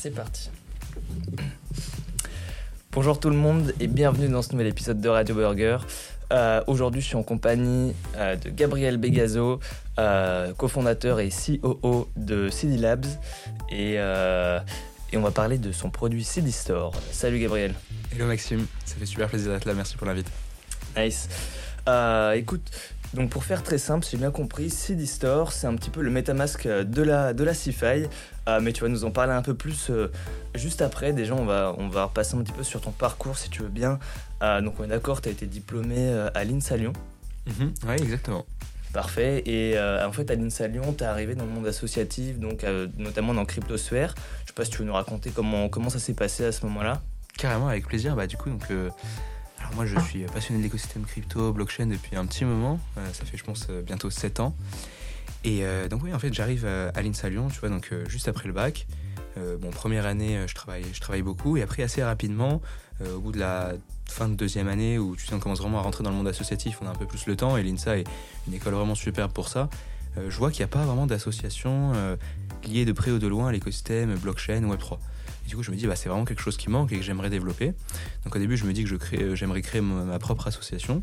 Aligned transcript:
C'est 0.00 0.12
parti. 0.12 0.48
Bonjour 2.92 3.18
tout 3.18 3.30
le 3.30 3.36
monde 3.36 3.74
et 3.80 3.88
bienvenue 3.88 4.28
dans 4.28 4.42
ce 4.42 4.52
nouvel 4.52 4.68
épisode 4.68 5.00
de 5.00 5.08
Radio 5.08 5.34
Burger. 5.34 5.78
Euh, 6.32 6.62
Aujourd'hui, 6.68 7.00
je 7.00 7.08
suis 7.08 7.16
en 7.16 7.24
compagnie 7.24 7.96
euh, 8.14 8.36
de 8.36 8.48
Gabriel 8.48 8.96
Begazo, 8.96 9.58
euh, 9.98 10.52
cofondateur 10.54 11.18
et 11.18 11.30
COO 11.30 12.08
de 12.16 12.48
CD 12.48 12.76
Labs. 12.76 13.06
Et, 13.70 13.94
et 13.94 15.16
on 15.16 15.20
va 15.20 15.32
parler 15.32 15.58
de 15.58 15.72
son 15.72 15.90
produit 15.90 16.22
CD 16.22 16.52
Store. 16.52 16.92
Salut 17.10 17.40
Gabriel. 17.40 17.74
Hello 18.14 18.26
Maxime, 18.26 18.68
ça 18.84 18.94
fait 18.94 19.06
super 19.06 19.28
plaisir 19.28 19.50
d'être 19.50 19.64
là, 19.64 19.74
merci 19.74 19.96
pour 19.96 20.06
l'invite. 20.06 20.30
Nice. 20.96 21.28
Écoute, 22.36 22.70
donc 23.14 23.30
pour 23.30 23.44
faire 23.44 23.62
très 23.62 23.78
simple, 23.78 24.04
si 24.04 24.12
j'ai 24.12 24.18
bien 24.18 24.30
compris, 24.30 24.70
CD 24.70 25.06
Store, 25.06 25.52
c'est 25.52 25.66
un 25.66 25.74
petit 25.74 25.90
peu 25.90 26.02
le 26.02 26.10
MetaMask 26.10 26.66
de 26.66 27.02
la, 27.02 27.32
de 27.32 27.44
la 27.44 27.54
CeFi. 27.54 28.06
Euh, 28.48 28.60
mais 28.62 28.72
tu 28.72 28.82
vas 28.82 28.88
nous 28.88 29.04
en 29.04 29.10
parler 29.10 29.32
un 29.32 29.42
peu 29.42 29.54
plus 29.54 29.90
euh, 29.90 30.10
juste 30.54 30.80
après. 30.82 31.12
Déjà, 31.12 31.34
on 31.34 31.44
va, 31.44 31.74
on 31.78 31.88
va 31.88 32.04
repasser 32.04 32.34
un 32.36 32.42
petit 32.42 32.52
peu 32.52 32.62
sur 32.62 32.80
ton 32.80 32.90
parcours 32.90 33.36
si 33.36 33.50
tu 33.50 33.62
veux 33.62 33.68
bien. 33.68 33.98
Euh, 34.42 34.60
donc 34.60 34.74
on 34.78 34.84
est 34.84 34.88
d'accord, 34.88 35.20
tu 35.20 35.28
as 35.28 35.32
été 35.32 35.46
diplômé 35.46 35.96
euh, 35.98 36.30
à 36.34 36.44
l'INSA 36.44 36.76
Lyon. 36.76 36.92
Oui, 37.86 37.94
exactement. 37.94 38.44
Parfait. 38.92 39.42
Et 39.46 39.76
euh, 39.76 40.06
en 40.06 40.12
fait, 40.12 40.30
à 40.30 40.34
l'INSA 40.34 40.68
Lyon, 40.68 40.94
tu 40.96 41.04
es 41.04 41.06
arrivé 41.06 41.34
dans 41.34 41.44
le 41.44 41.50
monde 41.50 41.66
associatif, 41.66 42.38
donc 42.38 42.64
euh, 42.64 42.88
notamment 42.96 43.34
dans 43.34 43.44
Cryptosphère. 43.44 44.14
Je 44.42 44.48
sais 44.48 44.54
pas 44.54 44.64
si 44.64 44.70
tu 44.70 44.78
veux 44.78 44.84
nous 44.84 44.94
raconter 44.94 45.30
comment, 45.30 45.68
comment 45.68 45.90
ça 45.90 45.98
s'est 45.98 46.14
passé 46.14 46.44
à 46.44 46.52
ce 46.52 46.64
moment-là. 46.66 47.02
Carrément, 47.36 47.68
avec 47.68 47.86
plaisir. 47.86 48.16
Bah, 48.16 48.26
du 48.26 48.36
coup, 48.36 48.50
donc, 48.50 48.64
euh, 48.70 48.88
moi 49.74 49.86
je 49.86 49.98
suis 50.00 50.24
passionné 50.24 50.58
de 50.58 50.64
l'écosystème 50.64 51.04
crypto, 51.04 51.52
blockchain 51.52 51.86
depuis 51.86 52.16
un 52.16 52.26
petit 52.26 52.44
moment. 52.44 52.80
Euh, 52.96 53.12
ça 53.12 53.24
fait, 53.24 53.36
je 53.36 53.44
pense, 53.44 53.66
euh, 53.70 53.82
bientôt 53.82 54.10
7 54.10 54.40
ans. 54.40 54.54
Et 55.44 55.64
euh, 55.64 55.88
donc, 55.88 56.02
oui, 56.02 56.12
en 56.12 56.18
fait, 56.18 56.32
j'arrive 56.32 56.66
à 56.66 57.00
l'INSA 57.02 57.28
Lyon, 57.28 57.48
tu 57.48 57.60
vois, 57.60 57.68
donc 57.68 57.92
juste 58.08 58.28
après 58.28 58.46
le 58.46 58.54
bac. 58.54 58.86
Bon, 59.60 59.70
première 59.70 60.04
année, 60.04 60.36
je 60.48 60.54
travaille, 60.56 60.84
je 60.92 61.00
travaille 61.00 61.22
beaucoup. 61.22 61.56
Et 61.56 61.62
après, 61.62 61.84
assez 61.84 62.02
rapidement, 62.02 62.60
au 63.14 63.20
bout 63.20 63.30
de 63.30 63.38
la 63.38 63.74
fin 64.04 64.28
de 64.28 64.34
deuxième 64.34 64.66
année, 64.66 64.98
où 64.98 65.14
tu 65.14 65.26
sais, 65.26 65.32
on 65.32 65.38
commence 65.38 65.60
vraiment 65.60 65.78
à 65.78 65.82
rentrer 65.82 66.02
dans 66.02 66.10
le 66.10 66.16
monde 66.16 66.26
associatif, 66.26 66.78
on 66.82 66.86
a 66.86 66.90
un 66.90 66.94
peu 66.96 67.06
plus 67.06 67.26
le 67.26 67.36
temps. 67.36 67.56
Et 67.56 67.62
l'INSA 67.62 67.98
est 67.98 68.04
une 68.48 68.54
école 68.54 68.74
vraiment 68.74 68.96
superbe 68.96 69.30
pour 69.30 69.46
ça. 69.46 69.70
Je 70.16 70.36
vois 70.36 70.50
qu'il 70.50 70.58
n'y 70.58 70.64
a 70.64 70.74
pas 70.74 70.84
vraiment 70.84 71.06
d'association 71.06 71.92
liée 72.64 72.84
de 72.84 72.90
près 72.90 73.12
ou 73.12 73.20
de 73.20 73.28
loin 73.28 73.46
à 73.46 73.52
l'écosystème 73.52 74.16
blockchain 74.16 74.62
Web3. 74.62 74.98
Du 75.48 75.56
coup, 75.56 75.62
je 75.62 75.70
me 75.70 75.76
dis, 75.76 75.86
bah, 75.86 75.96
c'est 75.96 76.10
vraiment 76.10 76.26
quelque 76.26 76.42
chose 76.42 76.58
qui 76.58 76.68
manque 76.68 76.92
et 76.92 76.98
que 76.98 77.02
j'aimerais 77.02 77.30
développer. 77.30 77.72
Donc 78.24 78.36
au 78.36 78.38
début, 78.38 78.58
je 78.58 78.66
me 78.66 78.72
dis 78.74 78.84
que 78.84 79.16
euh, 79.16 79.34
j'aimerais 79.34 79.62
créer 79.62 79.80
ma, 79.80 80.18
propre 80.18 80.46
association. 80.46 81.02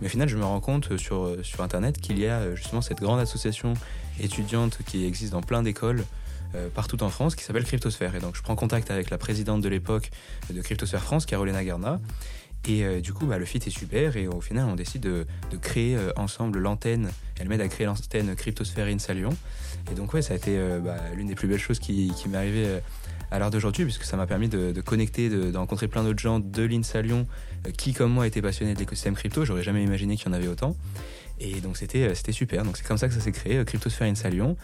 Mais 0.00 0.08
au 0.08 0.10
final, 0.10 0.28
je 0.28 0.36
me 0.36 0.44
rends 0.44 0.60
compte 0.60 0.92
euh, 0.92 0.98
sur, 0.98 1.24
euh, 1.24 1.42
sur 1.42 1.62
Internet 1.62 1.98
qu'il 1.98 2.18
y 2.18 2.26
a 2.26 2.54
justement 2.54 2.82
cette 2.82 3.00
grande 3.00 3.20
association 3.20 3.72
étudiante 4.20 4.80
qui 4.86 5.06
existe 5.06 5.32
dans 5.32 5.40
plein 5.40 5.62
d'écoles 5.62 6.04
partout 6.74 7.02
en 7.02 7.10
France 7.10 7.36
qui 7.36 7.44
s'appelle 7.44 7.64
Cryptosphère. 7.64 8.14
Et 8.14 8.18
donc 8.18 8.34
je 8.34 8.40
prends 8.40 8.56
contact 8.56 8.90
avec 8.90 9.10
la 9.10 9.18
présidente 9.18 9.60
de 9.60 9.68
l'époque 9.68 10.10
de 10.50 10.62
Cryptosphère 10.62 11.02
France, 11.02 11.26
Carolina 11.26 11.62
Garna. 11.62 12.00
Et 12.66 13.02
du 13.02 13.12
coup, 13.12 13.26
bah, 13.26 13.36
le 13.36 13.44
fit 13.44 13.58
est 13.58 13.68
super 13.68 14.16
et 14.16 14.26
au 14.26 14.40
final, 14.40 14.64
on 14.64 14.74
décide 14.74 15.02
de, 15.02 15.26
créer 15.60 15.98
ensemble 16.16 16.60
l'antenne. 16.60 17.10
Elle 17.38 17.50
m'aide 17.50 17.60
à 17.60 17.68
créer 17.68 17.86
l'antenne 17.86 18.34
Cryptosphère 18.34 18.86
Insa 18.86 19.12
Lyon. 19.12 19.36
Et 19.92 19.94
donc 19.94 20.14
ouais, 20.14 20.22
ça 20.22 20.32
a 20.32 20.36
été 20.38 20.58
bah, 20.82 20.96
l'une 21.14 21.26
des 21.26 21.34
plus 21.34 21.46
belles 21.46 21.60
choses 21.60 21.78
qui, 21.78 22.10
m'est 22.26 22.38
arrivée 22.38 22.80
à 23.30 23.38
l'heure 23.38 23.50
d'aujourd'hui, 23.50 23.84
puisque 23.84 24.04
ça 24.04 24.16
m'a 24.16 24.26
permis 24.26 24.48
de, 24.48 24.80
connecter, 24.80 25.28
de, 25.28 25.56
rencontrer 25.56 25.88
plein 25.88 26.04
d'autres 26.04 26.20
gens 26.20 26.40
de 26.40 26.62
l'Insa 26.62 27.02
Lyon 27.02 27.26
euh, 27.66 27.70
qui, 27.70 27.92
comme 27.92 28.12
moi, 28.12 28.26
étaient 28.26 28.42
passionnés 28.42 28.74
de 28.74 28.78
l'écosystème 28.78 29.14
crypto. 29.14 29.44
J'aurais 29.44 29.62
jamais 29.62 29.82
imaginé 29.82 30.16
qu'il 30.16 30.26
y 30.26 30.30
en 30.30 30.32
avait 30.32 30.48
autant. 30.48 30.76
Et 31.38 31.60
donc 31.60 31.76
c'était 31.76 32.08
euh, 32.08 32.32
super. 32.32 32.64
Donc 32.64 32.78
c'est 32.78 32.86
comme 32.86 32.96
ça 32.96 33.08
que 33.08 33.14
ça 33.14 33.20
s'est 33.20 33.32
créé, 33.32 33.58
euh, 33.58 33.64
Cryptosphère 33.64 34.08
Insa 34.08 34.30
Lyon. 34.30 34.56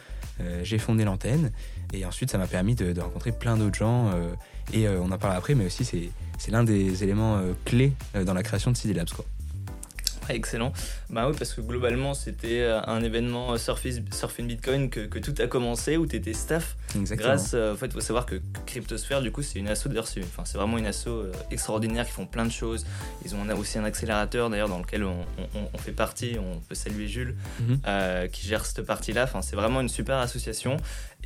J'ai 0.65 0.79
fondé 0.79 1.05
l'antenne 1.05 1.53
et 1.93 2.05
ensuite 2.05 2.29
ça 2.29 2.37
m'a 2.37 2.49
permis 2.49 2.75
de, 2.75 3.01
rencontrer 3.01 3.31
plein 3.31 3.57
d'autres 3.57 3.79
gens. 3.79 4.11
et 4.73 4.89
on 4.89 5.13
en 5.13 5.19
parle 5.19 5.37
après, 5.37 5.55
mais 5.55 5.67
aussi 5.67 5.85
c'est 5.85 6.51
l'un 6.51 6.65
des 6.65 7.05
éléments 7.05 7.41
clés 7.65 7.93
dans 8.27 8.35
la 8.35 8.43
création 8.43 8.73
de 8.73 8.77
CD 8.77 8.93
Labs. 8.93 9.11
Quoi. 9.11 9.25
Excellent. 10.29 10.73
Bah 11.11 11.29
oui, 11.29 11.35
parce 11.39 11.53
que 11.53 11.61
globalement, 11.61 12.15
c'était 12.15 12.61
euh, 12.61 12.81
un 12.87 13.03
événement 13.03 13.57
Surfing, 13.59 14.05
Surfing 14.13 14.47
Bitcoin 14.47 14.89
que, 14.89 15.01
que 15.01 15.19
tout 15.19 15.35
a 15.43 15.47
commencé, 15.47 15.97
où 15.97 16.07
tu 16.07 16.17
étais 16.17 16.33
staff. 16.33 16.77
Exactement. 16.97 17.29
Grâce, 17.31 17.53
euh, 17.55 17.73
en 17.75 17.77
fait, 17.77 17.87
il 17.87 17.93
faut 17.93 18.01
savoir 18.01 18.25
que 18.27 18.41
Cryptosphère, 18.67 19.21
du 19.21 19.33
coup, 19.33 19.43
c'est 19.43 19.59
une 19.59 19.69
asso, 19.69 19.89
c'est 20.05 20.21
enfin, 20.23 20.45
c'est 20.45 20.59
vraiment 20.59 20.79
une 20.79 20.87
asso 20.87 21.09
euh, 21.09 21.33
extraordinaire 21.51 22.07
qui 22.07 22.13
font 22.13 22.27
plein 22.27 22.45
de 22.47 22.53
choses. 22.53 22.87
Ils 23.25 23.35
ont 23.35 23.47
aussi 23.59 23.79
un 23.79 23.85
accélérateur, 23.85 24.49
d'ailleurs, 24.49 24.69
dans 24.69 24.79
lequel 24.79 25.05
on, 25.05 25.21
on- 25.55 25.69
on 25.75 25.79
fait 25.79 25.93
partie. 25.93 26.37
On 26.39 26.61
peut 26.61 26.75
saluer 26.75 27.09
Jules, 27.09 27.35
Mhm. 27.61 27.81
euh, 27.87 28.27
qui 28.29 28.47
gère 28.47 28.65
cette 28.65 28.87
partie-là. 28.87 29.25
Enfin, 29.25 29.43
c'est 29.43 29.57
vraiment 29.57 29.81
une 29.81 29.89
super 29.89 30.17
association. 30.19 30.77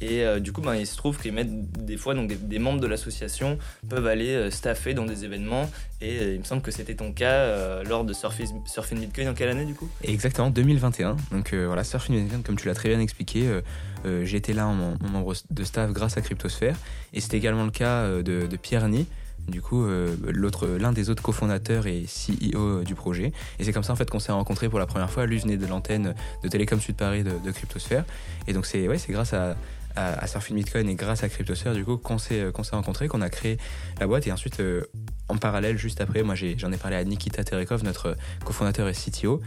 Et 0.01 0.25
euh, 0.25 0.41
du 0.41 0.53
coup, 0.53 0.61
ben, 0.61 0.75
il 0.75 0.87
se 0.87 0.97
trouve 0.97 1.19
qu'ils 1.19 1.33
mettent 1.33 1.73
des 1.85 1.97
fois, 1.97 2.15
donc 2.15 2.33
des, 2.33 2.59
membres 2.59 2.81
de 2.81 2.87
l'association 2.87 3.59
peuvent 3.89 4.07
aller 4.07 4.31
euh, 4.31 4.51
staffer 4.51 4.95
dans 4.95 5.07
des 5.07 5.25
événements. 5.25 5.71
Et 6.01 6.19
euh, 6.19 6.35
il 6.35 6.41
me 6.41 6.45
semble 6.45 6.63
que 6.63 6.71
c'était 6.71 6.95
ton 6.95 7.13
cas 7.13 7.83
lors 7.83 8.05
de 8.05 8.13
Surfing, 8.13 8.61
Bitcoin 9.01 9.29
en 9.29 9.35
quelle 9.35 9.49
année, 9.49 9.65
du 9.65 9.75
coup? 9.75 9.89
Exactement, 10.03 10.51
2021. 10.51 11.17
Donc 11.33 11.55
voilà, 11.55 11.85
Surfing 11.85 12.23
Bitcoin, 12.23 12.43
comme 12.43 12.57
tu 12.57 12.69
l'as 12.69 12.75
très 12.75 12.91
bien 12.91 13.01
expliqué, 13.01 13.61
été 14.05 14.53
là 14.53 14.67
en, 14.67 14.95
en 15.03 15.09
membre 15.09 15.35
de 15.51 15.65
staff 15.65 15.91
grâce 15.93 16.19
à 16.19 16.21
Cryptosphère. 16.21 16.77
Et 17.15 17.21
c'était 17.21 17.39
également 17.39 17.65
le 17.65 17.71
cas 17.71 18.07
de, 18.23 18.57
Pierre 18.57 18.87
Ny, 18.89 19.07
du 19.49 19.63
coup, 19.63 19.87
l'un 19.87 20.93
des 20.93 21.09
autres 21.09 21.23
cofondateurs 21.23 21.87
et 21.87 22.05
CEO 22.05 22.83
du 22.85 22.95
projet. 22.95 23.33
Et 23.59 23.65
c'est 23.65 23.73
comme 23.73 23.83
ça 23.83 23.95
en 23.95 23.97
fait 23.97 24.11
qu'on 24.11 24.21
s'est 24.21 24.33
rencontrés 24.33 24.69
pour 24.69 24.79
la 24.79 24.87
première 24.87 25.11
fois. 25.11 25.25
Lui 25.25 25.39
venait 25.39 25.57
de 25.57 25.67
l'antenne 25.67 26.15
de 26.43 26.49
Télécom 26.49 26.81
Sud 26.81 26.97
Paris 26.97 27.25
de, 27.25 27.33
de 27.43 27.51
Cryptosphère. 27.51 28.05
Et 28.47 28.53
donc 28.53 28.67
c'est 28.67 28.87
ouais, 28.87 28.99
c'est 28.99 29.13
grâce 29.13 29.33
à, 29.33 29.57
à, 29.97 30.23
à 30.23 30.27
Surfing 30.27 30.57
Bitcoin 30.57 30.89
et 30.89 30.95
grâce 30.95 31.25
à 31.25 31.29
Cryptosphère 31.29 31.75
du 31.75 31.85
coup 31.85 31.97
qu'on 31.97 32.19
s'est, 32.19 32.41
euh, 32.41 32.63
s'est 32.63 32.77
rencontrés, 32.77 33.09
qu'on 33.09 33.23
a 33.23 33.31
créé 33.31 33.59
la 33.99 34.07
boîte. 34.07 34.27
Et 34.27 34.33
ensuite, 34.33 34.61
euh, 34.61 34.85
en 35.29 35.37
parallèle, 35.37 35.79
juste 35.79 36.01
après, 36.01 36.23
moi 36.23 36.35
j'en 36.35 36.73
ai, 36.73 36.77
parlé 36.77 36.97
à 36.97 37.05
Nikita 37.05 37.43
Terekov, 37.43 37.83
notre 37.85 38.17
cofondateur 38.45 38.89
et 38.89 38.93
CTO 38.93 39.41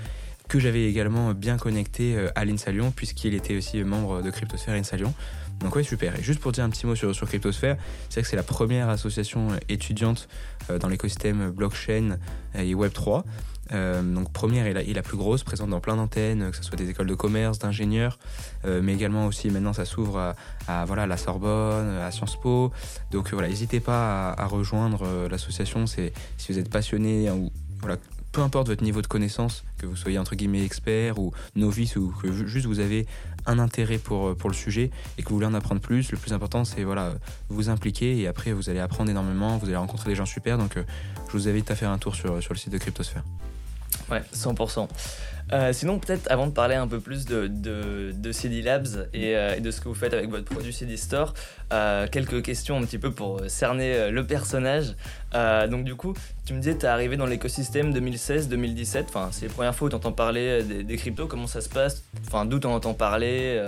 que 0.48 0.60
j'avais 0.60 0.90
également 0.90 1.36
bien 1.36 1.58
connecté 1.58 2.16
euh, 2.16 2.30
à 2.34 2.44
l'INSA 2.44 2.72
Lyon, 2.72 2.92
puisqu'il 2.96 3.36
était 3.36 3.56
aussi 3.56 3.84
membre 3.84 4.24
de 4.24 4.32
Cryptosphère 4.32 4.74
INSA 4.74 4.98
Lyon. 4.98 5.14
Donc 5.60 5.76
ouais, 5.76 5.84
super. 5.84 6.18
Et 6.18 6.24
juste 6.24 6.40
pour 6.40 6.52
dire 6.52 6.64
un 6.64 6.72
petit 6.72 6.88
mot 6.88 6.96
sur, 6.96 7.14
sur 7.14 7.28
Cryptosphère, 7.28 7.78
c'est 8.10 8.16
vrai 8.16 8.22
que 8.24 8.28
c'est 8.30 8.36
la 8.36 8.44
première 8.44 8.90
association 8.90 9.50
étudiante 9.68 10.28
dans 10.80 10.88
l'écosystème 10.88 11.52
blockchain 11.52 12.18
et 12.56 12.74
Web3. 12.74 13.24
Euh, 13.72 14.02
donc 14.02 14.32
première 14.34 14.66
et 14.66 14.74
la, 14.94 15.02
plus 15.04 15.18
grosse, 15.18 15.44
présente 15.44 15.70
dans 15.70 15.80
plein 15.80 15.96
d'antennes, 15.96 16.50
que 16.50 16.58
ce 16.58 16.64
soit 16.64 16.76
des 16.76 16.90
écoles 16.90 17.08
de 17.08 17.14
commerce, 17.14 17.60
d'ingénieurs, 17.60 18.18
euh, 18.66 18.82
mais 18.84 18.94
également 18.94 19.28
aussi 19.28 19.50
maintenant 19.50 19.74
ça 19.74 19.86
s'ouvre 19.86 20.34
à, 20.68 20.86
voilà, 20.86 21.06
la 21.06 21.18
Sorbonne, 21.18 21.88
à 21.98 22.10
Sciences 22.12 22.40
Po. 22.40 22.72
Donc 23.12 23.28
euh, 23.28 23.30
voilà, 23.34 23.48
n'hésitez 23.48 23.80
pas 23.80 24.32
à, 24.32 24.46
rejoindre 24.48 25.04
euh, 25.06 25.30
l'association 25.30 25.86
c'est, 25.86 26.14
si 26.38 26.52
vous 26.52 26.58
êtes 26.58 26.70
passionné 26.70 27.30
ou 27.30 27.52
voilà, 27.82 27.98
peu 28.32 28.42
importe 28.42 28.68
votre 28.68 28.84
niveau 28.84 29.02
de 29.02 29.08
connaissance, 29.08 29.64
que 29.78 29.86
vous 29.86 29.96
soyez 29.96 30.18
entre 30.18 30.36
guillemets 30.36 30.64
expert 30.64 31.20
ou 31.20 31.32
novice 31.56 31.96
ou 31.96 32.14
que 32.22 32.32
ju- 32.32 32.48
juste 32.48 32.66
vous 32.66 32.80
avez 32.80 33.06
un 33.46 33.60
intérêt 33.60 33.98
pour, 34.00 34.36
pour 34.36 34.50
le 34.50 34.56
sujet 34.56 34.92
et 35.18 35.24
que 35.24 35.30
vous 35.30 35.36
voulez 35.36 35.48
en 35.48 35.54
apprendre 35.54 35.82
plus, 35.82 36.12
le 36.12 36.18
plus 36.18 36.34
important 36.34 36.66
c'est 36.66 36.84
voilà, 36.84 37.14
vous 37.50 37.70
impliquer 37.70 38.18
et 38.18 38.28
après 38.28 38.52
vous 38.52 38.70
allez 38.70 38.80
apprendre 38.80 39.10
énormément, 39.12 39.58
vous 39.58 39.68
allez 39.68 39.76
rencontrer 39.76 40.10
des 40.10 40.16
gens 40.16 40.26
super. 40.26 40.58
Donc 40.58 40.78
euh, 40.78 40.84
je 41.28 41.34
vous 41.34 41.48
invite 41.48 41.70
à 41.72 41.76
faire 41.76 41.92
un 41.92 41.98
tour 42.00 42.16
sur, 42.16 42.42
sur 42.42 42.54
le 42.54 42.60
site 42.60 42.72
de 42.74 42.78
Cryptosphère. 42.78 43.24
Ouais, 44.10 44.22
100%. 44.34 44.88
Euh, 45.52 45.74
sinon, 45.74 45.98
peut-être 45.98 46.30
avant 46.32 46.46
de 46.48 46.52
parler 46.52 46.76
un 46.76 46.88
peu 46.88 47.00
plus 47.00 47.26
de, 47.26 47.48
de, 47.48 48.12
de 48.14 48.32
CD 48.32 48.62
Labs 48.62 49.10
et, 49.14 49.36
euh, 49.36 49.56
et 49.56 49.62
de 49.62 49.72
ce 49.72 49.82
que 49.82 49.88
vous 49.88 49.96
faites 49.96 50.14
avec 50.14 50.30
votre 50.30 50.46
produit 50.46 50.72
CD 50.72 50.96
Store, 50.96 51.34
euh, 51.74 52.08
quelques 52.08 52.44
questions 52.44 52.78
un 52.78 52.82
petit 52.82 53.00
peu 53.00 53.12
pour 53.12 53.42
cerner 53.48 54.12
le 54.12 54.26
personnage. 54.26 54.96
Donc, 55.34 55.86
du 55.86 55.96
coup, 55.96 56.14
tu 56.46 56.54
me 56.54 56.60
disais, 56.60 56.78
tu 56.78 56.86
es 56.86 56.90
arrivé 56.90 57.18
dans 57.18 57.26
l'écosystème 57.26 57.92
2016-2017. 57.94 59.06
Enfin, 59.08 59.30
c'est 59.32 59.48
les 59.48 59.54
premières 59.54 59.74
fois 59.74 59.88
où 59.88 59.90
tu 59.90 59.96
entends 59.96 60.12
parler 60.12 60.64
des, 60.64 60.84
des 60.84 60.98
cryptos. 60.98 61.28
Comment 61.28 61.48
ça 61.48 61.62
se 61.62 61.70
passe? 61.70 62.04
Enfin, 62.28 62.46
d'où 62.46 62.60
tu 62.60 62.68
en 62.68 62.74
entends 62.74 62.94
parler 62.94 63.60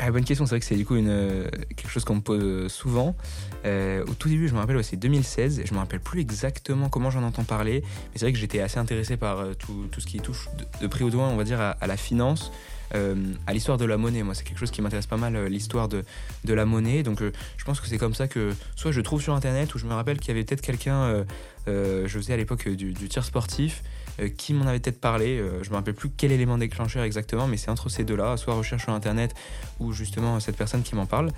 Ah, 0.00 0.12
bonne 0.12 0.24
question, 0.24 0.46
c'est 0.46 0.50
vrai 0.50 0.60
que 0.60 0.66
c'est 0.66 0.76
du 0.76 0.86
coup 0.86 0.94
une, 0.94 1.08
euh, 1.08 1.48
quelque 1.76 1.90
chose 1.90 2.04
qu'on 2.04 2.16
me 2.16 2.20
pose 2.20 2.70
souvent. 2.70 3.16
Euh, 3.64 4.04
au 4.06 4.14
tout 4.14 4.28
début, 4.28 4.46
je 4.46 4.54
me 4.54 4.60
rappelle, 4.60 4.82
c'est 4.84 4.96
2016, 4.96 5.58
et 5.58 5.66
je 5.66 5.74
me 5.74 5.78
rappelle 5.78 5.98
plus 5.98 6.20
exactement 6.20 6.88
comment 6.88 7.10
j'en 7.10 7.24
entends 7.24 7.42
parler, 7.42 7.82
mais 7.82 8.12
c'est 8.14 8.26
vrai 8.26 8.32
que 8.32 8.38
j'étais 8.38 8.60
assez 8.60 8.78
intéressé 8.78 9.16
par 9.16 9.40
euh, 9.40 9.54
tout, 9.54 9.88
ce 9.98 10.06
qui 10.06 10.20
touche 10.20 10.48
de, 10.56 10.64
de 10.82 10.86
près 10.86 11.02
ou 11.02 11.10
de 11.10 11.16
loin, 11.16 11.28
on 11.28 11.36
va 11.36 11.42
dire, 11.42 11.60
à, 11.60 11.86
la 11.86 11.96
finance, 11.96 12.52
euh, 12.94 13.16
à 13.46 13.52
l'histoire 13.52 13.76
de 13.76 13.84
la 13.84 13.96
monnaie. 13.96 14.22
Moi, 14.22 14.34
c'est 14.34 14.44
quelque 14.44 14.58
chose 14.58 14.70
qui 14.70 14.82
m'intéresse 14.82 15.06
pas 15.06 15.16
mal, 15.16 15.36
euh, 15.36 15.48
l'histoire 15.48 15.88
de, 15.88 16.04
la 16.44 16.64
monnaie. 16.64 17.02
Donc, 17.02 17.20
euh, 17.20 17.32
je 17.56 17.64
pense 17.64 17.80
que 17.80 17.88
c'est 17.88 17.98
comme 17.98 18.14
ça 18.14 18.28
que 18.28 18.54
soit 18.76 18.92
je 18.92 19.00
trouve 19.00 19.20
sur 19.20 19.34
Internet, 19.34 19.74
ou 19.74 19.78
je 19.78 19.86
me 19.86 19.94
rappelle 19.94 20.18
qu'il 20.18 20.28
y 20.28 20.30
avait 20.30 20.44
peut-être 20.44 20.62
quelqu'un, 20.62 21.02
euh, 21.02 21.24
euh, 21.68 22.06
je 22.06 22.18
faisais 22.18 22.32
à 22.32 22.36
l'époque 22.36 22.66
euh, 22.66 22.76
du, 22.76 22.94
tir 22.94 23.24
sportif, 23.24 23.82
euh, 23.82 23.97
qui 24.26 24.52
m'en 24.54 24.66
avait 24.66 24.80
peut-être 24.80 25.00
parlé. 25.00 25.38
Euh, 25.38 25.62
je 25.62 25.70
me 25.70 25.76
rappelle 25.76 25.94
plus 25.94 26.10
quel 26.10 26.32
élément 26.32 26.58
déclencheur 26.58 27.04
exactement, 27.04 27.46
mais 27.46 27.56
c'est 27.56 27.70
entre 27.70 27.88
ces 27.88 28.04
deux-là, 28.04 28.36
soit 28.36 28.54
recherche 28.54 28.82
sur 28.82 28.92
Internet 28.92 29.34
ou 29.78 29.92
justement 29.92 30.40
cette 30.40 30.56
personne 30.56 30.82
qui 30.82 30.94
m'en 30.96 31.06
parle. 31.06 31.30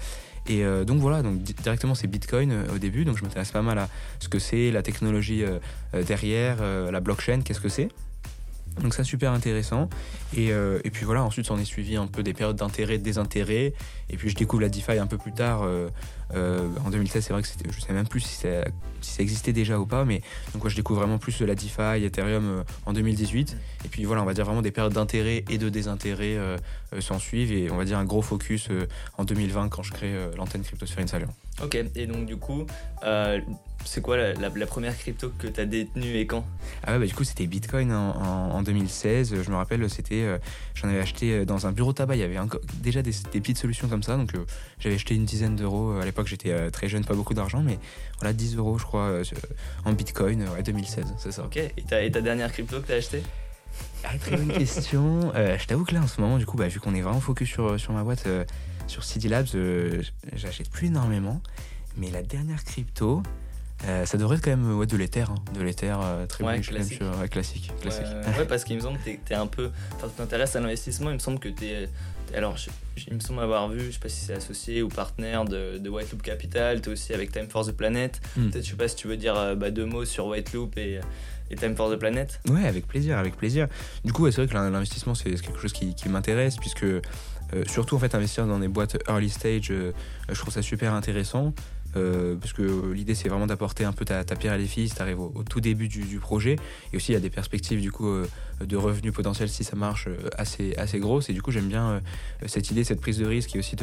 Et 0.46 0.64
euh, 0.64 0.84
donc 0.84 1.00
voilà, 1.00 1.22
donc 1.22 1.42
di- 1.42 1.52
directement 1.52 1.94
c'est 1.94 2.06
Bitcoin 2.06 2.50
euh, 2.50 2.74
au 2.74 2.78
début, 2.78 3.04
donc 3.04 3.18
je 3.18 3.22
m'intéresse 3.22 3.50
pas 3.50 3.60
mal 3.60 3.78
à 3.78 3.88
ce 4.20 4.28
que 4.28 4.38
c'est, 4.38 4.70
la 4.70 4.82
technologie 4.82 5.44
euh, 5.44 5.58
euh, 5.94 6.02
derrière, 6.02 6.56
euh, 6.60 6.90
la 6.90 7.00
blockchain, 7.00 7.42
qu'est-ce 7.42 7.60
que 7.60 7.68
c'est. 7.68 7.88
Donc 8.80 8.94
ça 8.94 9.04
super 9.04 9.32
intéressant. 9.32 9.90
Et, 10.34 10.52
euh, 10.52 10.78
et 10.84 10.90
puis 10.90 11.04
voilà, 11.04 11.22
ensuite 11.22 11.50
on 11.50 11.58
est 11.58 11.64
suivi 11.64 11.96
un 11.96 12.06
peu 12.06 12.22
des 12.22 12.32
périodes 12.32 12.56
d'intérêt, 12.56 12.98
désintérêt. 12.98 13.74
Et 14.08 14.16
puis 14.16 14.30
je 14.30 14.36
découvre 14.36 14.62
la 14.62 14.68
DeFi 14.68 14.92
un 14.92 15.06
peu 15.06 15.18
plus 15.18 15.32
tard. 15.32 15.62
Euh, 16.34 16.50
euh, 16.60 16.68
en 16.84 16.90
2016, 16.90 17.24
c'est 17.24 17.32
vrai 17.32 17.42
que 17.42 17.48
c'était, 17.48 17.70
je 17.70 17.80
sais 17.80 17.92
même 17.92 18.06
plus 18.06 18.20
si 18.20 18.34
ça, 18.34 18.48
si 19.00 19.12
ça, 19.12 19.22
existait 19.22 19.52
déjà 19.52 19.78
ou 19.78 19.86
pas. 19.86 20.04
Mais 20.04 20.22
donc 20.52 20.64
ouais, 20.64 20.70
je 20.70 20.76
découvre 20.76 21.00
vraiment 21.00 21.18
plus 21.18 21.40
la 21.40 21.54
DeFi, 21.54 22.04
Ethereum 22.04 22.64
en 22.86 22.92
2018. 22.92 23.56
Et 23.84 23.88
puis 23.88 24.04
voilà, 24.04 24.22
on 24.22 24.26
va 24.26 24.34
dire 24.34 24.44
vraiment 24.44 24.62
des 24.62 24.70
périodes 24.70 24.92
d'intérêt 24.92 25.44
et 25.48 25.58
de 25.58 25.68
désintérêt 25.68 26.36
s'en 27.00 27.18
suivent. 27.18 27.52
Et 27.52 27.70
on 27.70 27.76
va 27.76 27.84
dire 27.84 27.98
un 27.98 28.04
gros 28.04 28.22
focus 28.22 28.68
en 29.18 29.24
2020 29.24 29.68
quand 29.68 29.82
je 29.82 29.92
crée 29.92 30.14
l'antenne 30.36 30.62
Cryptosphère 30.62 31.04
Insalient. 31.04 31.34
Ok, 31.62 31.78
et 31.94 32.06
donc 32.06 32.26
du 32.26 32.36
coup, 32.36 32.66
euh, 33.04 33.40
c'est 33.84 34.00
quoi 34.00 34.16
la, 34.16 34.34
la, 34.34 34.66
première 34.66 34.96
crypto 34.96 35.32
que 35.38 35.46
tu 35.46 35.60
as 35.60 35.66
détenue 35.66 36.16
et 36.16 36.26
quand? 36.26 36.44
Ah 36.84 36.92
ouais, 36.92 36.98
bah, 37.00 37.06
du 37.06 37.14
coup, 37.14 37.24
c'était 37.24 37.46
Bitcoin 37.46 37.92
en, 37.92 38.16
en, 38.16 38.62
2016. 38.62 39.42
Je 39.42 39.50
me 39.50 39.56
rappelle, 39.56 39.88
c'était, 39.90 40.22
euh, 40.22 40.38
j'en 40.74 40.88
avais 40.88 41.00
acheté 41.00 41.32
euh, 41.32 41.44
dans 41.44 41.66
un 41.66 41.72
bureau 41.72 41.92
tabac. 41.92 42.16
Il 42.16 42.20
y 42.20 42.22
avait 42.22 42.38
déjà 42.82 43.02
des, 43.02 43.12
des, 43.32 43.40
petites 43.40 43.58
solutions 43.58 43.88
comme 43.88 44.02
ça. 44.02 44.16
Donc, 44.16 44.32
j'avais 44.78 44.94
acheté 44.94 45.14
une 45.14 45.24
dizaine 45.24 45.56
d'euros. 45.56 45.92
À 45.92 46.04
l'époque, 46.04 46.26
j'étais 46.26 46.70
très 46.70 46.88
jeune, 46.88 47.04
pas 47.04 47.14
beaucoup 47.14 47.34
d'argent, 47.34 47.62
mais 47.62 47.78
voilà, 48.18 48.32
10 48.32 48.56
euros, 48.56 48.78
je 48.78 48.84
crois, 48.84 49.22
en 49.84 49.92
Bitcoin, 49.92 50.46
ouais, 50.54 50.62
2016, 50.62 51.14
c'est 51.18 51.32
ça. 51.32 51.44
Ok, 51.44 51.56
et 51.56 51.72
ta, 51.88 52.02
et 52.02 52.10
ta 52.10 52.20
dernière 52.20 52.52
crypto 52.52 52.80
que 52.80 52.86
tu 52.86 52.92
as 52.92 52.96
acheté 52.96 53.22
ah, 54.04 54.16
Très 54.18 54.36
bonne 54.36 54.52
question. 54.52 55.32
je 55.34 55.66
t'avoue 55.66 55.84
que 55.84 55.94
là, 55.94 56.02
en 56.02 56.06
ce 56.06 56.20
moment, 56.20 56.38
du 56.38 56.46
coup, 56.46 56.56
bah, 56.56 56.68
vu 56.68 56.80
qu'on 56.80 56.94
est 56.94 57.02
vraiment 57.02 57.20
focus 57.20 57.48
sur, 57.48 57.78
sur 57.78 57.92
ma 57.92 58.04
boîte 58.04 58.26
sur 58.90 59.04
CD 59.04 59.28
Labs, 59.28 59.46
euh, 59.54 60.02
j'achète 60.34 60.68
plus 60.68 60.88
énormément. 60.88 61.40
Mais 61.96 62.10
la 62.10 62.22
dernière 62.22 62.64
crypto, 62.64 63.22
euh, 63.86 64.04
ça 64.04 64.18
devrait 64.18 64.36
être 64.36 64.44
quand 64.44 64.50
même 64.50 64.78
ouais, 64.78 64.86
de 64.86 64.96
l'Ether. 64.96 65.22
Hein. 65.22 65.36
de 65.54 65.62
l'Ether 65.62 65.94
euh, 66.02 66.26
très 66.26 66.44
ouais, 66.44 66.60
classique. 66.60 67.00
Ouais, 67.00 67.28
classique. 67.28 67.72
classique. 67.80 68.06
Ouais, 68.38 68.44
parce 68.44 68.64
qu'il 68.64 68.76
me 68.76 68.82
semble 68.82 68.98
que 68.98 69.10
tu 69.10 69.18
es, 69.30 69.34
un 69.34 69.46
peu. 69.46 69.70
Enfin, 69.96 70.08
tu 70.08 70.14
t'intéresses 70.14 70.56
à 70.56 70.60
l'investissement, 70.60 71.10
il 71.10 71.14
me 71.14 71.18
semble 71.18 71.38
que 71.38 71.48
tu 71.48 71.66
es. 71.66 71.88
Alors, 72.34 72.56
il 73.08 73.14
me 73.14 73.20
semble 73.20 73.40
avoir 73.40 73.68
vu, 73.68 73.86
je 73.86 73.90
sais 73.90 73.98
pas 73.98 74.08
si 74.08 74.24
c'est 74.24 74.34
associé 74.34 74.82
ou 74.82 74.88
partenaire 74.88 75.44
de, 75.44 75.78
de 75.78 75.90
White 75.90 76.12
Loop 76.12 76.22
Capital, 76.22 76.80
tu 76.80 76.88
es 76.88 76.92
aussi 76.92 77.12
avec 77.12 77.32
Time 77.32 77.48
for 77.48 77.66
the 77.66 77.72
Planet. 77.72 78.20
Hmm. 78.36 78.50
Peut-être, 78.50 78.64
je 78.64 78.70
sais 78.70 78.76
pas 78.76 78.86
si 78.86 78.94
tu 78.94 79.08
veux 79.08 79.16
dire 79.16 79.56
bah, 79.56 79.72
deux 79.72 79.86
mots 79.86 80.04
sur 80.04 80.26
White 80.26 80.52
Loop 80.52 80.78
et, 80.78 81.00
et 81.50 81.56
Time 81.56 81.74
for 81.74 81.90
the 81.90 81.96
Planet. 81.96 82.40
Ouais, 82.48 82.66
avec 82.66 82.86
plaisir, 82.86 83.18
avec 83.18 83.36
plaisir. 83.36 83.66
Du 84.04 84.12
coup, 84.12 84.30
c'est 84.30 84.42
vrai 84.42 84.46
que 84.46 84.54
l'investissement, 84.54 85.16
c'est 85.16 85.30
quelque 85.30 85.58
chose 85.58 85.72
qui, 85.72 85.96
qui 85.96 86.08
m'intéresse, 86.08 86.56
puisque 86.56 86.84
euh, 86.84 87.64
surtout 87.66 87.96
en 87.96 87.98
fait 87.98 88.14
investir 88.14 88.46
dans 88.46 88.58
des 88.58 88.68
boîtes 88.68 88.96
early 89.08 89.28
stage, 89.28 89.70
euh, 89.70 89.92
je 90.28 90.38
trouve 90.38 90.54
ça 90.54 90.62
super 90.62 90.94
intéressant. 90.94 91.52
Euh, 91.96 92.36
parce 92.36 92.52
que 92.52 92.92
l'idée 92.92 93.14
c'est 93.14 93.28
vraiment 93.28 93.46
d'apporter 93.46 93.84
un 93.84 93.92
peu 93.92 94.04
ta, 94.04 94.24
pierre 94.24 94.52
à 94.52 94.56
l'édifice, 94.56 94.94
tu 94.94 95.02
arrives 95.02 95.20
au, 95.20 95.42
tout 95.48 95.60
début 95.60 95.88
du, 95.88 96.18
projet. 96.18 96.56
Et 96.92 96.96
aussi 96.96 97.12
il 97.12 97.14
y 97.14 97.18
a 97.18 97.20
des 97.20 97.30
perspectives 97.30 97.80
du 97.80 97.92
coup 97.92 98.08
de 98.60 98.76
revenus 98.76 99.12
potentiels 99.12 99.48
si 99.48 99.64
ça 99.64 99.76
marche 99.76 100.08
assez, 100.36 100.74
assez 100.76 100.98
grosses 100.98 101.30
et 101.30 101.32
du 101.32 101.42
coup 101.42 101.50
j'aime 101.50 101.68
bien 101.68 102.00
cette 102.46 102.70
idée, 102.70 102.84
cette 102.84 103.00
prise 103.00 103.18
de 103.18 103.26
risque 103.26 103.54
et 103.56 103.58
aussi 103.58 103.76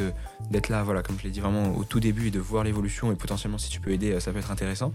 d'être 0.50 0.68
là, 0.68 0.82
voilà, 0.82 1.02
comme 1.02 1.18
je 1.18 1.24
l'ai 1.24 1.30
dit 1.30 1.40
vraiment 1.40 1.76
au 1.76 1.84
tout 1.84 2.00
début 2.00 2.28
et 2.28 2.30
de 2.30 2.38
voir 2.38 2.64
l'évolution 2.64 3.10
et 3.12 3.16
potentiellement 3.16 3.58
si 3.58 3.70
tu 3.70 3.80
peux 3.80 3.90
aider 3.90 4.18
ça 4.20 4.32
peut 4.32 4.38
être 4.38 4.50
intéressant. 4.50 4.92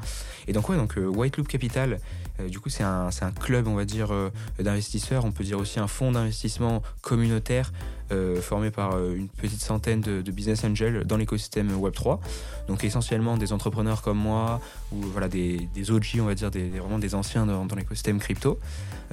Et 0.47 0.53
donc 0.53 0.69
ouais, 0.69 0.77
donc 0.77 0.95
White 0.97 1.37
Loop 1.37 1.47
Capital, 1.47 1.99
du 2.47 2.59
coup 2.59 2.69
c'est 2.69 2.83
un, 2.83 3.09
un, 3.09 3.31
club 3.31 3.67
on 3.67 3.75
va 3.75 3.85
dire 3.85 4.13
d'investisseurs, 4.59 5.25
on 5.25 5.31
peut 5.31 5.43
dire 5.43 5.59
aussi 5.59 5.79
un 5.79 5.87
fonds 5.87 6.11
d'investissement 6.11 6.81
communautaire 7.01 7.71
euh, 8.13 8.41
formé 8.41 8.69
par 8.69 8.95
euh, 8.95 9.15
une 9.15 9.27
petite 9.29 9.61
centaine 9.61 10.01
de, 10.01 10.31
business 10.31 10.63
angels 10.63 11.03
dans 11.05 11.17
l'écosystème 11.17 11.69
Web3. 11.71 12.19
Donc 12.67 12.83
essentiellement 12.83 13.37
des 13.37 13.53
entrepreneurs 13.53 14.01
comme 14.01 14.17
moi, 14.17 14.61
ou 14.91 14.97
voilà, 14.97 15.27
des, 15.27 15.67
des 15.73 15.89
OG, 15.89 16.17
on 16.19 16.25
va 16.25 16.35
dire, 16.35 16.51
des, 16.51 16.69
vraiment 16.69 16.99
des 16.99 17.15
anciens 17.15 17.45
dans, 17.45 17.75
l'écosystème 17.75 18.19
crypto. 18.19 18.59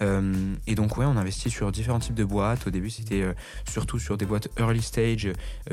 Euh, 0.02 0.54
et 0.66 0.74
donc 0.74 0.96
ouais, 0.96 1.04
on 1.04 1.16
investit 1.16 1.50
sur 1.50 1.72
différents 1.72 1.98
types 1.98 2.14
de 2.14 2.24
boîtes. 2.24 2.66
Au 2.66 2.70
début, 2.70 2.90
c'était 2.90 3.24
surtout 3.68 3.98
sur 3.98 4.16
des 4.16 4.26
boîtes 4.26 4.48
early 4.58 4.82
stage 4.82 5.28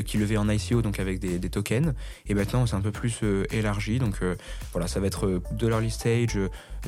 qui 0.05 0.17
levaient 0.17 0.37
en 0.37 0.49
ICO, 0.49 0.81
donc 0.81 0.99
avec 0.99 1.19
des, 1.19 1.49
tokens. 1.49 1.93
Et 2.27 2.33
maintenant, 2.33 2.65
c'est 2.65 2.75
un 2.75 2.81
peu 2.81 2.91
plus 2.91 3.19
élargi. 3.51 3.99
Donc 3.99 4.19
voilà, 4.71 4.87
ça 4.87 4.99
va 4.99 5.07
être 5.07 5.41
de 5.51 5.67
l'early 5.67 5.91
stage, 5.91 6.37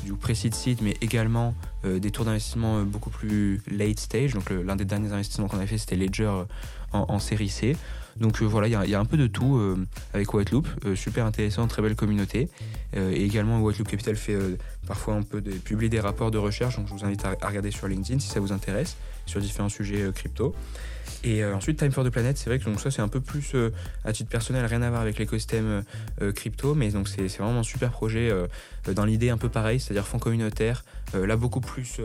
du 0.04 0.14
pré-seed 0.14 0.54
seed, 0.54 0.78
mais 0.82 0.96
également 1.00 1.54
des 1.84 2.10
tours 2.10 2.24
d'investissement 2.24 2.82
beaucoup 2.82 3.10
plus 3.10 3.60
late 3.70 3.98
stage. 3.98 4.34
Donc 4.34 4.50
l'un 4.50 4.76
des 4.76 4.84
derniers 4.84 5.12
investissements 5.12 5.48
qu'on 5.48 5.60
a 5.60 5.66
fait, 5.66 5.78
c'était 5.78 5.96
Ledger 5.96 6.44
en, 6.92 7.18
série 7.18 7.48
C. 7.48 7.76
Donc 8.16 8.40
euh, 8.42 8.44
voilà, 8.44 8.68
il 8.68 8.90
y, 8.90 8.94
a 8.94 9.00
un 9.00 9.04
peu 9.04 9.16
de 9.16 9.26
tout 9.26 9.56
euh, 9.56 9.76
avec 10.12 10.32
White 10.32 10.50
Loop, 10.50 10.68
euh, 10.84 10.94
super 10.94 11.26
intéressant, 11.26 11.66
très 11.66 11.82
belle 11.82 11.94
communauté. 11.94 12.48
et 12.94 13.24
également, 13.24 13.60
White 13.60 13.78
Loop 13.78 13.88
Capital 13.88 14.16
fait 14.16 14.36
parfois 14.86 15.14
un 15.14 15.22
peu 15.22 15.40
de 15.40 15.52
publier 15.52 15.88
des 15.88 16.00
rapports 16.00 16.30
de 16.30 16.38
recherche, 16.38 16.76
donc 16.76 16.88
je 16.88 16.94
vous 16.94 17.04
invite 17.04 17.24
à, 17.24 17.46
regarder 17.46 17.70
sur 17.70 17.86
LinkedIn 17.86 18.18
si 18.18 18.28
ça 18.28 18.40
vous 18.40 18.52
intéresse, 18.52 18.96
sur 19.26 19.40
différents 19.40 19.68
sujets 19.68 20.10
crypto. 20.14 20.54
Et 21.22 21.44
ensuite, 21.44 21.78
Time 21.78 21.92
for 21.92 22.02
the 22.02 22.08
Planet, 22.08 22.36
c'est 22.38 22.48
vrai 22.48 22.58
que 22.58 22.78
ça 22.78 22.90
c'est 22.90 23.02
un 23.02 23.08
peu 23.08 23.20
plus 23.20 23.54
à 24.04 24.12
titre 24.12 24.30
personnel, 24.30 24.64
rien 24.64 24.82
à 24.82 24.88
voir 24.90 25.02
avec 25.02 25.18
l'écosystème 25.18 25.84
crypto, 26.34 26.74
mais 26.74 26.90
donc 26.90 27.08
c'est 27.08 27.26
vraiment 27.38 27.60
un 27.60 27.62
super 27.62 27.90
projet 27.90 28.32
dans 28.92 29.04
l'idée 29.04 29.30
un 29.30 29.38
peu 29.38 29.48
pareil, 29.48 29.78
c'est-à-dire 29.78 30.06
fonds 30.06 30.18
communautaire, 30.18 30.84
là 31.14 31.36
beaucoup 31.36 31.60
plus 31.60 32.00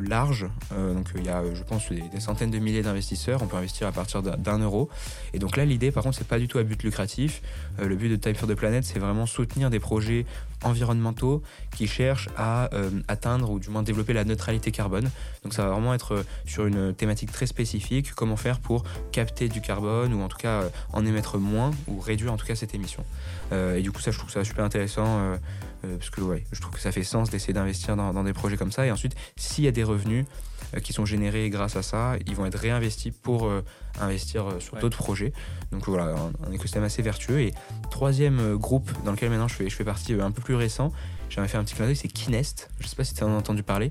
large. 0.00 0.46
Euh, 0.72 0.94
donc 0.94 1.08
il 1.14 1.24
y 1.24 1.28
a, 1.28 1.42
je 1.54 1.62
pense, 1.62 1.90
des, 1.90 2.20
centaines 2.20 2.50
de 2.50 2.58
milliers 2.58 2.82
d'investisseurs. 2.82 3.42
On 3.42 3.46
peut 3.46 3.56
investir 3.56 3.86
à 3.86 3.92
partir 3.92 4.22
d'un 4.22 4.58
euro. 4.58 4.88
Et 5.34 5.38
donc 5.38 5.56
là, 5.56 5.64
l'idée, 5.64 5.90
par 5.90 6.02
contre, 6.02 6.16
c'est 6.16 6.26
pas 6.26 6.38
du 6.38 6.48
tout 6.48 6.58
à 6.58 6.62
but 6.62 6.82
lucratif. 6.82 7.42
Euh, 7.80 7.86
le 7.86 7.96
but 7.96 8.08
de 8.08 8.16
Time 8.16 8.34
for 8.34 8.48
the 8.48 8.54
Planet, 8.54 8.84
c'est 8.84 8.98
vraiment 8.98 9.26
soutenir 9.26 9.70
des 9.70 9.80
projets 9.80 10.26
environnementaux 10.64 11.42
qui 11.74 11.88
cherchent 11.88 12.28
à 12.36 12.70
atteindre 13.08 13.50
ou 13.50 13.58
du 13.58 13.68
moins 13.68 13.82
développer 13.82 14.12
la 14.12 14.24
neutralité 14.24 14.70
carbone. 14.70 15.10
Donc 15.42 15.54
ça 15.54 15.64
va 15.64 15.70
vraiment 15.70 15.92
être 15.92 16.24
sur 16.46 16.66
une 16.66 16.94
thématique 16.94 17.32
très 17.32 17.46
spécifique, 17.46 18.12
comment 18.14 18.36
faire 18.36 18.60
pour 18.60 18.84
capter 19.10 19.48
du 19.48 19.60
carbone 19.60 20.14
ou 20.14 20.22
en 20.22 20.28
tout 20.28 20.36
cas 20.36 20.62
en 20.92 21.04
émettre 21.04 21.36
moins 21.36 21.72
ou 21.88 21.98
réduire 21.98 22.32
en 22.32 22.36
tout 22.36 22.46
cas 22.46 22.54
cette 22.54 22.76
émission. 22.76 23.04
et 23.50 23.82
du 23.82 23.90
coup 23.90 24.00
ça 24.00 24.12
je 24.12 24.18
trouve 24.18 24.30
ça 24.30 24.44
super 24.44 24.64
intéressant 24.64 25.36
parce 25.82 26.10
que 26.10 26.20
ouais, 26.20 26.44
je 26.52 26.60
trouve 26.60 26.74
que 26.74 26.80
ça 26.80 26.92
fait 26.92 27.02
sens 27.02 27.30
d'essayer 27.30 27.52
d'investir 27.52 27.96
dans, 27.96 28.12
dans, 28.12 28.24
des 28.24 28.32
projets 28.32 28.56
comme 28.56 28.72
ça. 28.72 28.86
Et 28.86 28.90
ensuite, 28.90 29.14
s'il 29.36 29.64
y 29.64 29.68
a 29.68 29.72
des 29.72 29.81
revenus 29.84 30.26
euh, 30.74 30.80
qui 30.80 30.92
sont 30.92 31.04
générés 31.04 31.50
grâce 31.50 31.76
à 31.76 31.82
ça, 31.82 32.14
ils 32.26 32.34
vont 32.34 32.46
être 32.46 32.58
réinvestis 32.58 33.10
pour 33.10 33.46
euh, 33.46 33.62
investir 34.00 34.46
euh, 34.46 34.60
sur 34.60 34.78
d'autres 34.78 34.96
projets. 34.96 35.32
Donc 35.70 35.86
voilà, 35.86 36.14
un, 36.46 36.52
écosystème 36.52 36.84
assez 36.84 37.02
vertueux. 37.02 37.40
Et 37.40 37.52
troisième 37.90 38.56
groupe 38.56 38.90
dans 39.04 39.12
lequel 39.12 39.30
maintenant 39.30 39.48
je 39.48 39.54
fais, 39.54 39.68
je 39.68 39.74
fais 39.74 39.84
partie 39.84 40.14
un 40.14 40.30
peu 40.30 40.40
plus 40.40 40.54
récent, 40.54 40.92
j'avais 41.34 41.48
fait 41.48 41.58
un 41.58 41.64
petit 41.64 41.74
clin 41.74 41.86
d'œil, 41.86 41.96
c'est 41.96 42.08
Kinest. 42.08 42.70
Je 42.80 42.86
sais 42.86 42.96
pas 42.96 43.04
si 43.04 43.14
tu 43.14 43.24
en 43.24 43.32
as 43.34 43.38
entendu 43.38 43.62
parler. 43.62 43.90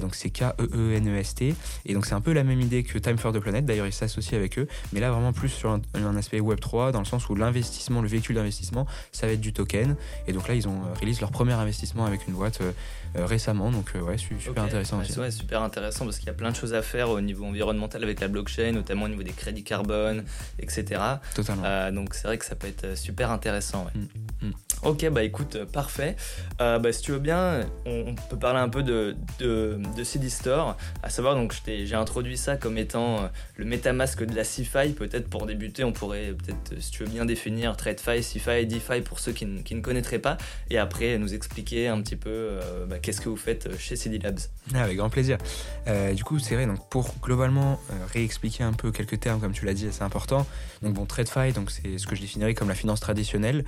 donc 0.00 0.14
c'est 0.14 0.30
K-E-E-N-E-S-T. 0.30 1.54
Et 1.86 1.94
donc 1.94 2.06
c'est 2.06 2.14
un 2.14 2.20
peu 2.20 2.32
la 2.32 2.44
même 2.44 2.60
idée 2.60 2.82
que 2.82 2.98
Time 2.98 3.18
for 3.18 3.32
the 3.32 3.38
Planet. 3.38 3.64
D'ailleurs, 3.64 3.86
ils 3.86 3.92
s'associent 3.92 4.36
avec 4.36 4.58
eux. 4.58 4.66
Mais 4.92 5.00
là, 5.00 5.10
vraiment 5.10 5.32
plus 5.32 5.48
sur 5.48 5.70
un, 5.70 6.16
aspect 6.16 6.40
Web3, 6.40 6.92
dans 6.92 6.98
le 6.98 7.04
sens 7.04 7.28
où 7.28 7.34
l'investissement, 7.34 8.02
le 8.02 8.08
véhicule 8.08 8.36
d'investissement, 8.36 8.86
ça 9.12 9.26
va 9.26 9.32
être 9.32 9.40
du 9.40 9.52
token. 9.52 9.96
Et 10.26 10.32
donc 10.32 10.48
là, 10.48 10.54
ils 10.54 10.68
ont 10.68 10.82
release 11.00 11.20
leur 11.20 11.30
premier 11.30 11.52
investissement 11.52 12.06
avec 12.06 12.26
une 12.26 12.34
boîte 12.34 12.60
euh, 12.60 13.26
récemment. 13.26 13.70
Donc 13.70 13.92
euh, 13.94 14.00
ouais, 14.00 14.16
super 14.18 14.64
intéressant 14.64 15.00
aussi. 15.00 15.18
Ouais, 15.18 15.30
super 15.30 15.62
intéressant 15.62 16.04
parce 16.04 16.18
qu'il 16.18 16.26
y 16.26 16.30
a 16.30 16.34
plein 16.34 16.50
de 16.50 16.56
choses 16.56 16.74
à 16.74 16.82
faire 16.82 17.10
au 17.10 17.20
niveau 17.20 17.44
environnemental 17.44 18.02
avec 18.02 18.20
la 18.20 18.28
blockchain, 18.28 18.72
notamment 18.72 19.04
au 19.04 19.08
niveau 19.08 19.22
des 19.22 19.32
crédits 19.32 19.64
carbone, 19.64 20.24
etc. 20.58 21.00
Totalement. 21.34 21.62
Euh, 21.64 21.90
donc 21.90 22.14
c'est 22.14 22.26
vrai 22.26 22.38
que 22.38 22.44
ça 22.44 22.54
peut 22.56 22.66
être 22.66 22.96
super 22.96 23.30
intéressant. 23.30 23.86
Mm, 23.94 24.48
mm. 24.48 24.52
Ok, 24.82 25.08
bah 25.10 25.22
écoute, 25.22 25.64
parfait. 25.72 26.16
bah, 26.58 26.92
si 26.92 27.02
tu 27.02 27.12
veux 27.12 27.18
bien, 27.18 27.66
on, 27.86 28.14
peut 28.30 28.38
parler 28.38 28.60
un 28.60 28.68
peu 28.68 28.82
de, 28.82 29.16
de, 29.38 29.78
de 29.96 30.04
CD 30.04 30.28
Store. 30.28 30.76
À 31.02 31.10
savoir, 31.10 31.34
donc 31.34 31.54
j'ai 31.66 31.94
introduit 31.94 32.36
ça 32.36 32.56
comme 32.56 32.78
étant 32.78 33.28
le 33.56 33.64
MetaMask 33.64 34.22
de 34.24 34.34
la 34.34 34.44
CeFi. 34.44 34.92
Peut-être 34.92 35.28
pour 35.28 35.46
débuter, 35.46 35.84
on 35.84 35.92
pourrait 35.92 36.34
peut-être, 36.34 36.80
si 36.80 36.90
tu 36.90 37.04
veux 37.04 37.10
bien 37.10 37.24
définir 37.24 37.76
TradeFi, 37.76 38.22
CeFi 38.22 38.50
et 38.50 38.66
DeFi 38.66 39.00
pour 39.00 39.18
ceux 39.18 39.32
qui, 39.32 39.46
ne 39.46 39.80
connaîtraient 39.80 40.18
pas. 40.18 40.36
Et 40.70 40.78
après, 40.78 41.18
nous 41.18 41.34
expliquer 41.34 41.88
un 41.88 42.00
petit 42.00 42.16
peu 42.16 42.58
bah, 42.88 42.98
qu'est-ce 42.98 43.20
que 43.20 43.28
vous 43.28 43.36
faites 43.36 43.66
euh, 43.66 43.76
chez 43.78 43.96
CD 43.96 44.18
Labs 44.18 44.38
ah, 44.74 44.82
Avec 44.82 44.96
grand 44.96 45.10
plaisir. 45.10 45.38
Euh, 45.86 46.12
du 46.12 46.24
coup, 46.24 46.38
c'est 46.38 46.54
vrai, 46.54 46.66
donc 46.66 46.88
pour 46.88 47.14
globalement 47.22 47.80
euh, 47.90 47.94
réexpliquer 48.12 48.64
un 48.64 48.72
peu 48.72 48.92
quelques 48.92 49.20
termes, 49.20 49.40
comme 49.40 49.52
tu 49.52 49.64
l'as 49.64 49.74
dit, 49.74 49.88
c'est 49.90 50.02
important. 50.02 50.46
Donc 50.82 50.94
bon, 50.94 51.06
TradeFi, 51.06 51.52
c'est 51.68 51.98
ce 51.98 52.06
que 52.06 52.16
je 52.16 52.20
définirais 52.20 52.54
comme 52.54 52.68
la 52.68 52.74
finance 52.74 53.00
traditionnelle. 53.00 53.64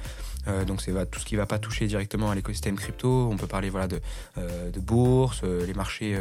Donc 0.66 0.80
c'est 0.80 0.92
tout 1.11 1.21
ce 1.21 1.26
qui 1.26 1.35
ne 1.35 1.40
va 1.40 1.47
pas 1.47 1.59
toucher 1.59 1.87
directement 1.87 2.30
à 2.30 2.35
l'écosystème 2.35 2.76
crypto. 2.76 3.28
On 3.30 3.37
peut 3.37 3.47
parler 3.47 3.68
voilà, 3.71 3.87
de, 3.87 4.00
de 4.37 4.80
bourse, 4.80 5.42
les 5.42 5.75
marchés 5.75 6.18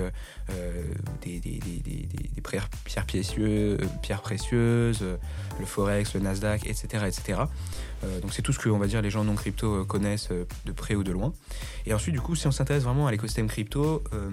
des, 1.22 1.40
des, 1.40 1.60
des, 1.60 1.82
des, 1.84 2.42
pierres, 2.42 2.70
précieuses, 3.06 3.80
pierres 4.02 4.22
précieuses, 4.22 5.02
le 5.60 5.66
Forex, 5.66 6.14
le 6.14 6.20
Nasdaq, 6.20 6.66
etc. 6.66 7.06
etc. 7.08 7.42
donc 8.22 8.34
c'est 8.34 8.42
tout 8.42 8.52
ce 8.52 8.60
que 8.60 8.70
on 8.70 8.80
va 8.80 8.88
dire 8.88 9.02
les 9.02 9.10
gens 9.10 9.24
non 9.24 9.36
crypto 9.36 9.86
connaissent 9.86 10.30
de 10.66 10.72
près 10.72 10.96
ou 10.96 11.04
de 11.04 11.12
loin. 11.12 11.32
Et 11.86 11.94
ensuite, 11.94 12.14
du 12.14 12.22
coup, 12.22 12.36
si 12.36 12.48
on 12.48 12.52
s'intéresse 12.52 12.84
vraiment 12.84 13.08
à 13.08 13.12
l'écosystème 13.12 13.48
crypto, 13.48 14.04
euh, 14.14 14.30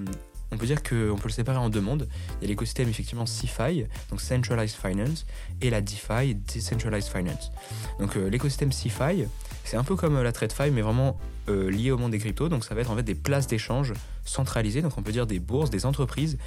on 0.51 0.57
peut 0.57 0.67
dire 0.67 0.83
qu'on 0.83 1.17
peut 1.17 1.29
le 1.29 1.33
séparer 1.33 1.59
en 1.59 1.69
deux 1.69 1.81
mondes. 1.81 2.09
Il 2.41 2.43
y 2.43 2.47
a 2.47 2.49
l'écosystème 2.49 2.89
effectivement 2.89 3.27
CeFi, 3.27 3.87
donc 4.11 4.21
Centralized 4.21 4.77
Finance, 4.77 5.27
et 5.61 5.71
la 5.71 5.81
DeFi, 5.81 6.35
Decentralized 6.35 7.11
Finance. 7.11 7.51
Donc 7.99 8.17
euh, 8.17 8.29
l'écosystème 8.29 8.73
CeFi, 8.73 9.25
c'est 9.65 9.77
un 9.77 9.85
peu 9.85 9.97
comme 9.97 10.23
la 10.23 10.33
TradeFi, 10.33 10.71
mais 10.71 10.83
vraiment 10.83 11.19
lié 11.49 11.91
au 11.91 11.99
monde 11.99 12.13
des 12.13 12.19
cryptos. 12.19 12.49
Donc 12.49 12.65
ça 12.65 12.75
va 12.75 12.81
être 12.81 12.91
en 12.91 12.97
fait 12.97 13.03
des 13.03 13.15
places 13.15 13.47
d'échange 13.47 13.93
centralisées, 14.25 14.83
donc 14.83 14.97
on 14.97 15.03
peut 15.03 15.13
dire 15.13 15.27
des 15.27 15.41
bourses, 15.41 15.71
des 15.71 15.85
entreprises 15.85 16.39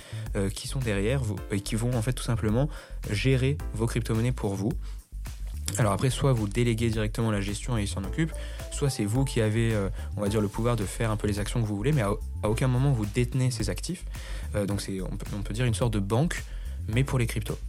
qui 0.54 0.68
sont 0.68 0.80
derrière 0.80 1.24
vous 1.24 1.36
et 1.52 1.60
qui 1.60 1.76
vont 1.76 1.94
en 1.94 2.02
fait 2.02 2.14
tout 2.14 2.24
simplement 2.24 2.70
gérer 3.12 3.58
vos 3.74 3.86
crypto-monnaies 3.86 4.32
pour 4.32 4.56
vous. 4.56 4.72
Alors 5.78 5.92
après, 5.92 6.10
soit 6.10 6.34
vous 6.34 6.48
déléguez 6.48 6.90
directement 6.90 7.30
la 7.30 7.42
gestion 7.42 7.78
et 7.78 7.84
ils 7.84 7.88
s'en 7.88 8.04
occupent, 8.04 8.32
soit 8.72 8.90
c'est 8.90 9.06
vous 9.06 9.26
qui 9.26 9.42
avez, 9.42 9.74
euh, 9.74 9.90
on 10.16 10.22
va 10.22 10.30
dire, 10.30 10.42
le 10.42 10.48
pouvoir 10.48 10.76
de 10.76 10.86
faire 10.86 11.12
un 11.12 11.18
peu 11.18 11.28
les 11.28 11.40
actions 11.40 11.62
que 11.62 11.68
vous 11.68 11.76
voulez, 11.76 11.92
mais 11.92 12.02
à, 12.02 12.14
aucun 12.44 12.68
moment 12.68 12.92
vous 12.92 13.06
détenez 13.06 13.52
ces 13.52 13.70
actifs. 13.70 14.06
Euh, 14.56 14.66
donc 14.66 14.82
c'est, 14.82 15.00
on 15.02 15.42
peut, 15.44 15.54
dire, 15.54 15.66
une 15.66 15.74
sorte 15.74 15.94
de 15.94 16.00
banque, 16.00 16.44
mais 16.88 17.04
pour 17.04 17.20
les 17.20 17.28
cryptos. 17.28 17.60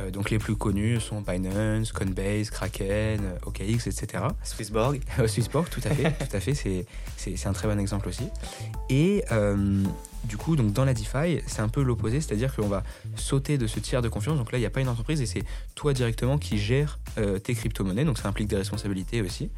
Euh, 0.00 0.10
donc 0.10 0.30
les 0.30 0.38
plus 0.38 0.56
connus 0.56 1.00
sont 1.00 1.20
Binance, 1.20 1.92
Coinbase, 1.92 2.50
Kraken, 2.50 3.20
OKX, 3.46 3.86
etc. 3.86 4.24
Swissborg. 4.42 5.00
Swissborg, 5.26 5.68
tout 5.68 5.82
à 5.84 5.90
fait, 5.90 6.12
tout 6.30 6.36
à 6.36 6.40
fait. 6.40 6.54
C'est, 6.54 6.86
c'est, 7.16 7.46
un 7.46 7.52
très 7.52 7.68
bon 7.68 7.78
exemple 7.78 8.08
aussi. 8.08 8.28
Et 8.90 9.24
du 10.24 10.36
coup, 10.36 10.56
donc 10.56 10.72
dans 10.72 10.84
la 10.84 10.94
DeFi, 10.94 11.40
c'est 11.46 11.60
un 11.60 11.68
peu 11.68 11.82
l'opposé, 11.82 12.20
c'est-à-dire 12.20 12.54
qu'on 12.54 12.68
va 12.68 12.82
sauter 13.16 13.58
de 13.58 13.66
ce 13.66 13.80
tiers 13.80 14.02
de 14.02 14.08
confiance. 14.08 14.36
Donc 14.36 14.52
là, 14.52 14.58
il 14.58 14.62
n'y 14.62 14.66
a 14.66 14.70
pas 14.70 14.80
une 14.80 14.88
entreprise 14.88 15.20
et 15.20 15.26
c'est 15.26 15.44
toi 15.74 15.92
directement 15.92 16.38
qui 16.38 16.58
gères 16.58 16.98
euh, 17.18 17.38
tes 17.38 17.54
crypto-monnaies. 17.54 18.04
Donc 18.04 18.18
ça 18.18 18.28
implique 18.28 18.48
des 18.48 18.56
responsabilités 18.56 19.22
aussi. 19.22 19.50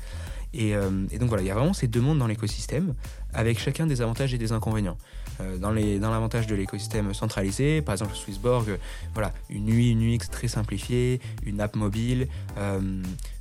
Euh, 0.57 1.07
et, 1.11 1.19
donc 1.19 1.29
voilà, 1.29 1.43
il 1.43 1.47
y 1.47 1.50
a 1.50 1.55
vraiment 1.55 1.73
ces 1.73 1.87
deux 1.87 2.00
mondes 2.00 2.19
dans 2.19 2.26
l'écosystème, 2.26 2.95
avec 3.33 3.59
chacun 3.59 3.87
des 3.87 4.02
avantages 4.02 4.35
et 4.35 4.38
des 4.38 4.52
inconvénients. 4.52 4.99
Euh, 5.40 5.59
dans 5.59 6.11
l'avantage 6.11 6.47
de 6.47 6.54
l'écosystème 6.54 7.12
centralisé, 7.14 7.82
par 7.82 7.94
exemple 7.94 8.14
Swissborg, 8.14 8.78
voilà, 9.14 9.32
une 9.49 9.68
UI, 9.68 9.90
une 9.90 10.14
UX 10.14 10.28
très 10.30 10.49
simplifiée, 10.49 11.20
une 11.44 11.61
app 11.61 11.76
mobile. 11.76 12.28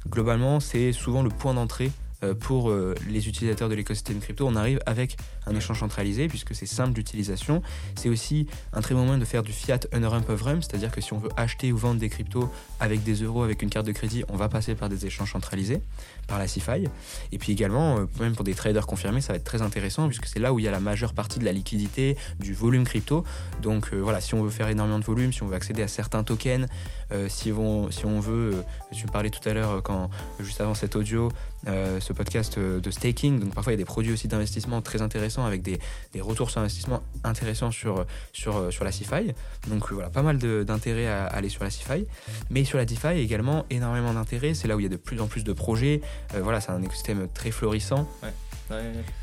globalement, 0.08 0.60
c'est 0.60 0.92
souvent 0.92 1.22
le 1.24 1.30
point 1.30 1.54
d'entrée 1.54 1.92
euh, 2.09 2.09
pour 2.34 2.70
euh, 2.70 2.96
les 3.08 3.30
utilisateurs 3.30 3.70
de 3.70 3.76
l'écosystème 3.76 4.20
crypto, 4.20 4.46
on 4.46 4.56
arrive 4.56 4.80
avec 4.86 5.16
un 5.46 5.56
échange 5.56 5.80
centralisé 5.80 6.28
puisque 6.28 6.54
c'est 6.54 6.66
simple 6.66 6.92
d'utilisation. 6.92 7.62
C'est 7.96 8.10
aussi 8.10 8.48
un 8.74 8.82
très 8.82 8.94
bon 8.94 9.04
moyen 9.04 9.18
de 9.18 9.26
faire 9.26 9.42
du 9.42 9.54
fiat 9.54 9.80
under 9.94 10.12
of 10.14 10.42
rem, 10.42 10.62
c'est-à-dire 10.62 10.92
que 10.92 11.00
si 11.00 11.14
on 11.14 11.18
veut 11.18 11.30
acheter 11.38 11.72
ou 11.72 11.78
vendre 11.78 12.00
des 12.00 12.10
cryptos 12.10 12.52
avec 12.80 13.04
des 13.04 13.24
euros, 13.24 13.44
avec 13.44 13.62
une 13.62 13.70
carte 13.70 13.86
de 13.86 13.94
crédit, 13.94 14.24
on 14.28 14.36
va 14.36 14.50
passer 14.50 14.76
par 14.76 14.90
des 14.90 15.06
échanges 15.06 15.32
centralisés, 15.32 15.82
par 16.28 16.40
la 16.40 16.48
CeFi. 16.48 16.88
Et 17.32 17.38
puis 17.38 17.54
également, 17.54 18.00
euh, 18.00 18.06
même 18.20 18.36
pour 18.36 18.44
des 18.44 18.54
traders 18.54 18.86
confirmés, 18.86 19.22
ça 19.22 19.34
va 19.34 19.38
être 19.38 19.46
très 19.46 19.62
intéressant 19.62 20.08
puisque 20.08 20.26
c'est 20.26 20.40
là 20.40 20.52
où 20.52 20.60
il 20.60 20.66
y 20.66 20.68
a 20.68 20.72
la 20.72 20.82
majeure 20.82 21.14
partie 21.14 21.40
de 21.40 21.46
la 21.46 21.54
liquidité, 21.54 22.18
du 22.40 22.54
volume 22.54 22.84
crypto. 22.84 23.24
Donc 23.62 23.94
voilà, 23.94 24.20
si 24.20 24.34
on 24.34 24.44
veut 24.44 24.50
faire 24.50 24.68
énormément 24.68 25.00
de 25.00 25.06
volume, 25.06 25.32
si 25.32 25.42
on 25.44 25.48
veut 25.48 25.56
accéder 25.56 25.84
à 25.84 25.88
certains 25.88 26.24
tokens, 26.24 26.68
si, 27.28 27.52
on, 27.52 27.90
si 27.92 28.06
on 28.06 28.20
veut, 28.20 28.64
tu 28.92 29.06
me 29.08 29.12
parlais 29.12 29.30
tout 29.30 29.48
à 29.48 29.54
l'heure 29.54 29.82
juste 30.40 30.62
avant 30.62 30.74
cet 30.74 30.96
audio, 30.96 31.30
ce 31.66 32.14
podcast 32.14 32.58
euh, 32.58 32.80
de 32.80 32.92
staking. 32.92 33.40
Donc 33.40 33.54
parfois 33.54 33.74
il 33.74 33.76
y 33.76 33.80
a 33.80 33.84
des 33.84 33.86
produits 33.86 34.14
aussi 34.14 34.28
d'investissement 34.28 34.82
très 34.82 35.02
intéressants 35.02 35.46
avec 35.46 35.62
des, 35.62 35.80
des, 36.14 36.22
retours 36.22 36.50
sur 36.52 36.62
investissement 36.62 37.02
intéressants 37.24 37.72
sur, 37.72 38.06
sur, 38.34 38.58
euh, 38.58 38.72
sur 38.72 38.84
la 38.84 38.92
CeFi. 38.92 39.34
Donc 39.68 39.92
euh, 39.92 39.96
voilà, 39.96 40.10
pas 40.10 40.22
mal 40.22 40.38
d'intérêt 40.38 41.08
à 41.08 41.26
aller 41.26 41.50
sur 41.50 41.64
la 41.64 41.70
CeFi. 41.70 42.06
Mais 42.50 42.64
sur 42.64 42.78
la 42.78 42.86
DeFi 42.86 43.20
également 43.20 43.66
énormément 43.70 44.14
d'intérêt. 44.14 44.54
C'est 44.54 44.68
là 44.68 44.76
où 44.76 44.80
il 44.80 44.84
y 44.84 44.86
a 44.86 44.90
de 44.90 44.98
plus 44.98 45.20
en 45.22 45.28
plus 45.28 45.44
de 45.44 45.54
projets. 45.54 46.02
voilà, 46.42 46.62
c'est 46.62 46.72
un 46.72 46.82
écosystème 46.82 47.28
très 47.34 47.52
florissant. 47.52 48.10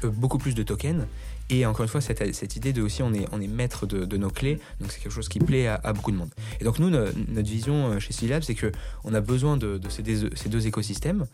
beaucoup 0.03 0.39
plus 0.39 0.55
de 0.55 0.63
tokens. 0.63 1.07
Et 1.49 1.65
encore 1.65 1.85
une 1.85 1.89
fois, 1.89 2.01
cette, 2.01 2.35
cette, 2.35 2.57
idée 2.57 2.73
de 2.73 2.83
aussi 2.83 3.03
on 3.03 3.15
est, 3.15 3.27
on 3.31 3.41
est 3.41 3.47
maître 3.47 3.87
de, 3.87 4.05
de 4.05 4.17
nos 4.17 4.31
clés, 4.31 4.59
donc 4.81 4.91
c'est 4.91 5.01
quelque 5.01 5.13
chose 5.13 5.29
qui 5.29 5.39
plaît 5.39 5.69
à, 5.69 5.93
beaucoup 5.93 6.11
de 6.11 6.17
monde. 6.17 6.31
Et 6.61 6.65
donc 6.65 6.79
nous, 6.81 6.91
notre 6.91 7.49
vision 7.49 7.93
euh, 7.93 8.01
chez 8.01 8.13
C-Lab, 8.13 8.43
c'est 8.43 8.57
qu'on 8.57 9.15
a 9.15 9.21
besoin 9.21 9.57
de, 9.57 9.79
de 9.79 9.89
ces, 9.89 10.03
deux, 10.03 10.31
ces, 10.35 10.49
deux, 10.49 10.67
écosystèmes. 10.67 11.27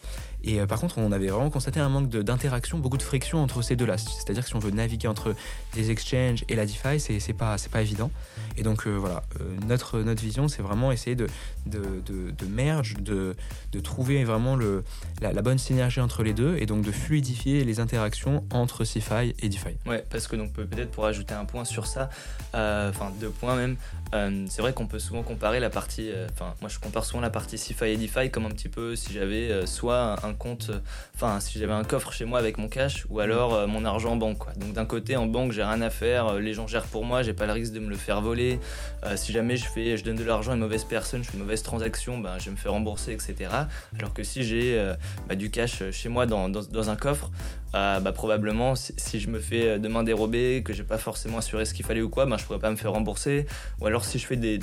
Et 0.44 0.61
euh, 0.61 0.66
par 0.66 0.80
contre, 0.80 0.99
on 0.99 1.12
avait 1.12 1.28
vraiment 1.28 1.50
constaté 1.50 1.80
un 1.80 1.88
manque 1.88 2.08
d'interaction, 2.08 2.78
beaucoup 2.78 2.99
de 2.99 3.02
friction 3.02 3.42
entre 3.42 3.62
ces 3.62 3.76
deux-là. 3.76 3.99
C'est-à-dire 3.99 4.42
que 4.42 4.49
si 4.49 4.56
on 4.56 4.61
veut 4.61 4.70
naviguer 4.70 5.08
entre 5.08 5.34
des 5.75 5.90
exchanges 5.90 6.44
et 6.49 6.54
la 6.54 6.66
DeFi, 6.66 7.00
c'est 7.00 7.32
pas, 7.32 7.56
pas 7.70 7.82
évident. 7.82 8.11
Et 8.56 8.62
donc 8.62 8.87
euh, 8.87 8.90
voilà, 8.90 9.22
notre, 9.66 10.00
notre 10.00 10.22
vision, 10.22 10.49
c'est 10.49 10.62
vraiment 10.62 10.92
essayer 10.92 11.16
de, 11.16 11.26
de, 11.66 12.02
de, 12.06 12.46
merge, 12.46 12.96
de, 12.99 13.34
de 13.72 13.80
trouver 13.80 14.25
vraiment 14.25 14.56
le, 14.56 14.84
la, 15.20 15.32
bonne 15.42 15.58
synergie 15.58 16.00
entre 16.00 16.22
les 16.22 16.34
deux 16.34 16.56
et 16.58 16.66
donc 16.66 16.82
de 16.82 16.92
fluidifier 16.92 17.64
les 17.64 17.80
interactions 17.80 18.44
entre 18.50 18.84
CeFi 18.84 19.34
et 19.40 19.49
DeFi. 19.49 19.76
Ouais 19.87 20.04
parce 20.11 20.26
que 20.26 20.37
donc 20.37 20.52
peut-être 20.52 20.90
pour 20.90 21.06
ajouter 21.06 21.34
un 21.34 21.44
point 21.44 21.64
sur 21.64 21.87
ça, 21.87 22.11
euh, 22.54 22.90
enfin 22.90 23.12
deux 23.20 23.30
points 23.30 23.56
même, 23.56 23.76
euh, 24.14 24.46
c'est 24.49 24.62
vrai 24.62 24.72
qu'on 24.72 24.87
peut 24.87 24.99
souvent 24.99 25.22
comparer 25.22 25.61
la 25.61 25.70
partie, 25.70 26.11
euh, 26.11 26.28
enfin 26.30 26.54
moi 26.61 26.68
je 26.68 26.78
compare 26.78 27.04
souvent 27.04 27.20
la 27.20 27.30
partie 27.30 27.58
CeFi 27.58 27.87
et 27.87 27.96
DeFi 27.96 28.30
comme 28.30 28.46
un 28.46 28.50
petit 28.50 28.68
peu 28.68 28.94
si 28.94 29.12
j'avais 29.12 29.66
soit 29.66 30.25
un 30.25 30.31
compte, 30.34 30.70
enfin 31.14 31.40
si 31.40 31.58
j'avais 31.58 31.72
un 31.72 31.84
coffre 31.84 32.12
chez 32.12 32.24
moi 32.24 32.38
avec 32.38 32.58
mon 32.58 32.68
cash 32.68 33.06
ou 33.10 33.20
alors 33.20 33.66
mon 33.68 33.84
argent 33.84 34.12
en 34.12 34.16
banque. 34.16 34.38
Quoi. 34.38 34.52
Donc 34.54 34.72
d'un 34.72 34.84
côté 34.84 35.16
en 35.16 35.26
banque 35.26 35.52
j'ai 35.52 35.62
rien 35.62 35.80
à 35.80 35.90
faire, 35.90 36.34
les 36.34 36.54
gens 36.54 36.66
gèrent 36.66 36.86
pour 36.86 37.04
moi, 37.04 37.22
j'ai 37.22 37.32
pas 37.32 37.46
le 37.46 37.52
risque 37.52 37.72
de 37.72 37.80
me 37.80 37.88
le 37.88 37.96
faire 37.96 38.20
voler. 38.20 38.58
si 39.16 39.32
jamais 39.32 39.56
je 39.56 39.64
fais, 39.64 39.96
je 39.96 40.04
donne 40.04 40.16
de 40.16 40.24
l'argent 40.24 40.52
à 40.52 40.54
une 40.54 40.60
mauvaise 40.60 40.84
personne, 40.84 41.22
je 41.22 41.30
fais 41.30 41.36
une 41.36 41.42
mauvaise 41.42 41.62
transaction, 41.62 42.18
ben, 42.18 42.38
je 42.38 42.50
me 42.50 42.56
fais 42.56 42.68
rembourser, 42.68 43.12
etc. 43.12 43.50
Alors 43.98 44.12
que 44.12 44.22
si 44.22 44.42
j'ai 44.42 44.92
bah, 45.28 45.34
du 45.34 45.50
cash 45.50 45.82
chez 45.90 46.08
moi 46.08 46.26
dans, 46.26 46.48
dans, 46.48 46.90
un 46.90 46.96
coffre, 46.96 47.30
bah, 47.72 48.00
probablement 48.14 48.74
si, 48.74 49.20
je 49.20 49.28
me 49.28 49.40
fais 49.40 49.78
de 49.78 49.88
main 49.88 50.02
dérobée, 50.02 50.62
que 50.64 50.72
j'ai 50.72 50.84
pas 50.84 50.98
forcément 50.98 51.38
assuré 51.38 51.64
ce 51.64 51.74
qu'il 51.74 51.84
fallait 51.84 52.02
ou 52.02 52.08
quoi, 52.08 52.26
ben, 52.26 52.36
je 52.36 52.44
pourrais 52.44 52.58
pas 52.58 52.70
me 52.70 52.76
faire 52.76 52.92
rembourser. 52.92 53.46
Ou 53.80 53.86
alors 53.86 54.04
si 54.04 54.18
je 54.18 54.26
fais 54.26 54.36
des, 54.36 54.60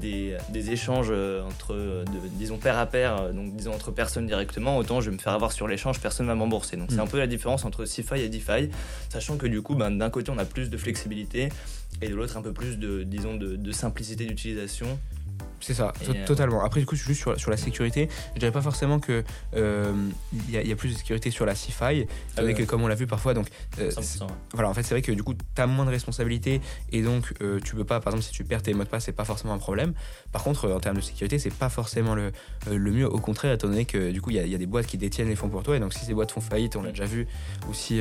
des, 0.00 0.36
échanges 0.70 1.08
euh, 1.10 1.42
entre, 1.42 1.74
de, 1.74 2.28
disons, 2.32 2.58
pair 2.58 2.78
à 2.78 2.86
pair, 2.86 3.20
euh, 3.20 3.32
donc 3.32 3.54
disons 3.56 3.72
entre 3.72 3.90
personnes 3.90 4.26
directement, 4.26 4.76
autant 4.76 5.00
je 5.00 5.10
vais 5.10 5.16
me 5.16 5.20
faire 5.20 5.32
avoir 5.32 5.52
sur 5.52 5.66
l'échange, 5.66 6.00
personne 6.00 6.26
va 6.26 6.34
m'embourser. 6.34 6.76
Donc 6.76 6.88
c'est 6.90 6.96
mm. 6.96 7.00
un 7.00 7.06
peu 7.06 7.18
la 7.18 7.26
différence 7.26 7.64
entre 7.64 7.84
CeFi 7.84 8.20
et 8.20 8.28
DeFi, 8.28 8.70
sachant 9.08 9.36
que 9.36 9.46
du 9.46 9.62
coup, 9.62 9.74
ben, 9.74 9.90
d'un 9.90 10.10
côté 10.10 10.30
on 10.30 10.38
a 10.38 10.44
plus 10.44 10.70
de 10.70 10.76
flexibilité 10.76 11.48
et 12.02 12.08
de 12.08 12.14
l'autre 12.14 12.36
un 12.36 12.42
peu 12.42 12.52
plus 12.52 12.78
de, 12.78 13.02
disons, 13.02 13.34
de, 13.34 13.56
de 13.56 13.72
simplicité 13.72 14.26
d'utilisation 14.26 14.98
c'est 15.60 15.74
ça, 15.74 15.92
euh, 16.08 16.26
totalement. 16.26 16.64
Après, 16.64 16.80
du 16.80 16.86
coup, 16.86 16.96
juste 16.96 17.20
sur, 17.20 17.38
sur 17.38 17.50
la 17.50 17.56
sécurité, 17.56 18.08
je 18.34 18.40
dirais 18.40 18.52
pas 18.52 18.62
forcément 18.62 18.98
que 18.98 19.24
euh, 19.56 19.92
il 20.48 20.54
y, 20.54 20.72
a 20.72 20.76
plus 20.76 20.90
de 20.90 20.98
sécurité 20.98 21.30
sur 21.30 21.46
la 21.46 21.54
CeFi, 21.54 22.06
avec, 22.36 22.64
comme 22.66 22.82
on 22.82 22.88
l'a 22.88 22.94
vu 22.94 23.06
parfois. 23.06 23.34
Donc, 23.34 23.48
euh, 23.78 23.90
voilà, 24.52 24.68
en 24.68 24.74
fait, 24.74 24.82
c'est 24.82 24.94
vrai 24.94 25.02
que 25.02 25.12
du 25.12 25.22
coup, 25.22 25.34
tu 25.34 25.60
as 25.60 25.66
moins 25.66 25.84
de 25.84 25.90
responsabilités 25.90 26.60
et 26.92 27.02
donc 27.02 27.34
tu 27.64 27.74
peux 27.74 27.84
pas, 27.84 28.00
par 28.00 28.12
exemple, 28.12 28.26
si 28.26 28.32
tu 28.32 28.44
perds 28.44 28.62
tes 28.62 28.74
mots 28.74 28.84
de 28.84 28.88
passe, 28.88 29.04
c'est 29.04 29.12
pas 29.12 29.24
forcément 29.24 29.54
un 29.54 29.58
problème. 29.58 29.94
Par 30.32 30.42
contre, 30.42 30.70
en 30.70 30.80
termes 30.80 30.96
de 30.96 31.02
sécurité, 31.02 31.38
c'est 31.38 31.52
pas 31.52 31.68
forcément 31.68 32.14
le, 32.14 32.32
le 32.70 32.90
mieux. 32.90 33.06
Au 33.06 33.18
contraire, 33.18 33.52
étant 33.52 33.68
donné 33.68 33.84
que 33.84 34.10
du 34.10 34.20
coup, 34.20 34.30
il 34.30 34.36
y, 34.36 34.48
y, 34.48 34.54
a 34.54 34.58
des 34.58 34.66
boîtes 34.66 34.86
qui 34.86 34.98
détiennent 34.98 35.28
les 35.28 35.36
fonds 35.36 35.48
pour 35.48 35.62
toi, 35.62 35.76
et 35.76 35.80
donc 35.80 35.94
si 35.94 36.04
ces 36.04 36.14
boîtes 36.14 36.30
font 36.30 36.40
faillite, 36.40 36.76
on 36.76 36.82
l'a 36.82 36.90
déjà 36.90 37.06
vu, 37.06 37.26
ou 37.68 37.74
si 37.74 38.00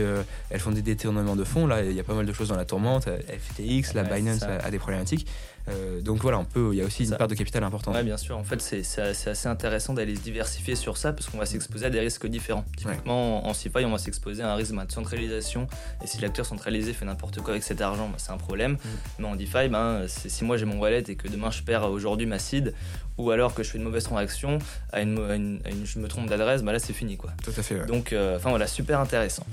elles 0.49 0.59
font 0.59 0.71
des 0.71 0.81
détournements 0.81 1.35
de 1.35 1.43
fonds, 1.43 1.67
là, 1.67 1.83
il 1.83 1.93
y 1.93 1.99
a 1.99 2.03
pas 2.03 2.13
mal 2.13 2.25
de 2.25 2.33
choses 2.33 2.49
dans 2.49 2.55
la 2.55 2.65
tourmente. 2.65 3.07
FTX, 3.07 3.93
la 3.93 4.03
Binance 4.03 4.43
a, 4.43 4.69
des 4.69 4.79
problématiques. 4.79 5.27
Euh, 5.69 6.01
donc 6.01 6.21
voilà, 6.21 6.39
on 6.39 6.45
peut, 6.45 6.69
il 6.71 6.77
y 6.77 6.81
a 6.81 6.85
aussi 6.85 7.05
une 7.05 7.15
part 7.15 7.27
de 7.27 7.35
capital. 7.51 7.93
Oui, 7.95 8.03
bien 8.03 8.17
sûr. 8.17 8.37
En 8.37 8.43
fait, 8.43 8.61
c'est 8.61 9.01
assez 9.01 9.47
intéressant 9.47 9.93
d'aller 9.93 10.15
se 10.15 10.21
diversifier 10.21 10.75
sur 10.75 10.97
ça 10.97 11.13
parce 11.13 11.27
qu'on 11.27 11.37
va 11.37 11.45
s'exposer 11.45 11.85
à 11.85 11.89
des 11.89 11.99
risques 11.99 12.27
différents. 12.27 12.65
Typiquement, 12.75 13.47
en, 13.47 13.53
CeFi, 13.53 13.85
on 13.85 13.91
va 13.91 13.97
s'exposer 13.97 14.43
à 14.43 14.51
un 14.51 14.55
risque 14.55 14.73
de 14.73 14.91
centralisation. 14.91 15.67
Et 16.03 16.07
si 16.07 16.19
l'acteur 16.21 16.45
centralisé 16.45 16.93
fait 16.93 17.05
n'importe 17.05 17.39
quoi 17.41 17.51
avec 17.51 17.63
cet 17.63 17.81
argent, 17.81 18.07
bah, 18.07 18.15
c'est 18.17 18.31
un 18.31 18.37
problème. 18.37 18.73
Mm. 18.73 18.77
Mais 19.19 19.27
en 19.27 19.35
DeFi, 19.35 19.69
ben, 19.69 20.05
si 20.07 20.43
moi 20.43 20.57
j'ai 20.57 20.65
mon 20.65 20.79
wallet 20.79 21.03
et 21.07 21.15
que 21.15 21.27
demain 21.27 21.51
je 21.51 21.63
perds 21.63 21.89
aujourd'hui 21.89 22.25
ma 22.25 22.39
seed, 22.39 22.73
ou 23.17 23.31
alors 23.31 23.53
que 23.53 23.63
je 23.63 23.71
fais 23.71 23.77
une 23.77 23.83
mauvaise 23.83 24.03
transaction, 24.03 24.59
à 24.91 25.01
une, 25.01 25.59
je 25.83 25.99
me 25.99 26.07
trompe 26.07 26.29
d'adresse, 26.29 26.63
bah 26.63 26.71
là 26.71 26.79
c'est 26.79 26.93
fini 26.93 27.17
quoi. 27.17 27.31
Tout 27.43 27.53
à 27.57 27.63
fait. 27.63 27.85
Donc, 27.85 28.13
euh, 28.13 28.37
enfin 28.37 28.49
voilà, 28.49 28.67
super 28.67 28.99
intéressant. 28.99 29.45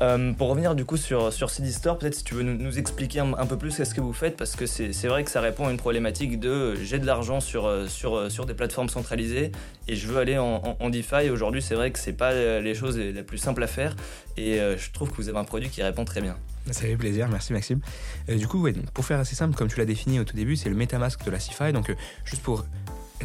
Euh, 0.00 0.32
pour 0.32 0.48
revenir 0.48 0.74
du 0.74 0.84
coup 0.84 0.96
sur, 0.96 1.32
sur 1.32 1.50
CD 1.50 1.70
Store, 1.70 1.98
peut-être 1.98 2.14
si 2.14 2.24
tu 2.24 2.34
veux 2.34 2.42
nous, 2.42 2.78
expliquer 2.78 3.20
un, 3.20 3.46
peu 3.46 3.58
plus 3.58 3.70
ce 3.70 3.94
que 3.94 4.00
vous 4.00 4.14
faites, 4.14 4.36
parce 4.36 4.56
que 4.56 4.64
c'est 4.66 5.08
vrai 5.08 5.24
que 5.24 5.30
ça 5.30 5.40
répond 5.40 5.66
à 5.66 5.70
une 5.70 5.76
problématique 5.76 6.40
de 6.40 6.74
j'ai 6.76 6.98
de 6.98 7.06
l'argent 7.06 7.40
sur, 7.40 7.66
euh, 7.66 7.86
sur, 7.86 8.16
euh, 8.16 8.28
sur 8.30 8.46
des 8.46 8.54
plateformes 8.54 8.88
centralisées 8.88 9.52
et 9.88 9.96
je 9.96 10.06
veux 10.06 10.18
aller 10.18 10.38
en, 10.38 10.76
en, 10.80 10.90
DeFi. 10.90 11.28
Aujourd'hui, 11.30 11.60
c'est 11.60 11.74
vrai 11.74 11.90
que 11.90 11.98
c'est 11.98 12.14
pas 12.14 12.32
les 12.60 12.74
choses 12.74 12.96
les, 12.96 13.22
plus 13.22 13.38
simples 13.38 13.62
à 13.62 13.66
faire 13.66 13.94
et 14.36 14.58
je 14.58 14.90
trouve 14.92 15.10
que 15.10 15.16
vous 15.16 15.28
avez 15.28 15.38
un 15.38 15.44
produit 15.44 15.68
qui 15.68 15.82
répond 15.82 16.04
très 16.04 16.20
bien. 16.20 16.36
Ça 16.70 16.82
fait 16.82 16.96
plaisir, 16.96 17.28
merci 17.28 17.52
Maxime. 17.52 17.80
du 18.28 18.46
coup, 18.46 18.66
pour 18.94 19.04
faire 19.04 19.18
assez 19.18 19.34
simple, 19.34 19.54
comme 19.54 19.68
tu 19.68 19.78
l'as 19.78 19.84
défini 19.84 20.20
au 20.20 20.24
tout 20.24 20.36
début, 20.36 20.56
c'est 20.56 20.68
le 20.68 20.76
MetaMask 20.76 21.24
de 21.24 21.30
la 21.30 21.40
CeFi. 21.40 21.72
Donc, 21.72 21.94
juste 22.24 22.42
pour 22.42 22.64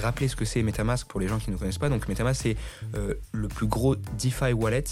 rappeler 0.02 0.28
ce 0.28 0.36
que 0.36 0.46
c'est 0.46 0.62
MetaMask 0.62 1.08
pour 1.08 1.20
les 1.20 1.28
gens 1.28 1.38
qui 1.38 1.52
ne 1.52 1.56
connaissent 1.56 1.78
pas, 1.78 1.90
donc 1.90 2.08
MetaMask 2.10 2.42
c'est 2.42 2.58
le 3.32 3.48
plus 3.48 3.68
gros 3.68 3.96
DeFi 3.96 4.54
wallet 4.54 4.84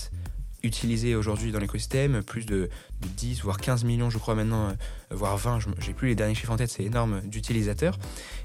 utilisé 0.64 1.16
aujourd'hui 1.16 1.52
dans 1.52 1.60
l'écosystème, 1.60 2.24
plus 2.24 2.46
de, 2.46 2.70
10 3.02 3.42
voire 3.42 3.58
15 3.58 3.84
millions 3.84 4.10
je 4.10 4.18
crois 4.18 4.34
maintenant, 4.34 4.70
euh, 4.70 4.74
voire 5.12 5.38
20, 5.38 5.60
j'ai 5.80 5.94
plus 5.94 6.08
les 6.08 6.16
derniers 6.16 6.36
chiffres 6.36 6.54
en 6.54 6.58
tête, 6.58 6.70
c'est 6.70 6.84
énorme 6.84 7.22
d'utilisateurs. 7.22 8.00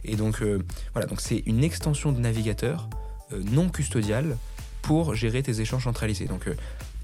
Et 0.04 0.16
donc 0.16 0.42
euh, 0.42 0.58
voilà, 0.92 1.06
donc 1.06 1.20
c'est 1.20 1.42
une 1.46 1.62
extension 1.62 2.10
de 2.10 2.18
navigateur 2.18 2.88
euh, 3.32 3.40
non 3.52 3.68
custodial 3.68 4.36
pour 4.82 5.14
gérer 5.14 5.42
tes 5.42 5.60
échanges 5.60 5.84
centralisés. 5.84 6.26
Donc 6.26 6.48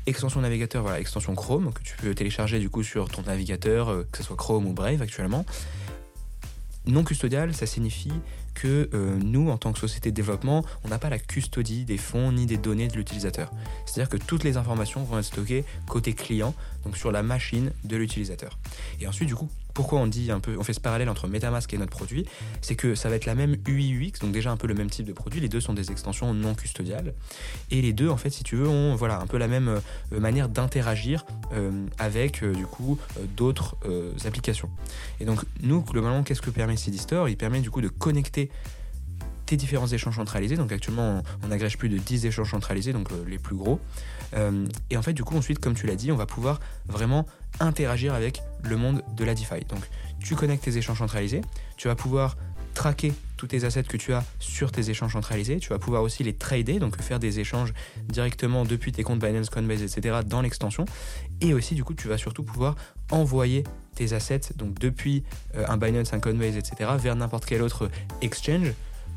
extension 0.06 0.40
navigateur, 0.40 0.82
voilà, 0.82 0.98
extension 1.00 1.34
Chrome 1.34 1.72
que 1.72 1.82
tu 1.82 1.96
peux 1.96 2.14
télécharger 2.14 2.58
du 2.58 2.68
coup 2.68 2.82
sur 2.82 3.08
ton 3.08 3.22
navigateur, 3.22 4.04
que 4.10 4.18
ce 4.18 4.24
soit 4.24 4.36
Chrome 4.36 4.66
ou 4.66 4.72
Brave 4.72 5.00
actuellement. 5.00 5.46
non 6.86 7.04
custodial, 7.04 7.54
ça 7.54 7.66
signifie 7.66 8.12
que 8.54 8.88
euh, 8.94 9.16
nous, 9.16 9.50
en 9.50 9.58
tant 9.58 9.72
que 9.72 9.78
société 9.78 10.10
de 10.10 10.16
développement, 10.16 10.64
on 10.84 10.88
n'a 10.88 10.98
pas 10.98 11.10
la 11.10 11.18
custodie 11.18 11.84
des 11.84 11.98
fonds 11.98 12.32
ni 12.32 12.46
des 12.46 12.56
données 12.56 12.88
de 12.88 12.94
l'utilisateur. 12.94 13.50
C'est-à-dire 13.86 14.08
que 14.08 14.16
toutes 14.16 14.44
les 14.44 14.56
informations 14.56 15.02
vont 15.04 15.18
être 15.18 15.24
stockées 15.24 15.64
côté 15.88 16.12
client, 16.12 16.54
donc 16.84 16.96
sur 16.96 17.12
la 17.12 17.22
machine 17.22 17.72
de 17.84 17.96
l'utilisateur. 17.96 18.58
Et 19.00 19.06
ensuite, 19.06 19.28
du 19.28 19.34
coup, 19.34 19.50
pourquoi 19.74 19.98
on 19.98 20.06
dit 20.06 20.30
un 20.30 20.40
peu, 20.40 20.56
on 20.58 20.62
fait 20.62 20.72
ce 20.72 20.80
parallèle 20.80 21.08
entre 21.08 21.28
MetaMask 21.28 21.72
et 21.74 21.78
notre 21.78 21.90
produit, 21.90 22.24
c'est 22.62 22.76
que 22.76 22.94
ça 22.94 23.08
va 23.08 23.16
être 23.16 23.26
la 23.26 23.34
même 23.34 23.56
UI 23.66 23.92
UX, 23.92 24.20
donc 24.20 24.32
déjà 24.32 24.50
un 24.50 24.56
peu 24.56 24.66
le 24.66 24.74
même 24.74 24.88
type 24.88 25.06
de 25.06 25.12
produit. 25.12 25.40
Les 25.40 25.48
deux 25.48 25.60
sont 25.60 25.74
des 25.74 25.90
extensions 25.90 26.32
non 26.32 26.54
custodiales, 26.54 27.14
et 27.70 27.82
les 27.82 27.92
deux, 27.92 28.08
en 28.08 28.16
fait, 28.16 28.30
si 28.30 28.44
tu 28.44 28.56
veux, 28.56 28.68
ont 28.68 28.94
voilà 28.94 29.20
un 29.20 29.26
peu 29.26 29.36
la 29.36 29.48
même 29.48 29.68
euh, 29.68 30.20
manière 30.20 30.48
d'interagir 30.48 31.26
euh, 31.52 31.70
avec 31.98 32.42
euh, 32.42 32.52
du 32.52 32.66
coup 32.66 32.98
d'autres 33.36 33.76
applications. 34.24 34.70
Et 35.20 35.24
donc 35.24 35.40
nous, 35.62 35.82
globalement, 35.82 36.22
qu'est-ce 36.22 36.42
que 36.42 36.50
permet 36.50 36.76
CD 36.76 36.98
Store 36.98 37.28
Il 37.28 37.36
permet 37.36 37.60
du 37.60 37.70
coup 37.70 37.80
de 37.80 37.88
connecter 37.88 38.50
tes 39.46 39.56
différents 39.56 39.86
échanges 39.86 40.16
centralisés. 40.16 40.56
Donc 40.56 40.72
actuellement, 40.72 41.22
on, 41.42 41.50
agrège 41.50 41.78
plus 41.78 41.88
de 41.88 41.98
10 41.98 42.26
échanges 42.26 42.50
centralisés, 42.50 42.92
donc 42.92 43.08
les 43.26 43.38
plus 43.38 43.56
gros. 43.56 43.80
et 44.90 44.96
en 44.96 45.02
fait, 45.02 45.12
du 45.12 45.22
coup, 45.24 45.36
ensuite, 45.36 45.58
comme 45.58 45.74
tu 45.74 45.86
l'as 45.86 45.96
dit, 45.96 46.10
on 46.10 46.16
va 46.16 46.26
pouvoir 46.26 46.60
vraiment 46.86 47.26
interagir 47.60 48.14
avec 48.14 48.42
le 48.62 48.76
monde 48.76 49.02
de 49.16 49.24
la 49.24 49.34
DeFi. 49.34 49.64
Donc 49.68 49.82
tu 50.20 50.34
connectes 50.34 50.64
tes 50.64 50.76
échanges 50.76 50.98
centralisés, 50.98 51.42
tu 51.76 51.88
vas 51.88 51.94
pouvoir 51.94 52.36
traquer 52.74 53.12
tous 53.36 53.46
tes 53.46 53.64
assets 53.64 53.84
que 53.84 53.96
tu 53.96 54.12
as 54.12 54.24
sur 54.40 54.72
tes 54.72 54.90
échanges 54.90 55.12
centralisés, 55.12 55.58
tu 55.58 55.70
vas 55.70 55.78
pouvoir 55.78 56.02
aussi 56.02 56.24
les 56.24 56.34
trader, 56.34 56.78
donc 56.78 57.00
faire 57.00 57.18
des 57.18 57.40
échanges 57.40 57.72
directement 58.08 58.64
depuis 58.64 58.92
tes 58.92 59.02
comptes 59.02 59.20
Binance, 59.20 59.48
Coinbase, 59.48 59.82
etc. 59.82 60.18
dans 60.26 60.42
l'extension. 60.42 60.84
Et 61.40 61.54
aussi 61.54 61.74
du 61.74 61.84
coup 61.84 61.94
tu 61.94 62.08
vas 62.08 62.18
surtout 62.18 62.42
pouvoir 62.42 62.74
envoyer 63.10 63.64
tes 63.94 64.12
assets 64.12 64.52
donc 64.56 64.78
depuis 64.78 65.22
euh, 65.54 65.64
un 65.68 65.76
Binance, 65.76 66.12
un 66.12 66.20
Coinbase, 66.20 66.56
etc. 66.56 66.90
vers 66.98 67.16
n'importe 67.16 67.46
quel 67.46 67.62
autre 67.62 67.90
exchange 68.20 68.72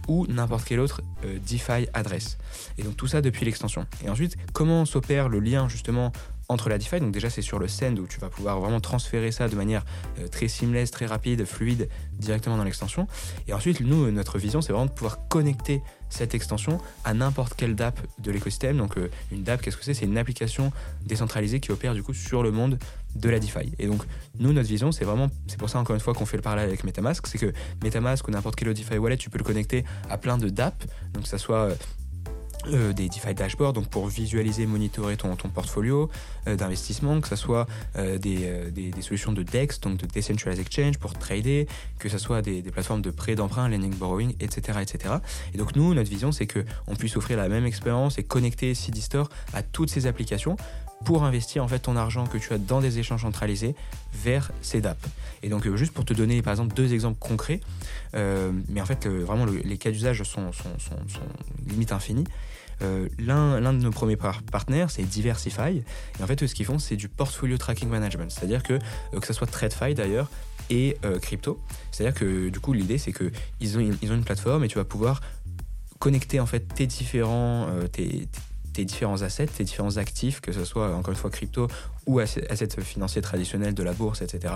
ou 0.07 0.25
n'importe 0.27 0.65
quelle 0.65 0.79
autre 0.79 1.01
euh, 1.25 1.37
DeFi 1.47 1.87
adresse. 1.93 2.37
Et 2.77 2.83
donc 2.83 2.95
tout 2.97 3.07
ça 3.07 3.21
depuis 3.21 3.45
l'extension. 3.45 3.85
Et 4.03 4.09
ensuite, 4.09 4.35
comment 4.53 4.85
s'opère 4.85 5.29
le 5.29 5.39
lien 5.39 5.67
justement 5.69 6.11
entre 6.49 6.69
la 6.69 6.77
DeFi? 6.77 6.99
Donc 6.99 7.11
déjà 7.11 7.29
c'est 7.29 7.41
sur 7.41 7.59
le 7.59 7.67
Send 7.67 7.99
où 7.99 8.07
tu 8.07 8.19
vas 8.19 8.29
pouvoir 8.29 8.59
vraiment 8.59 8.79
transférer 8.79 9.31
ça 9.31 9.49
de 9.49 9.55
manière 9.55 9.83
euh, 10.19 10.27
très 10.27 10.47
seamless, 10.47 10.91
très 10.91 11.05
rapide, 11.05 11.45
fluide 11.45 11.89
directement 12.13 12.57
dans 12.57 12.63
l'extension. 12.63 13.07
Et 13.47 13.53
ensuite 13.53 13.81
nous 13.81 14.11
notre 14.11 14.37
vision 14.37 14.61
c'est 14.61 14.73
vraiment 14.73 14.87
de 14.87 14.91
pouvoir 14.91 15.27
connecter 15.27 15.81
cette 16.09 16.33
extension 16.35 16.79
à 17.03 17.13
n'importe 17.13 17.53
quelle 17.55 17.75
DApp 17.75 17.99
de 18.19 18.31
l'écosystème. 18.31 18.77
Donc 18.77 18.97
euh, 18.97 19.09
une 19.31 19.43
DApp 19.43 19.61
qu'est-ce 19.61 19.77
que 19.77 19.83
c'est? 19.83 19.93
C'est 19.93 20.05
une 20.05 20.17
application 20.17 20.71
décentralisée 21.05 21.59
qui 21.59 21.71
opère 21.71 21.93
du 21.93 22.03
coup 22.03 22.13
sur 22.13 22.43
le 22.43 22.51
monde 22.51 22.79
de 23.15 23.29
la 23.29 23.39
DeFi. 23.39 23.73
Et 23.79 23.87
donc 23.87 24.01
nous 24.39 24.53
notre 24.53 24.67
vision 24.67 24.91
c'est 24.91 25.05
vraiment 25.05 25.29
c'est 25.47 25.57
pour 25.57 25.69
ça 25.69 25.79
encore 25.79 25.95
une 25.95 26.01
fois 26.01 26.13
qu'on 26.13 26.25
fait 26.25 26.37
le 26.37 26.43
parallèle 26.43 26.67
avec 26.67 26.83
MetaMask, 26.83 27.25
c'est 27.27 27.37
que 27.37 27.53
MetaMask 27.83 28.27
ou 28.27 28.31
n'importe 28.31 28.55
quel 28.55 28.73
DeFi 28.73 28.97
wallet 28.97 29.17
tu 29.17 29.29
peux 29.29 29.37
le 29.37 29.43
connecter 29.43 29.85
à 30.09 30.17
plein 30.17 30.37
de 30.37 30.49
DApp. 30.49 30.83
Donc 31.13 31.23
que 31.23 31.29
ça 31.29 31.37
soit 31.37 31.69
euh, 32.67 32.87
euh, 32.87 32.93
des 32.93 33.09
DeFi 33.09 33.33
dashboards, 33.33 33.73
donc 33.73 33.87
pour 33.87 34.07
visualiser, 34.07 34.65
monitorer 34.65 35.17
ton, 35.17 35.35
ton 35.35 35.49
portfolio 35.49 36.09
euh, 36.47 36.55
d'investissement, 36.55 37.21
que 37.21 37.27
ce 37.27 37.35
soit 37.35 37.67
euh, 37.97 38.17
des, 38.17 38.71
des, 38.71 39.01
solutions 39.01 39.31
de 39.31 39.43
DEX, 39.43 39.79
donc 39.79 39.97
de 39.97 40.07
Decentralized 40.07 40.59
Exchange 40.59 40.97
pour 40.97 41.13
trader, 41.13 41.67
que 41.99 42.09
ce 42.09 42.17
soit 42.17 42.41
des, 42.41 42.61
des 42.61 42.71
plateformes 42.71 43.01
de 43.01 43.11
prêt 43.11 43.35
d'emprunt, 43.35 43.69
lending 43.69 43.95
borrowing, 43.95 44.33
etc., 44.39 44.79
etc. 44.81 45.15
Et 45.53 45.57
donc 45.57 45.75
nous, 45.75 45.93
notre 45.93 46.09
vision, 46.09 46.31
c'est 46.31 46.47
qu'on 46.47 46.95
puisse 46.95 47.15
offrir 47.17 47.37
la 47.37 47.49
même 47.49 47.65
expérience 47.65 48.17
et 48.17 48.23
connecter 48.23 48.73
CD 48.73 49.01
Store 49.01 49.29
à 49.53 49.63
toutes 49.63 49.89
ces 49.89 50.07
applications 50.07 50.57
pour 51.05 51.23
investir 51.23 51.63
en 51.63 51.67
fait 51.67 51.79
ton 51.79 51.95
argent 51.95 52.25
que 52.25 52.39
tu 52.39 52.53
as 52.53 52.57
dans 52.57 52.81
des 52.81 52.97
échanges 52.97 53.21
centralisés 53.21 53.75
vers 54.13 54.51
ces 54.61 54.81
DAP. 54.81 54.97
Et 55.43 55.49
donc 55.49 55.71
juste 55.75 55.93
pour 55.93 56.05
te 56.05 56.13
donner 56.13 56.41
par 56.41 56.53
exemple 56.53 56.73
deux 56.73 56.91
exemples 56.91 57.19
concrets, 57.19 57.61
mais 58.13 58.81
en 58.81 58.85
fait 58.85 59.05
vraiment 59.07 59.45
les 59.45 59.77
cas 59.77 59.91
d'usage 59.91 60.23
sont, 60.23 60.51
sont, 60.51 60.79
sont, 60.79 60.97
sont 61.07 61.21
limite 61.67 61.91
infinis. 61.91 62.25
Euh, 62.81 63.07
l'un 63.17 63.73
de 63.73 63.79
nos 63.79 63.91
premiers 63.91 64.17
partenaires, 64.17 64.91
c'est 64.91 65.03
Diversify. 65.03 65.83
Et 66.19 66.23
en 66.23 66.27
fait, 66.27 66.45
ce 66.45 66.53
qu'ils 66.53 66.65
font, 66.65 66.79
c'est 66.79 66.95
du 66.95 67.09
portfolio 67.09 67.57
tracking 67.57 67.89
management. 67.89 68.31
C'est-à-dire 68.31 68.63
que, 68.63 68.73
euh, 68.73 69.19
que 69.19 69.25
ce 69.27 69.33
soit 69.33 69.47
TradeFi 69.47 69.95
d'ailleurs, 69.95 70.29
et 70.69 70.97
euh, 71.05 71.17
crypto. 71.19 71.59
C'est-à-dire 71.91 72.19
que 72.19 72.49
du 72.49 72.59
coup, 72.59 72.73
l'idée, 72.73 72.97
c'est 72.97 73.13
qu'ils 73.13 73.77
ont, 73.77 73.97
ils 74.01 74.11
ont 74.11 74.15
une 74.15 74.25
plateforme 74.25 74.63
et 74.63 74.67
tu 74.67 74.77
vas 74.77 74.83
pouvoir 74.83 75.21
connecter 75.99 76.39
en 76.39 76.45
fait 76.45 76.59
tes 76.59 76.85
différents, 76.85 77.67
tes, 77.91 78.27
tes 78.73 78.85
différents 78.85 79.23
assets, 79.23 79.47
tes 79.47 79.63
différents 79.63 79.97
actifs, 79.97 80.41
que 80.41 80.51
ce 80.51 80.63
soit 80.65 80.93
encore 80.93 81.11
une 81.11 81.19
fois 81.19 81.31
crypto 81.31 81.67
ou 82.07 82.19
assets 82.19 82.81
financiers 82.81 83.21
traditionnels 83.21 83.73
de 83.73 83.83
la 83.83 83.93
bourse, 83.93 84.21
etc. 84.21 84.53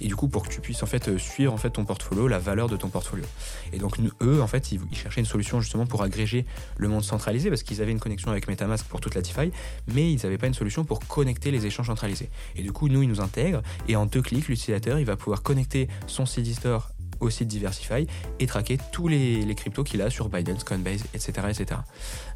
Et 0.00 0.06
du 0.06 0.16
coup, 0.16 0.28
pour 0.28 0.44
que 0.44 0.48
tu 0.48 0.60
puisses 0.60 0.82
en 0.82 0.86
fait 0.86 1.18
suivre 1.18 1.52
en 1.52 1.56
fait 1.56 1.70
ton 1.70 1.84
portfolio, 1.84 2.28
la 2.28 2.38
valeur 2.38 2.68
de 2.68 2.76
ton 2.76 2.88
portfolio. 2.88 3.24
Et 3.72 3.78
donc 3.78 3.98
eux, 4.22 4.40
en 4.40 4.46
fait, 4.46 4.72
ils, 4.72 4.80
cherchaient 4.92 5.20
une 5.20 5.26
solution 5.26 5.60
justement 5.60 5.86
pour 5.86 6.02
agréger 6.02 6.46
le 6.76 6.88
monde 6.88 7.04
centralisé 7.04 7.50
parce 7.50 7.62
qu'ils 7.62 7.82
avaient 7.82 7.92
une 7.92 8.00
connexion 8.00 8.30
avec 8.30 8.48
MetaMask 8.48 8.86
pour 8.86 9.00
toute 9.00 9.14
la 9.14 9.22
DeFi, 9.22 9.50
mais 9.92 10.12
ils 10.12 10.22
n'avaient 10.22 10.38
pas 10.38 10.46
une 10.46 10.54
solution 10.54 10.84
pour 10.84 11.00
connecter 11.00 11.50
les 11.50 11.66
échanges 11.66 11.86
centralisés. 11.86 12.30
Et 12.56 12.62
du 12.62 12.72
coup, 12.72 12.88
nous, 12.88 13.02
ils 13.02 13.08
nous 13.08 13.20
intègrent 13.20 13.62
et 13.88 13.96
en 13.96 14.06
deux 14.06 14.22
clics, 14.22 14.48
l'utilisateur, 14.48 14.98
il 14.98 15.04
va 15.04 15.16
pouvoir 15.16 15.42
connecter 15.42 15.88
son 16.06 16.26
CD 16.26 16.54
Store 16.54 16.93
au 17.20 17.30
site 17.30 17.48
Diversify 17.48 18.06
et 18.38 18.46
traquer 18.46 18.78
tous 18.92 19.08
les, 19.08 19.54
cryptos 19.54 19.84
qu'il 19.84 20.02
a 20.02 20.10
sur 20.10 20.28
Binance, 20.28 20.64
Coinbase, 20.64 21.04
etc. 21.14 21.32
etc. 21.48 21.80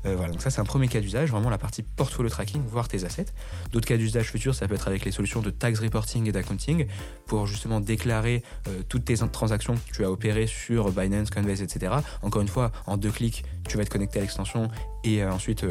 Euh, 0.07 0.15
voilà, 0.17 0.33
donc 0.33 0.41
ça 0.41 0.51
c'est 0.51 0.61
un 0.61 0.65
premier 0.65 0.89
cas 0.89 1.01
d'usage, 1.01 1.31
vraiment 1.31 1.51
la 1.51 1.59
partie 1.59 1.83
portfolio 1.83 2.31
tracking, 2.31 2.63
voir 2.63 2.89
tes 2.89 3.05
assets. 3.05 3.27
D'autres 3.73 3.87
cas 3.87 3.97
d'usage 3.97 4.31
futurs, 4.31 4.55
ça 4.55 4.69
peut 4.69 4.75
être 4.75 4.89
avec 4.89 5.05
les 5.05 5.11
solutions 5.11 5.41
de 5.41 5.51
tax 5.51 5.81
reporting 5.81 6.27
et 6.29 6.33
d'accounting 6.33 6.87
pour 7.27 7.47
justement 7.47 7.81
déclarer 7.81 8.43
euh, 8.69 8.83
toutes 8.89 9.05
tes 9.05 9.17
transactions 9.17 9.75
que 9.75 9.95
tu 9.95 10.05
as 10.05 10.11
opérées 10.11 10.47
sur 10.47 10.93
Binance, 10.93 11.31
Coinbase, 11.31 11.63
etc. 11.63 11.93
Encore 12.23 12.43
une 12.43 12.49
fois, 12.49 12.71
en 12.87 12.97
deux 12.97 13.11
clics, 13.11 13.45
tu 13.69 13.77
vas 13.77 13.83
être 13.83 13.89
connecté 13.89 14.19
à 14.19 14.23
l'extension 14.23 14.71
et 15.05 15.23
euh, 15.23 15.33
ensuite 15.33 15.65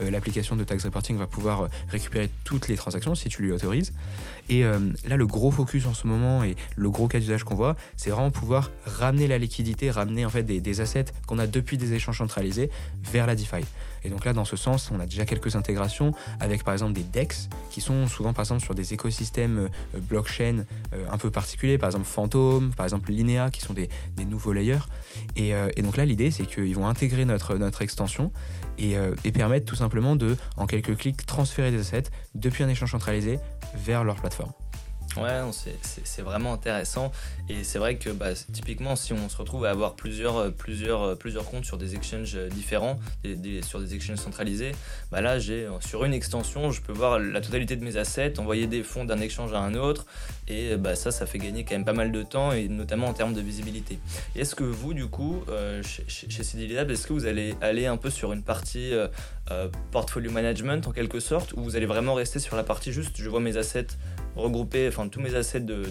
l'application 0.00 0.56
de 0.56 0.64
tax 0.64 0.84
reporting 0.84 1.16
va 1.16 1.26
pouvoir 1.26 1.68
récupérer 1.88 2.30
toutes 2.44 2.68
les 2.68 2.76
transactions 2.76 3.14
si 3.14 3.28
tu 3.28 3.42
lui 3.42 3.52
autorises. 3.52 3.92
Et 4.48 4.62
là, 4.62 5.16
le 5.16 5.26
gros 5.26 5.50
focus 5.50 5.86
en 5.86 5.94
ce 5.94 6.06
moment 6.06 6.44
et 6.44 6.56
le 6.76 6.90
gros 6.90 7.08
cas 7.08 7.18
d'usage 7.18 7.44
qu'on 7.44 7.54
voit, 7.54 7.76
c'est 7.96 8.10
vraiment 8.10 8.30
pouvoir 8.30 8.70
ramener 8.84 9.26
la 9.26 9.38
liquidité, 9.38 9.90
ramener 9.90 10.24
en 10.26 10.30
fait 10.30 10.42
des, 10.42 10.80
assets 10.80 11.06
qu'on 11.26 11.38
a 11.38 11.46
depuis 11.46 11.78
des 11.78 11.94
échanges 11.94 12.18
centralisés 12.18 12.70
vers 13.02 13.26
la 13.26 13.34
DeFi. 13.34 13.64
Et 14.04 14.10
donc 14.10 14.24
là, 14.24 14.32
dans 14.32 14.44
ce 14.44 14.56
sens, 14.56 14.90
on 14.92 15.00
a 15.00 15.06
déjà 15.06 15.24
quelques 15.24 15.56
intégrations 15.56 16.12
avec 16.40 16.62
par 16.62 16.74
exemple 16.74 16.92
des 16.92 17.04
DEX 17.04 17.48
qui 17.70 17.80
sont 17.80 18.06
souvent 18.06 18.32
par 18.32 18.42
exemple 18.44 18.62
sur 18.62 18.74
des 18.74 18.92
écosystèmes 18.92 19.58
euh, 19.58 19.98
blockchain 19.98 20.64
euh, 20.92 21.06
un 21.10 21.16
peu 21.16 21.30
particuliers, 21.30 21.78
par 21.78 21.88
exemple 21.88 22.06
Phantom, 22.06 22.72
par 22.76 22.84
exemple 22.84 23.10
Linea 23.10 23.50
qui 23.50 23.60
sont 23.60 23.72
des, 23.72 23.88
nouveaux 24.26 24.52
layers. 24.52 24.78
Euh, 25.38 25.70
et, 25.76 25.82
donc 25.82 25.96
là, 25.96 26.04
l'idée 26.04 26.30
c'est 26.30 26.44
qu'ils 26.44 26.74
vont 26.74 26.86
intégrer 26.86 27.24
notre, 27.24 27.56
notre 27.56 27.82
extension 27.82 28.30
et, 28.78 28.96
et, 29.24 29.32
permettre 29.32 29.66
tout 29.66 29.76
simplement 29.76 30.16
de, 30.16 30.36
en 30.56 30.66
quelques 30.66 30.96
clics, 30.96 31.26
transférer 31.26 31.70
des 31.70 31.80
assets 31.80 32.10
depuis 32.34 32.64
un 32.64 32.68
échange 32.68 32.92
centralisé 32.92 33.38
vers 33.74 34.04
leur 34.04 34.16
plateforme. 34.16 34.52
Ouais, 35.16 35.40
c'est 36.04 36.22
vraiment 36.22 36.54
intéressant. 36.54 37.12
Et 37.48 37.62
c'est 37.62 37.78
vrai 37.78 37.96
que 37.96 38.10
bah, 38.10 38.30
typiquement, 38.52 38.96
si 38.96 39.12
on 39.12 39.28
se 39.28 39.36
retrouve 39.36 39.64
à 39.64 39.70
avoir 39.70 39.94
plusieurs, 39.94 40.36
euh, 40.36 40.50
plusieurs, 40.50 41.02
euh, 41.02 41.14
plusieurs 41.14 41.44
comptes 41.44 41.64
sur 41.64 41.78
des 41.78 41.94
exchanges 41.94 42.34
euh, 42.34 42.48
différents, 42.48 42.98
sur 43.62 43.80
des 43.80 43.94
exchanges 43.94 44.18
centralisés, 44.18 44.72
bah 45.12 45.20
là, 45.20 45.38
j'ai 45.38 45.68
sur 45.80 46.04
une 46.04 46.14
extension, 46.14 46.72
je 46.72 46.80
peux 46.80 46.92
voir 46.92 47.18
la 47.18 47.40
totalité 47.40 47.76
de 47.76 47.84
mes 47.84 47.96
assets, 47.96 48.40
envoyer 48.40 48.66
des 48.66 48.82
fonds 48.82 49.04
d'un 49.04 49.20
exchange 49.20 49.52
à 49.52 49.58
un 49.58 49.74
autre. 49.74 50.06
Et 50.48 50.76
bah, 50.76 50.94
ça, 50.94 51.10
ça 51.10 51.26
fait 51.26 51.38
gagner 51.38 51.64
quand 51.64 51.74
même 51.74 51.84
pas 51.84 51.92
mal 51.92 52.10
de 52.10 52.22
temps, 52.22 52.52
et 52.52 52.68
notamment 52.68 53.06
en 53.06 53.14
termes 53.14 53.34
de 53.34 53.40
visibilité. 53.40 53.98
Est-ce 54.34 54.54
que 54.54 54.64
vous, 54.64 54.94
du 54.94 55.06
coup, 55.06 55.42
chez, 55.82 56.04
chez 56.08 56.42
CD 56.42 56.74
Lab, 56.74 56.90
est-ce 56.90 57.06
que 57.06 57.12
vous 57.12 57.26
allez 57.26 57.54
aller 57.60 57.86
un 57.86 57.96
peu 57.96 58.10
sur 58.10 58.32
une 58.32 58.42
partie 58.42 58.92
portfolio 59.90 60.30
management 60.30 60.86
en 60.86 60.92
quelque 60.92 61.20
sorte, 61.20 61.52
ou 61.54 61.62
vous 61.62 61.76
allez 61.76 61.86
vraiment 61.86 62.14
rester 62.14 62.38
sur 62.38 62.56
la 62.56 62.64
partie 62.64 62.92
juste, 62.92 63.16
je 63.16 63.28
vois 63.28 63.40
mes 63.40 63.56
assets 63.56 63.86
regrouper 64.36 64.88
enfin, 64.88 65.08
tous 65.08 65.20
mes 65.20 65.34
assets 65.34 65.60
de, 65.60 65.84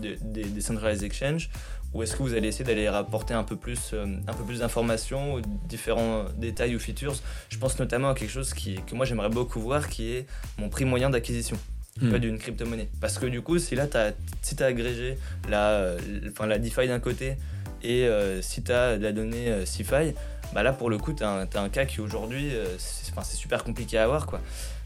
des 0.00 0.60
Centralized 0.60 1.02
Exchange 1.02 1.50
ou 1.94 2.02
est-ce 2.02 2.16
que 2.16 2.22
vous 2.22 2.34
allez 2.34 2.48
essayer 2.48 2.64
d'aller 2.64 2.88
rapporter 2.88 3.34
un 3.34 3.44
peu 3.44 3.56
plus, 3.56 3.90
euh, 3.92 4.06
un 4.26 4.32
peu 4.32 4.44
plus 4.44 4.60
d'informations, 4.60 5.42
différents 5.68 6.24
détails 6.36 6.74
ou 6.74 6.78
features? 6.78 7.16
Je 7.50 7.58
pense 7.58 7.78
notamment 7.78 8.10
à 8.10 8.14
quelque 8.14 8.30
chose 8.30 8.54
qui, 8.54 8.76
que 8.86 8.94
moi 8.94 9.04
j'aimerais 9.04 9.28
beaucoup 9.28 9.60
voir 9.60 9.88
qui 9.88 10.12
est 10.12 10.26
mon 10.58 10.68
prix 10.68 10.86
moyen 10.86 11.10
d'acquisition 11.10 11.58
hmm. 12.00 12.16
d'une 12.18 12.38
crypto-monnaie. 12.38 12.88
Parce 13.00 13.18
que 13.18 13.26
du 13.26 13.42
coup, 13.42 13.58
si 13.58 13.74
là, 13.74 13.86
as, 13.94 14.12
si 14.40 14.56
tu 14.56 14.62
as 14.62 14.66
agrégé 14.66 15.18
la, 15.50 15.96
enfin, 16.30 16.46
la 16.46 16.58
DeFi 16.58 16.88
d'un 16.88 17.00
côté 17.00 17.36
et 17.82 18.06
euh, 18.06 18.40
si 18.40 18.62
tu 18.62 18.72
as 18.72 18.96
la 18.96 19.12
donnée 19.12 19.48
euh, 19.48 19.66
CeFi, 19.66 20.14
bah 20.54 20.62
là 20.62 20.72
pour 20.72 20.88
le 20.88 20.96
coup, 20.96 21.12
tu 21.12 21.22
as, 21.24 21.46
as, 21.52 21.60
un 21.60 21.68
cas 21.68 21.84
qui 21.84 22.00
aujourd'hui, 22.00 22.52
c'est 22.78 23.36
super 23.36 23.64
compliqué 23.64 23.98
à 23.98 24.04
avoir. 24.04 24.26
quoi. 24.26 24.40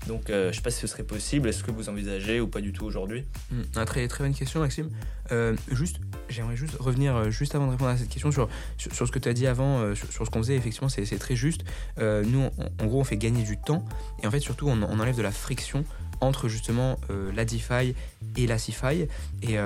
Donc 0.06 0.30
euh, 0.30 0.44
je 0.44 0.48
ne 0.48 0.52
sais 0.52 0.60
pas 0.62 0.70
si 0.70 0.80
ce 0.80 0.86
serait 0.86 1.02
possible, 1.02 1.48
est-ce 1.48 1.64
que 1.64 1.70
vous 1.70 1.88
envisagez 1.88 2.40
ou 2.40 2.46
pas 2.46 2.60
du 2.60 2.72
tout 2.72 2.84
aujourd'hui 2.84 3.24
hmm, 3.50 3.84
très, 3.84 4.06
très 4.08 4.24
bonne 4.24 4.34
question 4.34 4.60
Maxime. 4.60 4.90
Euh, 5.32 5.56
juste, 5.72 5.98
j'aimerais 6.28 6.56
juste 6.56 6.76
revenir 6.78 7.16
euh, 7.16 7.30
juste 7.30 7.54
avant 7.54 7.66
de 7.66 7.72
répondre 7.72 7.90
à 7.90 7.96
cette 7.96 8.08
question 8.08 8.30
sur, 8.30 8.48
sur, 8.76 9.06
ce 9.06 9.12
que 9.12 9.18
tu 9.18 9.28
as 9.28 9.32
dit 9.32 9.46
avant, 9.46 9.94
sur, 9.94 10.26
ce 10.26 10.30
qu'on 10.30 10.38
faisait, 10.38 10.56
effectivement 10.56 10.88
c'est 10.88 11.04
très 11.18 11.36
juste. 11.36 11.64
nous 11.98 12.50
en, 12.80 12.86
gros 12.86 13.00
on 13.00 13.04
fait 13.04 13.16
gagner 13.16 13.42
du 13.42 13.56
temps 13.58 13.84
et 14.22 14.26
en 14.26 14.30
fait 14.30 14.40
surtout 14.40 14.68
on, 14.68 14.82
enlève 14.82 15.16
de 15.16 15.22
la 15.22 15.32
friction 15.32 15.84
entre 16.22 16.48
justement 16.48 16.98
la 17.34 17.44
DeFi 17.44 17.94
et 18.36 18.46
la 18.46 18.58
CeFi. 18.58 19.06
Et 19.42 19.56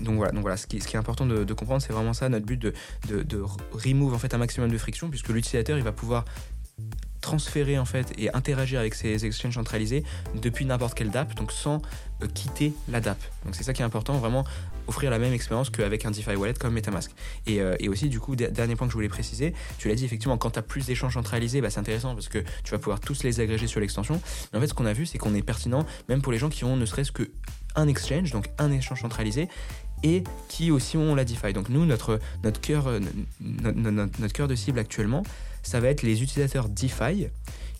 donc 0.00 0.16
voilà, 0.16 0.32
donc 0.32 0.42
voilà 0.42 0.56
ce, 0.56 0.66
qui, 0.66 0.80
ce 0.80 0.88
qui 0.88 0.96
est 0.96 0.98
important 0.98 1.26
de, 1.26 1.52
comprendre, 1.52 1.82
c'est 1.82 1.92
vraiment 1.92 2.14
ça 2.14 2.28
notre 2.28 2.46
but 2.46 2.60
de, 2.60 2.72
de, 3.08 3.22
de 3.22 3.42
remove 3.72 4.14
en 4.14 4.18
fait 4.18 4.32
un 4.34 4.38
maximum 4.38 4.70
de 4.70 4.78
friction, 4.78 5.10
puisque 5.10 5.28
l'utilisateur 5.28 5.76
il 5.76 5.84
va 5.84 5.92
pouvoir 5.92 6.24
transférer 7.24 7.78
en 7.78 7.86
fait 7.86 8.12
et 8.18 8.32
interagir 8.34 8.78
avec 8.78 8.94
ces 8.94 9.24
exchanges 9.24 9.54
centralisés 9.54 10.04
depuis 10.34 10.66
n'importe 10.66 10.92
quelle 10.92 11.10
DAP, 11.10 11.34
donc 11.34 11.52
sans 11.52 11.80
euh, 12.22 12.26
quitter 12.26 12.74
la 12.88 13.00
DAP. 13.00 13.18
Donc 13.46 13.54
c'est 13.54 13.64
ça 13.64 13.72
qui 13.72 13.80
est 13.80 13.84
important, 13.84 14.18
vraiment 14.18 14.44
offrir 14.86 15.10
la 15.10 15.18
même 15.18 15.32
expérience 15.32 15.70
qu'avec 15.70 16.04
un 16.04 16.10
DeFi 16.10 16.36
Wallet 16.36 16.52
comme 16.52 16.74
MetaMask. 16.74 17.12
Et, 17.46 17.62
euh, 17.62 17.76
et 17.80 17.88
aussi, 17.88 18.10
du 18.10 18.20
coup, 18.20 18.36
dernier 18.36 18.76
point 18.76 18.86
que 18.86 18.90
je 18.90 18.96
voulais 18.96 19.08
préciser, 19.08 19.54
tu 19.78 19.88
l'as 19.88 19.94
dit 19.94 20.04
effectivement, 20.04 20.36
quand 20.36 20.50
tu 20.50 20.58
as 20.58 20.62
plus 20.62 20.84
d'échanges 20.84 21.14
centralisés, 21.14 21.62
bah, 21.62 21.70
c'est 21.70 21.80
intéressant 21.80 22.14
parce 22.14 22.28
que 22.28 22.40
tu 22.62 22.70
vas 22.72 22.78
pouvoir 22.78 23.00
tous 23.00 23.22
les 23.22 23.40
agréger 23.40 23.66
sur 23.66 23.80
l'extension. 23.80 24.20
Mais 24.52 24.58
en 24.58 24.60
fait, 24.60 24.68
ce 24.68 24.74
qu'on 24.74 24.84
a 24.84 24.92
vu, 24.92 25.06
c'est 25.06 25.16
qu'on 25.16 25.34
est 25.34 25.42
pertinent 25.42 25.86
même 26.10 26.20
pour 26.20 26.30
les 26.30 26.38
gens 26.38 26.50
qui 26.50 26.64
ont 26.64 26.76
ne 26.76 26.84
serait-ce 26.84 27.12
que 27.12 27.30
un 27.74 27.88
exchange, 27.88 28.32
donc 28.32 28.50
un 28.58 28.70
échange 28.70 29.00
centralisé, 29.00 29.48
et 30.02 30.22
qui 30.48 30.70
aussi 30.70 30.98
ont 30.98 31.14
la 31.14 31.24
DeFi. 31.24 31.54
Donc 31.54 31.70
nous, 31.70 31.86
notre, 31.86 32.20
notre, 32.44 32.60
cœur, 32.60 32.86
euh, 32.86 33.00
notre 33.40 34.32
cœur 34.34 34.48
de 34.48 34.54
cible 34.54 34.78
actuellement, 34.78 35.22
ça 35.64 35.80
va 35.80 35.88
être 35.88 36.02
les 36.02 36.22
utilisateurs 36.22 36.68
DeFi 36.68 37.28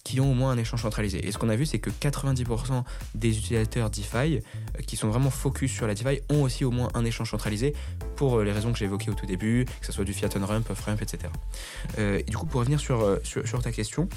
qui 0.02 0.20
ont 0.20 0.30
au 0.30 0.34
moins 0.34 0.50
un 0.50 0.58
échange 0.58 0.82
centralisé. 0.82 1.26
Et 1.26 1.32
ce 1.32 1.38
qu'on 1.38 1.48
a 1.48 1.56
vu, 1.56 1.64
c'est 1.64 1.78
que 1.78 1.88
90% 1.88 2.84
des 3.14 3.38
utilisateurs 3.38 3.88
DeFi 3.88 4.16
euh, 4.16 4.40
qui 4.86 4.96
sont 4.96 5.08
vraiment 5.08 5.30
focus 5.30 5.72
sur 5.72 5.86
la 5.86 5.94
DeFi 5.94 6.20
ont 6.28 6.42
aussi 6.42 6.64
au 6.64 6.70
moins 6.70 6.90
un 6.92 7.06
échange 7.06 7.30
centralisé 7.30 7.72
pour 8.16 8.38
euh, 8.38 8.44
les 8.44 8.52
raisons 8.52 8.70
que 8.70 8.78
j'ai 8.78 8.84
évoquées 8.84 9.10
au 9.10 9.14
tout 9.14 9.24
début, 9.24 9.64
que 9.80 9.86
ce 9.86 9.92
soit 9.92 10.04
du 10.04 10.12
fiat 10.12 10.28
on 10.36 10.44
ramp, 10.44 10.62
off 10.68 10.80
ramp, 10.80 10.96
etc. 11.00 11.32
et 11.96 12.24
du 12.24 12.36
coup, 12.36 12.44
pour 12.44 12.60
revenir 12.60 12.80
sur 12.80 13.18
ta 13.62 13.72
question, 13.72 14.08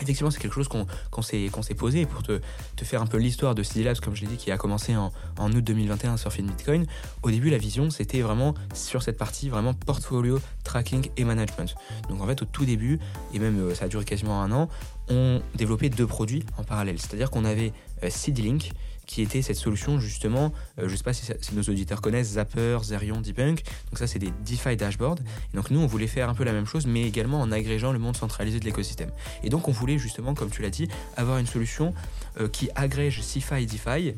Effectivement, 0.00 0.30
c'est 0.30 0.40
quelque 0.40 0.54
chose 0.54 0.68
qu'on 0.68 1.22
s'est 1.22 1.74
posé 1.76 2.06
pour 2.06 2.22
te, 2.22 2.40
faire 2.82 3.02
un 3.02 3.06
peu 3.06 3.18
l'histoire 3.18 3.54
de 3.54 3.62
CD 3.62 3.84
Labs, 3.84 3.98
comme 3.98 4.14
je 4.14 4.22
l'ai 4.22 4.28
dit, 4.28 4.36
qui 4.36 4.50
a 4.50 4.56
commencé 4.56 4.94
en, 4.96 5.12
août 5.38 5.64
2021 5.64 6.16
sur 6.16 6.30
Bitcoin. 6.30 6.86
Au 7.22 7.30
début, 7.30 7.50
la 7.50 7.58
vision, 7.58 7.90
c'était 7.90 8.20
vraiment 8.20 8.54
sur 8.74 9.02
cette 9.02 9.18
partie, 9.18 9.48
vraiment 9.48 9.74
portfolio, 9.74 10.40
tracking 10.62 11.10
et 11.16 11.24
management. 11.24 11.74
Donc 12.08 12.20
en 12.20 12.26
fait, 12.26 12.42
au 12.42 12.44
tout 12.44 12.64
début, 12.64 13.00
et 13.34 13.38
même 13.38 13.58
euh, 13.58 13.74
ça 13.74 13.86
a 13.86 13.88
duré 13.88 14.04
quasiment 14.04 14.42
un 14.42 14.52
an, 14.52 14.68
on 15.08 15.40
développait 15.54 15.88
deux 15.88 16.06
produits 16.06 16.44
en 16.58 16.62
parallèle. 16.62 16.98
C'est-à-dire 16.98 17.30
qu'on 17.30 17.44
avait 17.44 17.72
euh, 18.04 18.10
CDLink, 18.10 18.72
qui 19.08 19.22
était 19.22 19.40
cette 19.42 19.56
solution 19.56 19.98
justement, 19.98 20.52
euh, 20.78 20.86
je 20.86 20.92
ne 20.92 20.96
sais 20.96 21.02
pas 21.02 21.14
si, 21.14 21.32
nos 21.54 21.62
auditeurs 21.62 22.02
connaissent 22.02 22.32
Zapper, 22.32 22.78
Zerion, 22.82 23.20
Debunk, 23.20 23.64
donc 23.90 23.98
ça 23.98 24.06
c'est 24.06 24.18
des 24.18 24.32
DeFi 24.46 24.76
dashboards, 24.76 25.18
et 25.52 25.56
donc 25.56 25.70
nous 25.70 25.80
on 25.80 25.86
voulait 25.86 26.06
faire 26.06 26.28
un 26.28 26.34
peu 26.34 26.44
la 26.44 26.52
même 26.52 26.66
chose 26.66 26.86
mais 26.86 27.02
également 27.02 27.40
en 27.40 27.50
agrégeant 27.50 27.90
le 27.90 27.98
monde 27.98 28.16
centralisé 28.16 28.60
de 28.60 28.66
l'écosystème. 28.66 29.10
Et 29.42 29.48
donc 29.48 29.66
on 29.66 29.72
voulait 29.72 29.98
justement, 29.98 30.34
comme 30.34 30.50
tu 30.50 30.60
l'as 30.60 30.70
dit, 30.70 30.88
avoir 31.16 31.38
une 31.38 31.46
solution 31.46 31.94
euh, 32.38 32.48
qui 32.48 32.68
agrège 32.74 33.22
CeFi 33.22 33.62
et 33.62 33.66
DeFi 33.66 34.14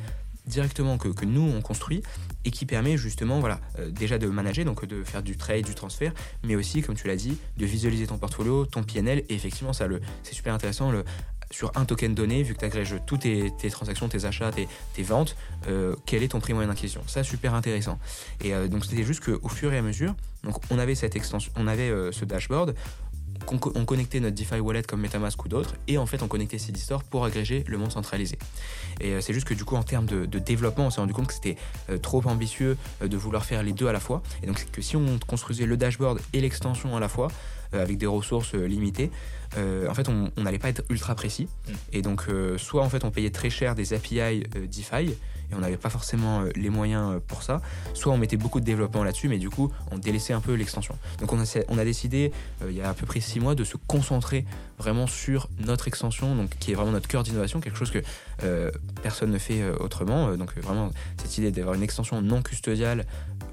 directement 0.47 0.99
que, 0.99 1.09
que, 1.09 1.25
nous 1.25 1.43
on 1.43 1.61
construit 1.61 2.03
et 2.45 2.51
qui 2.51 2.67
permet 2.67 2.97
justement 2.97 3.39
voilà 3.39 3.61
euh, 3.79 3.91
déjà 3.91 4.19
de 4.19 4.27
manager 4.27 4.65
donc 4.65 4.85
de 4.87 5.05
faire 5.05 5.23
du 5.23 5.37
trade 5.37 5.65
du 5.65 5.75
transfert 5.75 6.13
mais 6.43 6.57
aussi 6.57 6.83
comme 6.83 6.97
tu 6.97 7.07
l'as 7.07 7.17
dit 7.17 7.39
de 7.59 7.67
visualiser 7.67 8.07
ton 8.07 8.19
portfolio 8.19 8.67
ton 8.67 8.83
PNL 8.83 9.23
et 9.29 9.35
effectivement 9.35 9.75
ça 9.75 9.87
le 9.87 10.01
c'est 10.23 10.35
super 10.35 10.55
intéressant 10.55 10.91
le 10.91 11.05
sur 11.51 11.73
un 11.75 11.85
token 11.85 12.15
donné, 12.15 12.43
vu 12.43 12.55
que 12.55 12.61
tu 12.61 12.65
agrèges 12.65 12.97
toutes 13.07 13.21
tes, 13.21 13.71
transactions, 13.71 14.09
tes 14.09 14.25
achats, 14.25 14.51
tes, 14.53 15.03
ventes, 15.03 15.37
euh, 15.69 15.97
quel 16.07 16.23
est 16.23 16.29
ton 16.29 16.41
prix 16.41 16.53
moyen 16.53 16.69
d'inquisition? 16.69 17.03
Ça, 17.07 17.25
super 17.25 17.55
intéressant. 17.55 17.99
Et 18.43 18.55
euh, 18.55 18.69
donc, 18.69 18.85
c'était 18.85 19.03
juste 19.03 19.25
qu'au 19.25 19.49
fur 19.49 19.73
et 19.73 19.79
à 19.79 19.83
mesure, 19.83 20.15
donc 20.45 20.57
on 20.71 20.79
avait 20.79 20.95
cette 20.95 21.17
extension, 21.17 21.53
on 21.57 21.67
avait 21.67 21.91
euh, 21.91 22.13
ce 22.13 22.25
dashboard, 22.25 22.75
on 23.47 23.85
connectait 23.85 24.21
notre 24.21 24.37
DeFi 24.37 24.61
wallet 24.61 24.83
comme 24.83 25.01
MetaMask 25.01 25.43
ou 25.45 25.49
d'autres, 25.49 25.75
et 25.89 25.99
en 25.99 26.07
fait 26.07 26.23
on 26.23 26.29
connectait 26.29 26.59
CD-Store 26.59 27.03
pour 27.05 27.25
agréger 27.25 27.65
le 27.67 27.79
monde 27.79 27.91
centralisé. 27.91 28.39
Et 29.01 29.21
c'est 29.21 29.33
juste 29.33 29.47
que 29.47 29.55
du 29.55 29.65
coup 29.65 29.77
en 29.77 29.83
termes 29.83 30.07
de, 30.07 30.39
développement, 30.39 30.87
on 30.87 30.91
s'est 30.91 31.01
rendu 31.01 31.13
compte 31.13 31.29
que 31.29 31.35
c'était 31.35 31.57
trop 32.03 32.23
ambitieux 32.27 32.77
de 33.05 33.17
vouloir 33.17 33.45
faire 33.45 33.63
les 33.63 33.73
deux 33.73 33.89
à 33.89 33.93
la 33.93 34.01
fois. 34.01 34.23
Et 34.43 34.47
donc 34.47 34.59
c'est 34.59 34.71
que 34.71 34.83
si 34.83 34.97
on 34.97 35.19
construisait 35.27 35.67
le 35.67 35.77
dashboard 35.77 36.21
et 36.33 36.41
l'extension 36.41 36.97
à 36.97 37.01
la 37.01 37.09
fois, 37.09 37.29
avec 37.73 37.99
des 37.99 38.07
ressources 38.07 38.55
limitées, 38.55 39.11
euh, 39.57 39.89
en 39.89 39.95
fait, 39.95 40.09
on 40.09 40.31
n'allait 40.37 40.59
pas 40.59 40.69
être 40.69 40.83
ultra 40.89 41.15
précis. 41.15 41.49
Mm. 41.67 41.73
Et 41.93 42.03
donc, 42.03 42.25
euh, 42.29 42.59
soit 42.59 42.83
en 42.83 42.89
fait, 42.89 43.05
on 43.05 43.11
payait 43.11 43.31
très 43.31 43.51
cher 43.51 43.75
des 43.75 43.93
API 43.93 44.21
euh, 44.21 44.67
DeFi 44.67 45.11
et 45.11 45.55
on 45.55 45.59
n'avait 45.59 45.77
pas 45.77 45.91
forcément 45.91 46.45
les 46.55 46.71
moyens 46.71 47.21
pour 47.27 47.43
ça, 47.43 47.61
soit 47.93 48.13
on 48.13 48.17
mettait 48.17 48.37
beaucoup 48.37 48.61
de 48.61 48.65
développement 48.65 49.03
là-dessus, 49.03 49.27
mais 49.27 49.39
du 49.39 49.51
coup, 49.51 49.73
on 49.91 49.99
délaissait 49.99 50.33
un 50.33 50.41
peu 50.41 50.55
l'extension. 50.55 50.97
Donc, 51.19 51.33
on 51.33 51.41
a, 51.41 51.45
on 51.67 51.77
a 51.77 51.85
décidé, 51.85 52.31
il 52.69 52.77
y 52.77 52.81
a 52.81 52.89
à 52.89 52.95
peu 52.95 53.05
près 53.05 53.19
six 53.19 53.41
mois, 53.41 53.57
de 53.57 53.65
se 53.65 53.77
concentrer 53.89 54.45
vraiment 54.79 55.09
sur 55.09 55.49
notre 55.59 55.89
extension, 55.89 56.37
donc 56.37 56.57
qui 56.61 56.71
est 56.71 56.75
vraiment 56.77 56.93
notre 56.93 57.09
cœur 57.09 57.25
d'innovation, 57.25 57.61
quelque 57.61 57.77
chose 57.77 57.91
que 57.91 57.99
personne 59.03 59.31
ne 59.31 59.39
fait 59.39 59.69
autrement. 59.81 60.37
donc, 60.37 60.57
vraiment, 60.59 60.91
cette 61.21 61.39
idée 61.39 61.51
d'avoir 61.51 61.75
une 61.75 61.83
extension 61.83 62.21
non 62.23 62.43
custodiale 62.43 63.07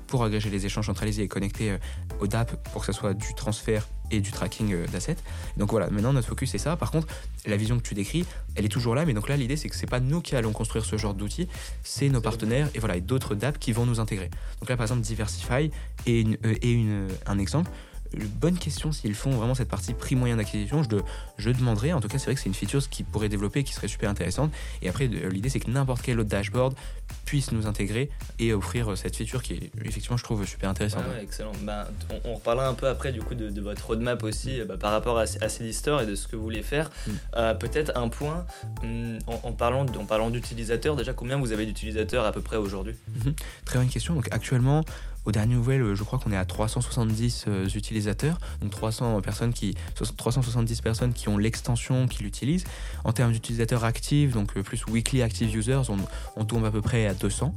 pour 0.07 0.23
agréger 0.23 0.49
les 0.49 0.65
échanges 0.65 0.85
centralisés 0.85 1.23
et 1.23 1.27
connecter 1.27 1.77
au 2.19 2.27
DAP 2.27 2.55
pour 2.71 2.81
que 2.81 2.91
ça 2.91 2.97
soit 2.97 3.13
du 3.13 3.33
transfert 3.33 3.87
et 4.11 4.19
du 4.19 4.31
tracking 4.31 4.73
euh, 4.73 4.87
d'assets. 4.87 5.17
Donc 5.57 5.71
voilà, 5.71 5.89
maintenant 5.89 6.13
notre 6.13 6.27
focus 6.27 6.51
c'est 6.51 6.57
ça. 6.57 6.75
Par 6.75 6.91
contre, 6.91 7.07
la 7.45 7.57
vision 7.57 7.77
que 7.77 7.83
tu 7.83 7.93
décris, 7.93 8.25
elle 8.55 8.65
est 8.65 8.69
toujours 8.69 8.95
là, 8.95 9.05
mais 9.05 9.13
donc 9.13 9.29
là 9.29 9.37
l'idée 9.37 9.57
c'est 9.57 9.69
que 9.69 9.75
c'est 9.75 9.89
pas 9.89 9.99
nous 9.99 10.21
qui 10.21 10.35
allons 10.35 10.51
construire 10.51 10.85
ce 10.85 10.97
genre 10.97 11.13
d'outils, 11.13 11.47
c'est 11.83 12.09
nos 12.09 12.21
partenaires 12.21 12.69
et 12.75 12.79
voilà 12.79 12.99
d'autres 12.99 13.35
DApp 13.35 13.59
qui 13.59 13.71
vont 13.71 13.85
nous 13.85 13.99
intégrer. 13.99 14.29
Donc 14.59 14.69
là 14.69 14.77
par 14.77 14.85
exemple 14.85 15.01
Diversify 15.01 15.71
est, 16.05 16.45
euh, 16.45 17.07
un 17.25 17.39
exemple 17.39 17.69
bonne 18.39 18.57
question 18.57 18.91
s'ils 18.91 19.15
font 19.15 19.31
vraiment 19.31 19.55
cette 19.55 19.69
partie 19.69 19.93
prix 19.93 20.15
moyen 20.15 20.37
d'acquisition. 20.37 20.83
Je, 20.83 20.97
je 21.37 21.49
demanderai. 21.49 21.93
En 21.93 22.01
tout 22.01 22.07
cas, 22.07 22.17
c'est 22.17 22.25
vrai 22.25 22.35
que 22.35 22.41
c'est 22.41 22.49
une 22.49 22.55
feature 22.55 22.87
qui 22.89 23.03
pourrait 23.03 23.29
développer 23.29 23.63
qui 23.63 23.73
serait 23.73 23.87
super 23.87 24.09
intéressante. 24.09 24.51
Et 24.81 24.89
après, 24.89 25.07
l'idée, 25.07 25.49
c'est 25.49 25.59
que 25.59 25.69
n'importe 25.69 26.01
quel 26.01 26.19
autre 26.19 26.29
dashboard 26.29 26.75
puisse 27.25 27.51
nous 27.51 27.67
intégrer 27.67 28.09
et 28.39 28.53
offrir 28.53 28.97
cette 28.97 29.15
feature 29.15 29.43
qui 29.43 29.53
est 29.53 29.71
effectivement, 29.83 30.17
je 30.17 30.23
trouve, 30.23 30.45
super 30.45 30.69
intéressante. 30.69 31.03
excellent. 31.21 31.51
Ben, 31.63 31.85
on, 32.23 32.35
reparlera 32.35 32.67
un 32.67 32.73
peu 32.73 32.87
après 32.87 33.11
du 33.11 33.21
coup 33.21 33.35
de, 33.35 33.61
votre 33.61 33.87
roadmap 33.87 34.23
aussi 34.23 34.61
bah, 34.67 34.77
par 34.77 34.91
rapport 34.91 35.17
à, 35.17 35.23
à 35.23 35.49
Store 35.49 36.01
et 36.01 36.05
de 36.05 36.15
ce 36.15 36.27
que 36.27 36.35
vous 36.35 36.43
voulez 36.43 36.63
faire. 36.63 36.89
Mm. 36.89 37.11
Euh, 37.35 37.53
peut-être 37.53 37.97
un 37.97 38.09
point 38.09 38.45
mm, 38.83 39.17
en, 39.27 39.51
parlant, 39.51 39.85
en 39.85 40.05
parlant 40.05 40.29
d'utilisateurs. 40.29 40.95
Déjà, 40.95 41.13
combien 41.13 41.37
vous 41.37 41.51
avez 41.51 41.65
d'utilisateurs 41.65 42.25
à 42.25 42.31
peu 42.31 42.41
près 42.41 42.57
aujourd'hui? 42.57 42.95
Mm-hmm. 43.11 43.33
Très 43.65 43.79
bonne 43.79 43.89
question. 43.89 44.15
Donc 44.15 44.27
actuellement, 44.31 44.83
aux 45.27 45.31
dernières 45.33 45.57
nouvelles, 45.57 45.93
je 45.93 46.03
crois 46.03 46.19
qu'on 46.19 46.31
est 46.31 46.37
à 46.37 46.45
370 46.45 47.45
euh, 47.49 47.67
utilisateurs, 47.75 48.37
donc 48.61 48.71
300 48.71 49.19
personnes 49.21 49.51
qui, 49.51 49.75
370 49.95 50.79
personnes 50.79 51.13
qui 51.13 51.27
ont 51.27 51.37
l'extension, 51.37 52.07
qui 52.07 52.23
l'utilisent. 52.23 52.63
En 53.03 53.11
termes 53.11 53.33
d'utilisateurs 53.33 53.83
actifs, 53.83 54.31
donc 54.31 54.55
euh, 54.55 54.63
plus 54.63 54.85
weekly 54.87 55.21
active 55.21 55.53
users, 55.53 55.81
on, 56.37 56.45
tombe 56.45 56.63
à 56.63 56.71
peu 56.71 56.81
près 56.81 57.07
à 57.07 57.13
200. 57.13 57.53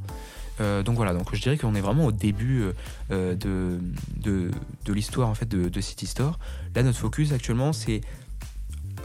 Euh, 0.60 0.82
donc 0.82 0.96
voilà, 0.96 1.14
donc 1.14 1.32
je 1.32 1.40
dirais 1.40 1.56
qu'on 1.56 1.76
est 1.76 1.80
vraiment 1.80 2.06
au 2.06 2.12
début 2.12 2.64
de, 3.08 3.36
de, 3.36 4.92
l'histoire 4.92 5.28
en 5.28 5.34
fait 5.34 5.48
de 5.48 5.80
City 5.80 6.06
Store. 6.06 6.40
Là, 6.74 6.82
notre 6.82 6.98
focus 6.98 7.30
actuellement, 7.30 7.72
c'est 7.72 8.00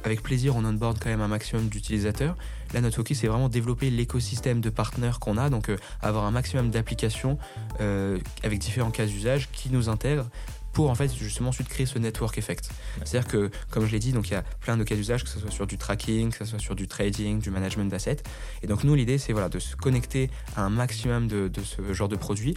avec 0.03 0.23
plaisir, 0.23 0.55
on 0.55 0.65
onboard 0.65 0.97
quand 0.99 1.09
même 1.09 1.21
un 1.21 1.27
maximum 1.27 1.67
d'utilisateurs. 1.67 2.35
Là, 2.73 2.81
notre 2.81 2.95
focus, 2.95 3.19
c'est 3.19 3.27
vraiment 3.27 3.49
développer 3.49 3.89
l'écosystème 3.89 4.61
de 4.61 4.69
partenaires 4.69 5.19
qu'on 5.19 5.37
a, 5.37 5.49
donc 5.49 5.69
euh, 5.69 5.77
avoir 6.01 6.25
un 6.25 6.31
maximum 6.31 6.69
d'applications 6.71 7.37
euh, 7.81 8.17
avec 8.43 8.59
différents 8.59 8.91
cas 8.91 9.05
d'usage 9.05 9.49
qui 9.51 9.69
nous 9.69 9.89
intègrent 9.89 10.29
pour 10.73 10.89
en 10.89 10.95
fait 10.95 11.13
justement 11.15 11.49
ensuite 11.49 11.69
créer 11.69 11.85
ce 11.85 11.97
network 11.97 12.37
effect. 12.37 12.69
C'est-à-dire 13.05 13.29
que, 13.29 13.49
comme 13.69 13.85
je 13.85 13.91
l'ai 13.91 13.99
dit, 13.99 14.11
donc 14.11 14.27
il 14.27 14.33
y 14.33 14.35
a 14.35 14.43
plein 14.59 14.75
de 14.75 14.83
cas 14.83 14.95
d'usage, 14.95 15.23
que 15.23 15.29
ce 15.29 15.39
soit 15.39 15.49
sur 15.49 15.65
du 15.65 15.77
tracking, 15.77 16.31
que 16.31 16.39
ce 16.39 16.45
soit 16.45 16.59
sur 16.59 16.75
du 16.75 16.87
trading, 16.87 17.39
du 17.39 17.49
management 17.49 17.89
d'assets. 17.89 18.17
Et 18.61 18.67
donc 18.67 18.83
nous, 18.83 18.93
l'idée, 18.93 19.17
c'est 19.17 19.31
voilà, 19.31 19.47
de 19.47 19.59
se 19.59 19.77
connecter 19.77 20.29
à 20.57 20.63
un 20.63 20.69
maximum 20.69 21.29
de, 21.29 21.47
de 21.47 21.61
ce 21.61 21.93
genre 21.93 22.09
de 22.09 22.17
produits 22.17 22.55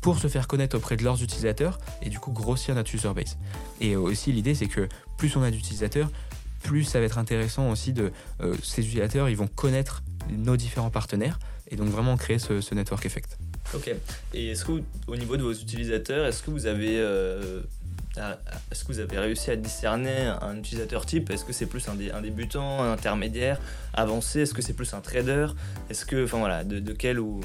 pour 0.00 0.18
se 0.18 0.28
faire 0.28 0.48
connaître 0.48 0.76
auprès 0.76 0.96
de 0.96 1.04
leurs 1.04 1.22
utilisateurs 1.22 1.78
et 2.02 2.08
du 2.08 2.18
coup 2.18 2.32
grossir 2.32 2.74
notre 2.74 2.94
user 2.94 3.12
base. 3.14 3.38
Et 3.80 3.96
aussi 3.96 4.32
l'idée 4.32 4.54
c'est 4.54 4.66
que 4.66 4.88
plus 5.16 5.36
on 5.36 5.42
a 5.42 5.50
d'utilisateurs, 5.50 6.10
plus 6.62 6.84
ça 6.84 7.00
va 7.00 7.06
être 7.06 7.18
intéressant 7.18 7.70
aussi 7.70 7.92
de 7.92 8.12
euh, 8.40 8.54
ces 8.62 8.82
utilisateurs, 8.82 9.28
ils 9.28 9.36
vont 9.36 9.48
connaître 9.48 10.02
nos 10.30 10.56
différents 10.56 10.90
partenaires 10.90 11.38
et 11.70 11.76
donc 11.76 11.88
vraiment 11.88 12.16
créer 12.16 12.38
ce, 12.38 12.74
network 12.74 13.06
effect. 13.06 13.38
Ok. 13.74 13.94
Et 14.34 14.48
est-ce 14.50 14.64
que 14.64 14.82
au 15.06 15.16
niveau 15.16 15.36
de 15.36 15.42
vos 15.42 15.52
utilisateurs, 15.52 16.26
est-ce 16.26 16.42
que 16.42 16.50
vous 16.50 16.66
avez 16.66 16.98
euh, 16.98 17.60
est-ce 18.70 18.84
que 18.84 18.92
vous 18.92 18.98
avez 18.98 19.18
réussi 19.18 19.50
à 19.50 19.56
discerner 19.56 20.32
un 20.42 20.56
utilisateur 20.58 21.06
type? 21.06 21.30
Est-ce 21.30 21.44
que 21.44 21.52
c'est 21.52 21.66
plus 21.66 21.86
un, 21.88 22.20
débutant, 22.20 22.82
un 22.82 22.92
intermédiaire, 22.92 23.60
avancé? 23.94 24.40
Est-ce 24.40 24.54
que 24.54 24.62
c'est 24.62 24.72
plus 24.72 24.92
un 24.94 25.00
trader? 25.00 25.48
Est-ce 25.88 26.04
que, 26.04 26.24
enfin 26.24 26.38
voilà, 26.38 26.64
de, 26.64 26.92
quel 26.92 27.20
ou 27.20 27.40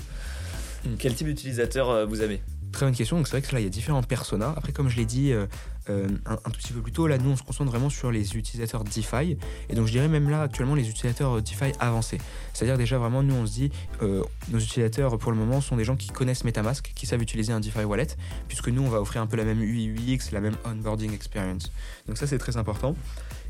hmm. 0.86 0.96
quel 0.98 1.14
type 1.14 1.28
d'utilisateur 1.28 1.90
euh, 1.90 2.06
vous 2.06 2.22
avez? 2.22 2.42
Très 2.72 2.86
bonne 2.86 2.96
question. 2.96 3.18
Donc 3.18 3.28
c'est 3.28 3.38
vrai 3.38 3.48
que 3.48 3.54
là 3.54 3.62
il 3.62 3.64
y 3.64 3.68
a 3.68 3.70
différents 3.70 4.04
personas. 4.04 4.54
Après 4.58 4.74
comme 4.74 4.90
je 4.90 4.98
l'ai 4.98 5.06
dit, 5.06 5.32
euh, 5.32 5.46
un, 5.88 6.36
tout 6.36 6.60
petit 6.60 6.74
peu 6.74 6.82
plus 6.82 6.92
tôt. 6.92 7.08
Là, 7.08 7.18
nous, 7.18 7.32
on 7.32 7.36
se 7.36 7.44
concentre 7.44 7.72
vraiment 7.72 7.90
sur 7.90 8.12
les 8.12 8.36
utilisateurs 8.36 8.84
DeFi. 8.84 9.38
Et 9.70 9.76
donc, 9.76 9.88
je 9.88 9.92
dirais 9.92 10.08
même 10.08 10.30
là, 10.30 10.44
actuellement, 10.44 10.76
les 10.76 10.90
utilisateurs 10.90 11.42
DeFi 11.42 11.72
avancés. 11.80 12.20
C'est-à-dire, 12.54 12.78
déjà, 12.78 12.98
vraiment, 12.98 13.24
nous, 13.24 13.36
on 13.36 13.46
se 13.46 13.54
dit, 13.54 13.72
euh, 14.02 14.24
nos 14.50 14.60
utilisateurs, 14.60 15.18
pour 15.18 15.32
le 15.32 15.38
moment, 15.38 15.62
sont 15.62 15.76
des 15.76 15.84
gens 15.84 15.96
qui 15.96 16.10
connaissent 16.10 16.44
MetaMask, 16.44 16.92
qui 16.96 17.06
savent 17.06 17.22
utiliser 17.22 17.54
un 17.54 17.60
DeFi 17.60 17.84
wallet, 17.84 18.08
puisque 18.48 18.70
nous, 18.70 18.82
on 18.82 18.90
va 18.90 19.02
offrir 19.02 19.22
un 19.22 19.28
peu 19.28 19.38
la 19.38 19.46
même 19.46 19.62
UI 19.62 20.20
la 20.32 20.42
même 20.42 20.56
onboarding 20.66 21.14
experience. 21.14 21.72
Donc, 22.08 22.18
ça, 22.18 22.28
c'est 22.28 22.38
très 22.38 22.58
important. 22.58 22.96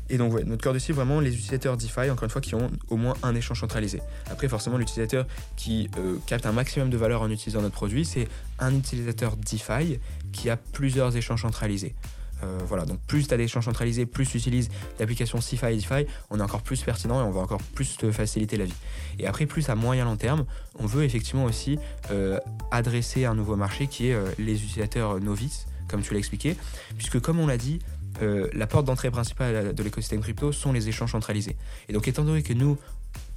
Et 0.08 0.18
donc, 0.18 0.32
notre 0.44 0.62
cœur 0.62 0.72
de 0.72 0.78
cible, 0.78 0.96
vraiment, 0.96 1.20
les 1.20 1.32
utilisateurs 1.32 1.76
DeFi, 1.76 2.10
encore 2.10 2.24
une 2.24 2.30
fois, 2.30 2.40
qui 2.40 2.54
ont 2.54 2.70
au 2.88 2.96
moins 2.96 3.14
un 3.22 3.34
échange 3.34 3.60
centralisé. 3.60 4.00
Après, 4.30 4.48
forcément, 4.48 4.78
l'utilisateur 4.78 5.26
qui 5.56 5.90
euh, 5.98 6.16
capte 6.26 6.46
un 6.46 6.52
maximum 6.52 6.90
de 6.90 6.96
valeur 6.96 7.22
en 7.22 7.30
utilisant 7.30 7.60
notre 7.60 7.74
produit, 7.74 8.04
c'est 8.04 8.28
un 8.58 8.74
utilisateur 8.74 9.36
DeFi 9.36 9.98
qui 10.32 10.48
a 10.48 10.56
plusieurs 10.56 11.16
échanges 11.16 11.42
centralisés. 11.42 11.94
Euh, 12.42 12.58
voilà, 12.66 12.84
donc 12.84 13.00
plus 13.06 13.26
tu 13.28 13.34
as 13.34 13.36
d'échanges 13.36 13.64
centralisés, 13.64 14.06
plus 14.06 14.26
tu 14.26 14.38
utilises 14.38 14.68
l'application 14.98 15.40
CeFi 15.40 15.66
et 15.66 15.76
DeFi, 15.76 16.06
on 16.30 16.38
est 16.38 16.42
encore 16.42 16.62
plus 16.62 16.82
pertinent 16.82 17.20
et 17.20 17.24
on 17.24 17.30
va 17.30 17.40
encore 17.40 17.62
plus 17.62 17.96
te 17.96 18.10
faciliter 18.10 18.56
la 18.56 18.64
vie. 18.64 18.74
Et 19.18 19.26
après, 19.26 19.46
plus 19.46 19.68
à 19.68 19.74
moyen 19.74 20.04
long 20.04 20.16
terme, 20.16 20.44
on 20.78 20.86
veut 20.86 21.04
effectivement 21.04 21.44
aussi 21.44 21.78
euh, 22.10 22.38
adresser 22.70 23.24
un 23.24 23.34
nouveau 23.34 23.56
marché 23.56 23.86
qui 23.86 24.08
est 24.08 24.16
les 24.38 24.62
utilisateurs 24.62 25.20
novices, 25.20 25.66
comme 25.88 26.02
tu 26.02 26.12
l'as 26.12 26.18
expliqué, 26.18 26.56
puisque 26.96 27.20
comme 27.20 27.38
on 27.38 27.46
l'a 27.46 27.56
dit, 27.56 27.78
euh, 28.22 28.48
la 28.52 28.66
porte 28.66 28.86
d'entrée 28.86 29.10
principale 29.10 29.74
de 29.74 29.82
l'écosystème 29.82 30.20
crypto 30.20 30.52
sont 30.52 30.72
les 30.72 30.88
échanges 30.88 31.12
centralisés. 31.12 31.56
Et 31.88 31.92
donc 31.92 32.08
étant 32.08 32.24
donné 32.24 32.42
que 32.42 32.52
nous, 32.52 32.78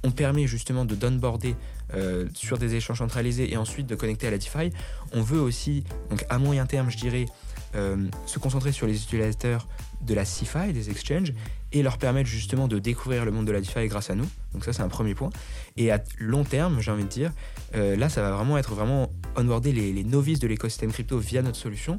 on 0.02 0.10
permet 0.10 0.46
justement 0.46 0.84
de 0.84 0.94
downboarder 0.94 1.56
euh, 1.94 2.28
sur 2.34 2.58
des 2.58 2.74
échanges 2.74 2.98
centralisés 2.98 3.52
et 3.52 3.56
ensuite 3.56 3.86
de 3.86 3.94
connecter 3.94 4.26
à 4.26 4.30
la 4.30 4.38
DeFi, 4.38 4.70
on 5.12 5.22
veut 5.22 5.40
aussi, 5.40 5.84
donc 6.08 6.24
à 6.28 6.38
moyen 6.38 6.66
terme, 6.66 6.90
je 6.90 6.96
dirais, 6.96 7.26
euh, 7.74 7.96
se 8.26 8.38
concentrer 8.38 8.72
sur 8.72 8.86
les 8.86 9.02
utilisateurs 9.02 9.66
de 10.00 10.14
la 10.14 10.24
CeFi, 10.24 10.72
des 10.72 10.90
exchanges, 10.90 11.32
et 11.72 11.82
leur 11.82 11.98
permettre 11.98 12.28
justement 12.28 12.68
de 12.68 12.78
découvrir 12.78 13.24
le 13.24 13.30
monde 13.30 13.46
de 13.46 13.52
la 13.52 13.60
DeFi 13.60 13.86
grâce 13.86 14.10
à 14.10 14.14
nous. 14.14 14.26
Donc 14.52 14.64
ça, 14.64 14.72
c'est 14.72 14.82
un 14.82 14.88
premier 14.88 15.14
point. 15.14 15.30
Et 15.76 15.92
à 15.92 16.02
long 16.18 16.42
terme, 16.42 16.80
j'ai 16.80 16.90
envie 16.90 17.04
de 17.04 17.08
dire, 17.08 17.32
là, 17.74 18.08
ça 18.08 18.22
va 18.22 18.32
vraiment 18.32 18.58
être 18.58 18.74
vraiment 18.74 19.12
onboarder 19.36 19.72
les, 19.72 19.92
les 19.92 20.02
novices 20.02 20.40
de 20.40 20.48
l'écosystème 20.48 20.90
crypto 20.90 21.18
via 21.18 21.42
notre 21.42 21.58
solution 21.58 21.98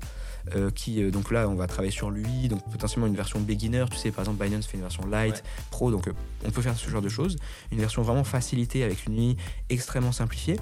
euh, 0.55 0.71
qui 0.71 1.03
euh, 1.03 1.11
donc 1.11 1.29
là 1.29 1.47
on 1.47 1.53
va 1.53 1.67
travailler 1.67 1.91
sur 1.91 2.09
lui, 2.09 2.47
donc 2.47 2.63
potentiellement 2.71 3.05
une 3.05 3.15
version 3.15 3.39
beginner, 3.39 3.85
tu 3.91 3.97
sais 3.97 4.09
par 4.09 4.23
exemple 4.23 4.43
Binance 4.43 4.65
fait 4.65 4.75
une 4.75 4.81
version 4.81 5.05
light, 5.05 5.43
pro, 5.69 5.91
donc 5.91 6.07
euh, 6.07 6.13
on 6.45 6.49
peut 6.49 6.63
faire 6.63 6.75
ce 6.75 6.89
genre 6.89 7.03
de 7.03 7.09
choses, 7.09 7.35
une 7.71 7.77
version 7.77 8.01
vraiment 8.01 8.23
facilitée 8.23 8.83
avec 8.83 9.05
une 9.05 9.17
UI 9.17 9.37
extrêmement 9.69 10.11
simplifiée 10.11 10.59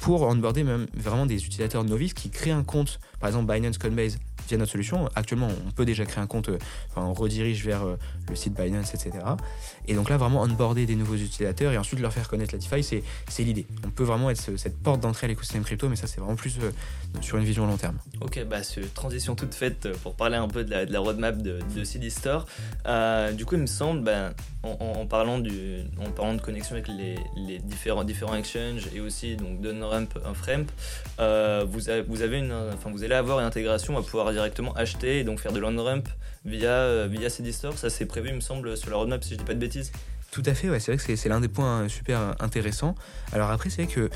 pour 0.00 0.22
onboarder 0.22 0.64
même 0.64 0.86
vraiment 0.94 1.24
des 1.24 1.36
utilisateurs 1.36 1.84
novices 1.84 2.14
qui 2.14 2.30
créent 2.30 2.50
un 2.50 2.64
compte, 2.64 2.98
par 3.20 3.28
exemple 3.28 3.52
Binance 3.52 3.78
Coinbase 3.78 4.18
via 4.48 4.58
notre 4.58 4.72
solution. 4.72 5.08
Actuellement, 5.14 5.48
on 5.66 5.70
peut 5.70 5.84
déjà 5.84 6.04
créer 6.04 6.22
un 6.22 6.26
compte, 6.26 6.48
euh, 6.48 6.58
enfin, 6.90 7.06
on 7.06 7.12
redirige 7.12 7.64
vers 7.64 7.82
euh, 7.82 7.96
le 8.28 8.36
site 8.36 8.54
Binance, 8.54 8.94
etc. 8.94 9.12
Et 9.86 9.94
donc 9.94 10.10
là, 10.10 10.16
vraiment 10.16 10.42
onboarder 10.42 10.86
des 10.86 10.96
nouveaux 10.96 11.14
utilisateurs 11.14 11.72
et 11.72 11.78
ensuite 11.78 12.00
leur 12.00 12.12
faire 12.12 12.28
connaître 12.28 12.54
la 12.54 12.58
DeFi, 12.58 13.02
c'est 13.28 13.42
l'idée. 13.42 13.66
On 13.84 13.90
peut 13.90 14.04
vraiment 14.04 14.30
être 14.30 14.56
cette 14.56 14.78
porte 14.82 15.00
d'entrée 15.00 15.26
à 15.26 15.28
l'écosystème 15.28 15.64
crypto, 15.64 15.88
mais 15.88 15.96
ça, 15.96 16.06
c'est 16.06 16.20
vraiment 16.20 16.36
plus 16.36 16.58
euh, 16.60 16.70
sur 17.20 17.38
une 17.38 17.44
vision 17.44 17.66
long 17.66 17.76
terme. 17.76 17.98
Ok, 18.20 18.44
bah, 18.48 18.58
transition 18.94 19.34
toute 19.34 19.54
faite 19.54 19.88
pour 20.02 20.14
parler 20.14 20.36
un 20.36 20.48
peu 20.48 20.64
de 20.64 20.92
la, 20.92 21.00
roadmap 21.00 21.38
de, 21.38 21.60
de 21.74 21.84
CD 21.84 22.10
Store. 22.10 22.46
du 23.34 23.44
coup, 23.44 23.54
il 23.54 23.62
me 23.62 23.66
semble, 23.66 24.02
ben, 24.02 24.32
en, 24.62 25.06
parlant 25.06 25.38
de 25.38 26.40
connexion 26.40 26.74
avec 26.74 26.88
les, 26.88 27.58
différents, 27.58 28.04
exchanges 28.34 28.88
et 28.94 29.00
aussi 29.00 29.36
donc 29.36 29.58
ramp 29.82 30.06
off-ramp, 30.24 30.66
vous, 31.66 31.90
avez, 31.90 32.02
vous, 32.02 32.22
avez 32.22 32.38
une, 32.38 32.52
enfin, 32.72 32.90
vous 32.90 33.04
allez 33.04 33.14
avoir 33.14 33.40
une 33.40 33.46
intégration 33.46 33.96
à 33.98 34.02
pouvoir 34.02 34.30
directement 34.32 34.72
acheter 34.74 35.20
et 35.20 35.24
donc 35.24 35.40
faire 35.40 35.52
de 35.52 35.58
l'on-ramp 35.58 36.04
via, 36.44 36.70
euh, 36.70 37.08
via 37.10 37.30
CD 37.30 37.52
Store. 37.52 37.76
Ça, 37.76 37.90
c'est 37.90 38.06
prévu, 38.06 38.28
il 38.28 38.34
me 38.34 38.40
semble, 38.40 38.76
sur 38.76 38.90
la 38.90 38.96
roadmap, 38.96 39.22
si 39.22 39.34
je 39.34 39.38
dis 39.38 39.44
pas 39.44 39.54
de 39.54 39.58
bêtises. 39.58 39.92
Tout 40.30 40.42
à 40.46 40.54
fait, 40.54 40.70
ouais, 40.70 40.80
c'est 40.80 40.92
vrai 40.92 41.04
que 41.04 41.16
c'est 41.16 41.28
l'un 41.28 41.40
des 41.40 41.48
points 41.48 41.82
euh, 41.82 41.88
super 41.88 42.34
intéressants. 42.40 42.94
Alors 43.32 43.50
après, 43.50 43.68
c'est 43.68 43.84
vrai 43.84 43.92
que 43.92 44.10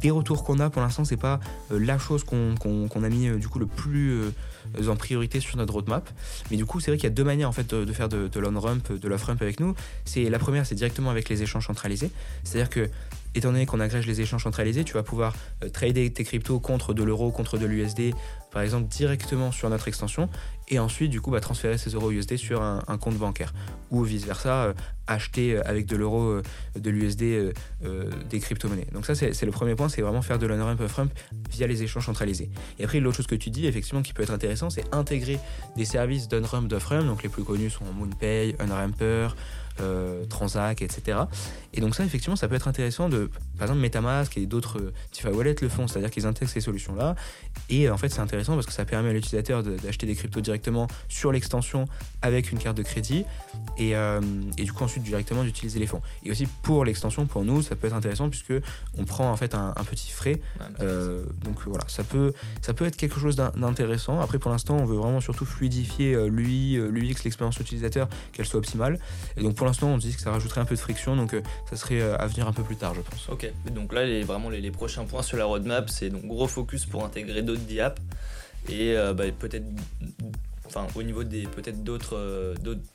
des 0.00 0.10
retours 0.10 0.44
qu'on 0.44 0.58
a 0.58 0.68
pour 0.68 0.82
l'instant, 0.82 1.04
c'est 1.04 1.16
pas 1.16 1.40
euh, 1.70 1.78
la 1.78 1.98
chose 1.98 2.24
qu'on 2.24 2.54
a 2.54 3.08
mis 3.08 3.30
du 3.38 3.48
coup 3.48 3.58
le 3.58 3.66
plus 3.66 4.32
en 4.88 4.96
priorité 4.96 5.40
sur 5.40 5.56
notre 5.56 5.74
roadmap. 5.74 6.08
Mais 6.50 6.56
du 6.56 6.64
coup, 6.64 6.80
c'est 6.80 6.90
vrai 6.90 6.98
qu'il 6.98 7.08
y 7.08 7.12
a 7.12 7.14
deux 7.14 7.24
manières 7.24 7.48
en 7.48 7.52
fait 7.52 7.74
de, 7.74 7.92
faire 7.92 8.08
de, 8.08 8.28
de 8.28 8.40
l'on-ramp, 8.40 8.92
de 8.92 9.08
l'off-ramp 9.08 9.36
avec 9.40 9.60
nous. 9.60 9.74
C'est 10.04 10.28
la 10.28 10.38
première, 10.38 10.66
c'est 10.66 10.74
directement 10.74 11.10
avec 11.10 11.28
les 11.28 11.42
échanges 11.42 11.66
centralisés. 11.66 12.10
C'est-à-dire 12.44 12.70
que 12.70 12.90
étant 13.34 13.52
donné 13.52 13.66
qu'on 13.66 13.80
agrège 13.80 14.06
les 14.06 14.20
échanges 14.20 14.42
centralisés, 14.42 14.84
tu 14.84 14.94
vas 14.94 15.02
pouvoir 15.02 15.34
trader 15.72 16.10
tes 16.12 16.24
cryptos 16.24 16.60
contre 16.60 16.92
de 16.94 17.02
l'euro, 17.02 17.30
contre 17.30 17.58
de 17.58 17.66
l'USD, 17.66 18.14
par 18.52 18.62
exemple 18.62 18.86
directement 18.88 19.50
sur 19.50 19.68
notre 19.70 19.88
extension 19.88 20.28
et 20.68 20.78
ensuite 20.78 21.10
du 21.10 21.20
coup 21.20 21.30
bah, 21.30 21.40
transférer 21.40 21.78
ces 21.78 21.90
euros 21.90 22.10
USD 22.10 22.36
sur 22.36 22.62
un, 22.62 22.80
compte 22.98 23.16
bancaire. 23.16 23.52
Ou 23.90 24.04
vice 24.04 24.24
versa 24.24 24.64
euh, 24.64 24.72
acheter 25.06 25.54
euh, 25.56 25.62
avec 25.64 25.86
de 25.86 25.96
l'euro 25.96 26.22
euh, 26.22 26.42
de 26.78 26.90
l'USD 26.90 27.52
des 28.30 28.40
crypto-monnaies. 28.40 28.86
Donc 28.92 29.06
ça 29.06 29.14
c'est 29.14 29.42
le 29.42 29.52
premier 29.52 29.74
point 29.74 29.88
c'est 29.88 30.02
vraiment 30.02 30.22
faire 30.22 30.38
de 30.38 30.46
l'on-ramp 30.46 30.80
off-ramp 30.80 31.08
via 31.50 31.66
les 31.66 31.82
échanges 31.82 32.06
centralisés. 32.06 32.50
Et 32.78 32.84
après 32.84 33.00
l'autre 33.00 33.16
chose 33.16 33.26
que 33.26 33.34
tu 33.34 33.50
dis 33.50 33.66
effectivement 33.66 34.02
qui 34.02 34.12
peut 34.12 34.22
être 34.22 34.32
intéressant 34.32 34.70
c'est 34.70 34.84
intégrer 34.94 35.38
des 35.76 35.84
services 35.84 36.28
d'on-ramp 36.28 36.62
d'off-ramp 36.62 37.04
donc 37.04 37.22
les 37.22 37.28
plus 37.28 37.44
connus 37.44 37.70
sont 37.70 37.84
MoonPay, 37.84 38.56
Unramper 38.58 39.28
Transac, 40.28 40.82
etc. 40.82 41.18
Et 41.74 41.80
donc 41.80 41.94
ça, 41.94 42.04
effectivement, 42.04 42.36
ça 42.36 42.48
peut 42.48 42.54
être 42.54 42.68
intéressant 42.68 43.08
de, 43.08 43.30
par 43.58 43.68
exemple, 43.68 43.80
MetaMask 43.80 44.36
et 44.36 44.46
d'autres 44.46 44.78
euh, 44.78 44.92
DeFi 45.12 45.28
Wallet 45.28 45.56
le 45.60 45.68
font, 45.68 45.88
c'est-à-dire 45.88 46.10
qu'ils 46.10 46.26
intègrent 46.26 46.50
ces 46.50 46.60
solutions-là. 46.60 47.14
Et 47.68 47.88
en 47.88 47.96
fait, 47.96 48.08
c'est 48.10 48.20
intéressant 48.20 48.54
parce 48.54 48.66
que 48.66 48.72
ça 48.72 48.84
permet 48.84 49.10
à 49.10 49.12
l'utilisateur 49.12 49.62
d'acheter 49.62 50.06
des 50.06 50.14
cryptos 50.14 50.40
directement 50.40 50.86
sur 51.08 51.32
l'extension 51.32 51.86
avec 52.20 52.52
une 52.52 52.58
carte 52.58 52.76
de 52.76 52.82
crédit 52.82 53.24
et, 53.78 53.96
euh, 53.96 54.20
et 54.58 54.64
du 54.64 54.72
coup 54.72 54.84
ensuite 54.84 55.02
directement 55.02 55.44
d'utiliser 55.44 55.78
les 55.78 55.86
fonds. 55.86 56.02
Et 56.24 56.30
aussi 56.30 56.46
pour 56.62 56.84
l'extension, 56.84 57.26
pour 57.26 57.44
nous, 57.44 57.62
ça 57.62 57.76
peut 57.76 57.86
être 57.86 57.94
intéressant 57.94 58.28
puisque 58.28 58.54
on 58.98 59.04
prend 59.04 59.30
en 59.30 59.36
fait 59.36 59.54
un, 59.54 59.72
petit 59.90 60.10
frais. 60.10 60.40
donc 60.78 61.58
voilà, 61.66 61.84
ça 61.88 62.04
peut, 62.04 62.32
ça 62.60 62.72
peut 62.72 62.86
être 62.86 62.96
quelque 62.96 63.18
chose 63.18 63.36
d'intéressant. 63.36 64.20
Après, 64.20 64.38
pour 64.38 64.50
l'instant, 64.50 64.76
on 64.76 64.84
veut 64.84 64.96
vraiment 64.96 65.20
surtout 65.20 65.44
fluidifier 65.44 66.16
l'UI, 66.28 66.76
l'UX, 66.76 67.24
l'expérience 67.24 67.58
utilisateur, 67.58 68.08
qu'elle 68.32 68.46
soit 68.46 68.58
optimale. 68.58 68.98
Et 69.36 69.42
donc 69.42 69.54
pour 69.54 69.66
l'instant, 69.66 69.88
on 69.88 69.98
dit 69.98 70.14
que 70.14 70.20
ça 70.20 70.30
rajouterait 70.30 70.60
un 70.60 70.64
peu 70.64 70.74
de 70.74 70.80
friction, 70.80 71.16
donc 71.16 71.34
euh, 71.34 71.42
ça 71.70 71.76
serait 71.76 72.00
euh, 72.00 72.16
à 72.16 72.26
venir 72.26 72.46
un 72.46 72.52
peu 72.52 72.62
plus 72.62 72.76
tard, 72.76 72.94
je 72.94 73.00
pense. 73.00 73.28
Ok, 73.28 73.50
donc 73.72 73.92
là, 73.92 74.04
les, 74.04 74.22
vraiment 74.22 74.50
les, 74.50 74.70
prochains 74.70 75.04
points 75.04 75.22
sur 75.22 75.36
la 75.36 75.44
roadmap, 75.44 75.88
c'est 75.88 76.10
donc 76.10 76.26
gros 76.26 76.46
focus 76.46 76.86
pour 76.86 77.04
intégrer 77.04 77.42
d'autres 77.42 77.62
DIAP 77.62 77.98
et 78.68 78.96
euh, 78.96 79.14
bah, 79.14 79.24
peut-être, 79.38 79.64
enfin, 80.66 80.86
au 80.94 81.02
niveau 81.02 81.24
des 81.24 81.42
peut-être 81.42 81.82
d'autres 81.82 82.54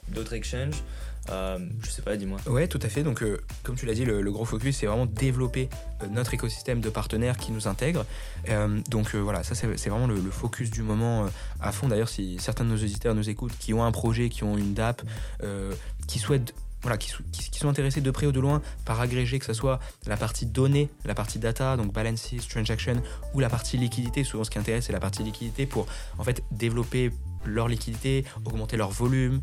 d'autres 0.10 0.34
exchanges. 0.34 0.84
je 1.28 1.90
sais 1.90 2.02
pas, 2.02 2.16
dis-moi. 2.16 2.40
Ouais, 2.48 2.68
tout 2.68 2.80
à 2.82 2.88
fait. 2.88 3.04
Donc, 3.04 3.24
comme 3.64 3.76
tu 3.76 3.86
l'as 3.86 3.94
dit, 3.94 4.06
le, 4.06 4.32
gros 4.32 4.46
focus, 4.46 4.78
c'est 4.78 4.86
vraiment 4.86 5.06
développer 5.08 5.70
notre 6.12 6.34
écosystème 6.34 6.80
de 6.80 6.90
partenaires 6.90 7.38
qui 7.38 7.52
nous 7.52 7.68
intègrent. 7.68 8.06
donc, 8.90 9.16
voilà, 9.16 9.44
ça, 9.44 9.56
c'est 9.56 9.90
vraiment 9.90 10.08
le, 10.08 10.16
le, 10.16 10.32
focus 10.32 10.70
du 10.70 10.84
moment 10.84 11.28
à 11.60 11.72
fond. 11.72 11.88
D'ailleurs, 11.88 12.10
si 12.10 12.38
certains 12.40 12.64
de 12.64 12.70
nos 12.70 12.78
auditeurs 12.78 13.16
nous 13.16 13.30
écoutent, 13.30 13.58
qui 13.58 13.74
ont 13.74 13.84
un 13.84 13.92
projet, 13.92 14.30
qui 14.30 14.44
ont 14.44 14.58
une 14.58 14.74
DAP, 14.74 15.02
qui 16.08 16.20
souhaitent 16.20 16.54
qui, 16.96 17.12
sont 17.60 17.68
intéressés 17.68 18.00
de 18.00 18.12
près 18.12 18.26
ou 18.28 18.32
de 18.32 18.40
loin 18.40 18.62
par 18.86 19.02
agréger 19.02 19.40
que 19.40 19.46
ce 19.46 19.54
soit 19.54 19.80
la 20.06 20.16
partie 20.16 20.46
données, 20.46 20.90
la 21.04 21.16
partie 21.16 21.40
data, 21.40 21.76
donc 21.76 21.92
balances, 21.92 22.34
transaction, 22.48 23.02
ou 23.34 23.42
la 23.42 23.50
partie 23.50 23.78
liquidité. 23.78 24.24
Souvent, 24.24 24.46
ce 24.46 24.50
qui 24.50 24.60
intéresse, 24.60 24.86
c'est 24.86 24.94
la 24.94 25.02
partie 25.02 25.24
liquidité 25.24 25.66
pour 25.66 25.88
en 26.18 26.24
fait 26.24 26.42
développer 26.52 27.12
leur 27.46 27.68
liquidité, 27.68 28.26
augmenter 28.46 28.78
leur 28.78 28.92
volume, 28.92 29.42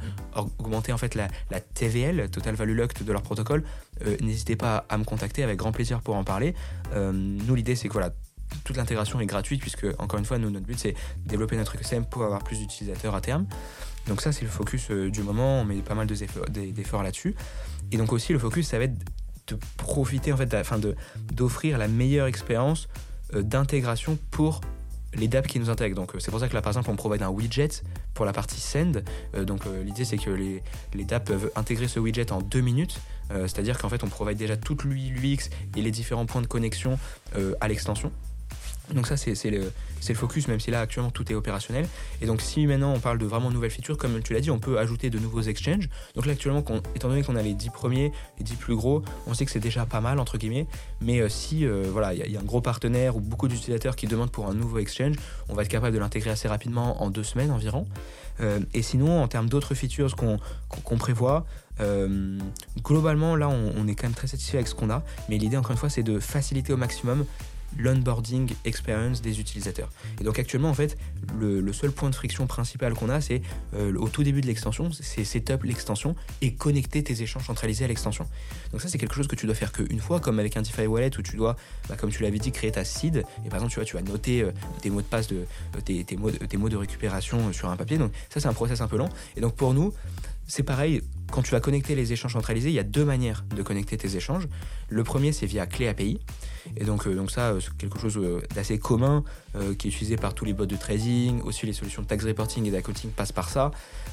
augmenter 0.59 0.92
en 0.92 0.98
fait 0.98 1.14
la, 1.14 1.28
TVL, 1.61 2.30
Total 2.30 2.54
Value 2.54 2.76
Locked 2.76 3.04
de 3.04 3.12
leur 3.12 3.22
protocole. 3.22 3.64
Euh, 4.07 4.16
n'hésitez 4.20 4.57
pas 4.57 4.85
à 4.88 4.98
me 4.98 5.04
contacter 5.04 5.42
avec 5.42 5.59
grand 5.59 5.72
plaisir 5.72 6.00
pour 6.00 6.16
en 6.16 6.24
parler. 6.24 6.54
Euh, 6.94 7.12
nous, 7.12 7.54
l'idée, 7.54 7.76
c'est 7.76 7.88
que 7.88 7.94
voilà, 7.94 8.11
toute 8.62 8.76
l'intégration 8.76 9.20
est 9.20 9.26
gratuite 9.26 9.60
puisque, 9.60 9.86
encore 9.98 10.18
une 10.18 10.24
fois, 10.24 10.38
nous, 10.38 10.50
notre 10.50 10.66
but, 10.66 10.78
c'est 10.78 10.94
développer 11.26 11.56
notre 11.56 11.74
écosystème 11.74 12.04
pour 12.04 12.24
avoir 12.24 12.42
plus 12.42 12.58
d'utilisateurs 12.58 13.14
à 13.14 13.20
terme. 13.20 13.46
Donc 14.06 14.20
ça, 14.20 14.32
c'est 14.32 14.44
le 14.44 14.50
focus 14.50 14.90
euh, 14.90 15.10
du 15.10 15.22
moment. 15.22 15.60
On 15.60 15.64
met 15.64 15.76
pas 15.76 15.94
mal 15.94 16.06
d'efforts 16.06 17.02
là-dessus. 17.02 17.34
Et 17.92 17.96
donc 17.96 18.12
aussi, 18.12 18.32
le 18.32 18.38
focus, 18.38 18.68
ça 18.68 18.78
va 18.78 18.84
être 18.84 18.98
de 19.46 19.58
profiter, 19.76 20.32
en 20.32 20.36
fait, 20.36 20.54
enfin, 20.54 20.78
d'offrir 21.32 21.78
la 21.78 21.88
meilleure 21.88 22.26
expérience 22.26 22.88
euh, 23.34 23.42
d'intégration 23.42 24.18
pour 24.30 24.60
les 25.14 25.28
dApps 25.28 25.48
qui 25.48 25.60
nous 25.60 25.70
intègrent. 25.70 25.96
Donc 25.96 26.14
euh, 26.14 26.18
c'est 26.18 26.30
pour 26.30 26.40
ça 26.40 26.48
que 26.48 26.54
là, 26.54 26.62
par 26.62 26.70
exemple, 26.72 26.90
on 26.90 26.96
provide 26.96 27.22
un 27.22 27.28
widget 27.28 27.82
pour 28.14 28.24
la 28.24 28.32
partie 28.32 28.60
send. 28.60 29.02
donc 29.42 29.62
l'idée, 29.84 30.04
c'est 30.04 30.18
que 30.18 30.30
les, 30.30 30.62
les 30.92 31.04
dApps 31.04 31.26
peuvent 31.26 31.50
intégrer 31.56 31.88
ce 31.88 31.98
widget 31.98 32.30
en 32.32 32.40
deux 32.40 32.60
minutes. 32.60 33.00
C'est-à-dire 33.30 33.78
qu'en 33.78 33.88
fait, 33.88 34.04
on 34.04 34.08
provide 34.08 34.36
déjà 34.36 34.56
toute 34.56 34.84
l'UX 34.84 35.48
et 35.76 35.82
les 35.82 35.90
différents 35.90 36.26
points 36.26 36.42
de 36.42 36.46
connexion 36.46 36.96
à 37.60 37.66
l'extension. 37.66 38.12
Donc 38.92 39.06
ça, 39.06 39.16
c'est 39.16 39.50
le, 39.50 39.72
focus, 40.14 40.46
même 40.48 40.60
si 40.60 40.70
là, 40.70 40.80
actuellement, 40.80 41.10
tout 41.10 41.30
est 41.32 41.34
opérationnel. 41.34 41.88
Et 42.20 42.26
donc, 42.26 42.42
si 42.42 42.66
maintenant, 42.66 42.92
on 42.92 43.00
parle 43.00 43.18
de 43.18 43.24
vraiment 43.24 43.50
nouvelles 43.50 43.70
features, 43.70 43.96
comme 43.96 44.20
tu 44.22 44.34
l'as 44.34 44.40
dit, 44.40 44.50
on 44.50 44.58
peut 44.58 44.78
ajouter 44.78 45.08
de 45.08 45.18
nouveaux 45.18 45.40
exchanges. 45.40 45.88
Donc 46.14 46.26
là, 46.26 46.32
actuellement, 46.32 46.62
étant 46.94 47.08
donné 47.08 47.22
qu'on 47.22 47.36
a 47.36 47.42
les 47.42 47.54
10 47.54 47.70
premiers, 47.70 48.12
les 48.38 48.44
10 48.44 48.56
plus 48.56 48.76
gros, 48.76 49.02
on 49.26 49.32
sait 49.32 49.46
que 49.46 49.50
c'est 49.50 49.60
déjà 49.60 49.86
pas 49.86 50.00
mal, 50.00 50.18
entre 50.18 50.36
guillemets. 50.36 50.66
Mais 51.00 51.20
euh, 51.20 51.28
si 51.30 51.66
euh, 51.66 51.84
voilà, 51.90 52.12
il 52.12 52.30
y, 52.30 52.36
a 52.36 52.40
un 52.40 52.44
gros 52.44 52.60
partenaire 52.60 53.16
ou 53.16 53.20
beaucoup 53.20 53.48
d'utilisateurs 53.48 53.96
qui 53.96 54.06
demandent 54.06 54.30
pour 54.30 54.48
un 54.48 54.54
nouveau 54.54 54.78
exchange, 54.78 55.16
on 55.48 55.54
va 55.54 55.62
être 55.62 55.68
capable 55.68 55.94
de 55.94 56.00
l'intégrer 56.00 56.30
assez 56.30 56.48
rapidement, 56.48 57.02
en 57.02 57.08
deux 57.08 57.24
semaines 57.24 57.50
environ. 57.50 57.86
Euh, 58.40 58.60
et 58.74 58.82
sinon, 58.82 59.22
en 59.22 59.28
termes 59.28 59.48
d'autres 59.48 59.74
features 59.74 60.14
qu'on 60.16 60.98
prévoit, 60.98 61.46
globalement, 62.82 63.34
là, 63.34 63.48
on, 63.48 63.88
est 63.88 63.94
quand 63.94 64.06
même 64.06 64.14
très 64.14 64.28
satisfait 64.28 64.58
avec 64.58 64.68
ce 64.68 64.74
qu'on 64.74 64.90
a. 64.90 65.02
Mais 65.28 65.38
l'idée, 65.38 65.56
encore 65.56 65.72
une 65.72 65.76
fois, 65.76 65.88
c'est 65.88 66.02
de 66.02 66.20
faciliter 66.20 66.72
au 66.72 66.76
maximum 66.76 67.24
l'onboarding 67.78 68.52
experience 68.64 69.22
des 69.22 69.40
utilisateurs. 69.40 69.90
Et 70.20 70.24
donc 70.24 70.38
actuellement, 70.38 70.70
en 70.70 70.74
fait, 70.74 70.96
le, 71.38 71.72
seul 71.72 71.90
point 71.90 72.10
de 72.10 72.14
friction 72.14 72.46
principal 72.46 72.94
qu'on 72.94 73.08
a, 73.08 73.20
c'est 73.20 73.42
euh, 73.74 73.94
au 73.96 74.08
tout 74.08 74.22
début 74.22 74.40
de 74.40 74.46
l'extension, 74.46 74.90
c'est 74.92 75.24
setup 75.24 75.64
l'extension 75.64 76.14
et 76.40 76.54
connecter 76.54 77.02
tes 77.02 77.22
échanges 77.22 77.46
centralisés 77.46 77.84
à 77.84 77.88
l'extension. 77.88 78.26
Donc 78.72 78.80
ça, 78.80 78.88
c'est 78.88 78.98
quelque 78.98 79.14
chose 79.14 79.26
que 79.26 79.37
tu 79.37 79.46
dois 79.46 79.54
faire 79.54 79.72
qu'une 79.72 80.00
fois, 80.00 80.20
comme 80.20 80.38
avec 80.38 80.56
un 80.56 80.62
DeFi 80.62 80.87
Wallet 80.87 81.16
où 81.18 81.22
tu 81.22 81.37
dois, 81.37 81.56
bah, 81.88 81.96
comme 81.96 82.10
tu 82.10 82.22
l'avais 82.22 82.38
dit, 82.38 82.52
créer 82.52 82.72
ta 82.72 82.84
seed. 82.84 83.24
Et 83.44 83.48
par 83.48 83.58
exemple, 83.58 83.72
tu 83.72 83.80
vois, 83.80 83.84
tu 83.84 83.96
vas 83.96 84.02
noter 84.02 84.42
euh, 84.42 84.52
tes 84.82 84.90
mots 84.90 85.02
de 85.02 85.06
passe, 85.06 85.26
de, 85.28 85.44
euh, 85.76 85.80
tes, 85.80 86.16
mots, 86.16 86.30
tes 86.30 86.56
mots 86.56 86.68
de 86.68 86.76
récupération 86.76 87.52
sur 87.52 87.68
un 87.70 87.76
papier. 87.76 87.98
Donc 87.98 88.12
ça, 88.30 88.40
c'est 88.40 88.48
un 88.48 88.52
process 88.52 88.80
un 88.80 88.88
peu 88.88 88.96
lent. 88.96 89.08
Et 89.37 89.40
donc 89.40 89.54
pour 89.54 89.74
nous, 89.74 89.92
c'est 90.46 90.62
pareil, 90.62 91.02
quand 91.34 91.42
tu 91.42 91.50
vas 91.50 91.58
connecter 91.58 91.96
les 91.96 92.12
échanges 92.12 92.34
centralisés, 92.34 92.68
il 92.68 92.74
y 92.74 92.78
a 92.78 92.84
deux 92.84 93.04
manières 93.04 93.44
de 93.56 93.60
connecter 93.64 93.96
tes 93.96 94.14
échanges. 94.14 94.46
Le 94.88 95.02
premier, 95.02 95.32
c'est 95.32 95.46
via 95.46 95.66
clé 95.66 95.88
API. 95.88 96.20
Et 96.76 96.84
donc, 96.84 97.08
euh, 97.08 97.14
donc 97.16 97.32
ça, 97.32 97.50
euh, 97.50 97.60
c'est 97.60 97.76
quelque 97.76 97.98
chose 97.98 98.16
euh, 98.16 98.40
d'assez 98.54 98.78
commun 98.78 99.24
qui 99.78 99.86
est 99.86 99.90
utilisé 99.90 100.16
par 100.16 100.34
tous 100.34 100.44
les 100.44 100.52
bots 100.52 100.66
de 100.66 100.74
trading. 100.74 101.40
Aussi, 101.42 101.64
les 101.64 101.72
solutions 101.72 102.02
de 102.02 102.08
tax 102.08 102.24
reporting 102.24 102.66
et 102.66 102.72
d'accounting 102.72 103.10
passent 103.10 103.30
par 103.30 103.48
ça. 103.48 103.70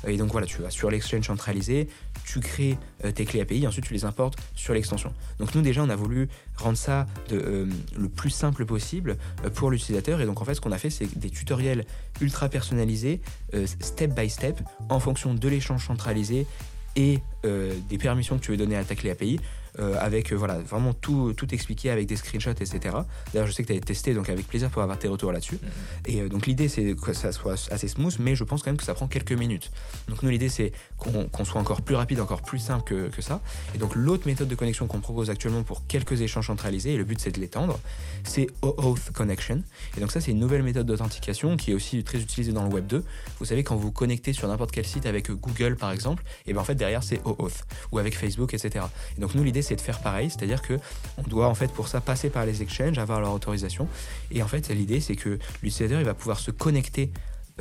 Et 0.07 0.15
donc 0.17 0.31
voilà, 0.31 0.45
tu 0.45 0.61
vas 0.61 0.69
sur 0.69 0.91
l'exchange 0.91 1.25
centralisé, 1.25 1.87
tu 2.25 2.39
crées 2.41 2.77
tes 3.15 3.25
clés 3.25 3.41
API 3.41 3.65
ensuite 3.65 3.85
tu 3.85 3.93
les 3.95 4.05
importes 4.05 4.37
sur 4.53 4.75
l'extension. 4.75 5.11
Donc 5.39 5.55
nous 5.55 5.63
déjà, 5.63 5.81
on 5.81 5.89
a 5.89 5.95
voulu 5.95 6.29
rendre 6.57 6.77
ça 6.77 7.07
le 7.31 7.67
plus 8.07 8.29
simple 8.29 8.65
possible 8.65 9.17
pour 9.55 9.71
l'utilisateur. 9.71 10.21
Et 10.21 10.27
donc 10.27 10.41
en 10.41 10.45
fait, 10.45 10.53
ce 10.53 10.61
qu'on 10.61 10.71
a 10.71 10.77
fait, 10.77 10.91
c'est 10.91 11.17
des 11.17 11.31
tutoriels 11.31 11.85
ultra 12.19 12.47
personnalisés, 12.47 13.19
step 13.79 14.13
by 14.13 14.29
step, 14.29 14.61
en 14.89 14.99
fonction 14.99 15.33
de 15.33 15.47
l'échange 15.47 15.87
centralisé 15.87 16.45
et 16.95 17.19
des 17.43 17.97
permissions 17.97 18.37
que 18.37 18.43
tu 18.43 18.51
veux 18.51 18.57
donner 18.57 18.75
à 18.75 18.83
ta 18.83 18.95
clé 18.95 19.11
API 19.11 19.39
euh, 19.79 19.95
avec 19.99 20.33
euh, 20.33 20.35
voilà, 20.35 20.59
vraiment 20.59 20.93
tout, 20.93 21.33
tout 21.33 21.53
expliqué 21.53 21.89
avec 21.89 22.05
des 22.05 22.17
screenshots, 22.17 22.51
etc. 22.51 22.79
D'ailleurs, 23.33 23.47
je 23.47 23.53
sais 23.53 23.63
que 23.63 23.71
tu 23.71 23.77
as 23.77 23.79
testé, 23.79 24.13
donc 24.13 24.27
avec 24.27 24.45
plaisir 24.45 24.69
pour 24.69 24.81
avoir 24.81 24.99
tes 24.99 25.07
retours 25.07 25.31
là-dessus. 25.31 25.59
Et 26.05 26.21
euh, 26.21 26.27
donc, 26.27 26.45
l'idée, 26.45 26.67
c'est 26.67 26.93
que 26.93 27.13
ça 27.13 27.31
soit 27.31 27.55
assez 27.71 27.87
smooth, 27.87 28.17
mais 28.19 28.35
je 28.35 28.43
pense 28.43 28.63
quand 28.63 28.69
même 28.69 28.77
que 28.77 28.83
ça 28.83 28.93
prend 28.93 29.07
quelques 29.07 29.31
minutes. 29.31 29.71
Donc, 30.09 30.23
nous, 30.23 30.29
l'idée, 30.29 30.49
c'est 30.49 30.73
qu'on 30.97 31.45
soit 31.45 31.61
encore 31.61 31.81
plus 31.81 31.95
rapide, 31.95 32.19
encore 32.19 32.41
plus 32.41 32.59
simple 32.59 32.83
que, 32.83 33.07
que 33.07 33.21
ça. 33.21 33.39
Et 33.73 33.77
donc, 33.77 33.95
l'autre 33.95 34.27
méthode 34.27 34.49
de 34.49 34.55
connexion 34.55 34.87
qu'on 34.87 34.99
propose 34.99 35.29
actuellement 35.29 35.63
pour 35.63 35.87
quelques 35.87 36.19
échanges 36.19 36.47
centralisés, 36.47 36.93
et 36.93 36.97
le 36.97 37.05
but, 37.05 37.19
c'est 37.21 37.31
de 37.31 37.39
l'étendre, 37.39 37.79
c'est 38.25 38.47
OAuth 38.61 39.11
Connection. 39.13 39.63
Et 39.95 40.01
donc, 40.01 40.11
ça, 40.11 40.19
c'est 40.19 40.31
une 40.31 40.39
nouvelle 40.39 40.63
méthode 40.63 40.85
d'authentification 40.85 41.55
qui 41.55 41.71
est 41.71 41.73
aussi 41.73 42.03
très 42.03 42.19
utilisée 42.19 42.51
dans 42.51 42.65
le 42.65 42.73
Web 42.73 42.87
2. 42.87 43.03
Vous 43.39 43.45
savez, 43.45 43.63
quand 43.63 43.77
vous 43.77 43.91
connectez 43.91 44.33
sur 44.33 44.49
n'importe 44.49 44.71
quel 44.71 44.85
site 44.85 45.05
avec 45.05 45.31
Google, 45.31 45.77
par 45.77 45.91
exemple, 45.91 46.23
et 46.45 46.51
bien 46.51 46.61
en 46.61 46.65
fait, 46.65 46.75
derrière, 46.75 47.03
c'est 47.03 47.21
OAuth, 47.23 47.63
ou 47.93 47.99
avec 47.99 48.17
Facebook, 48.17 48.53
etc. 48.53 48.85
Et 49.17 49.21
donc, 49.21 49.33
nous, 49.33 49.43
l'idée, 49.43 49.60
c'est 49.61 49.75
de 49.75 49.81
faire 49.81 49.99
pareil, 49.99 50.29
c'est-à-dire 50.29 50.61
que 50.61 50.79
on 51.17 51.23
doit 51.23 51.47
en 51.47 51.55
fait 51.55 51.71
pour 51.71 51.87
ça 51.87 52.01
passer 52.01 52.29
par 52.29 52.45
les 52.45 52.61
exchanges, 52.61 52.97
avoir 52.97 53.21
leur 53.21 53.33
autorisation. 53.33 53.87
Et 54.31 54.41
en 54.43 54.47
fait, 54.47 54.69
l'idée 54.69 54.99
c'est 54.99 55.15
que 55.15 55.39
l'utilisateur 55.61 55.99
il 55.99 56.05
va 56.05 56.13
pouvoir 56.13 56.39
se 56.39 56.51
connecter 56.51 57.11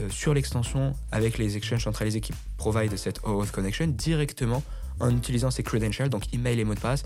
euh, 0.00 0.08
sur 0.08 0.34
l'extension 0.34 0.94
avec 1.10 1.38
les 1.38 1.56
exchanges 1.56 1.84
centralisés 1.84 2.20
qui 2.20 2.32
provide 2.56 2.96
cette 2.96 3.20
OAuth 3.24 3.50
connection 3.50 3.86
directement 3.86 4.62
en 5.00 5.10
utilisant 5.16 5.50
ses 5.50 5.62
credentials, 5.62 6.10
donc 6.10 6.32
email 6.32 6.60
et 6.60 6.64
mot 6.64 6.74
de 6.74 6.80
passe, 6.80 7.04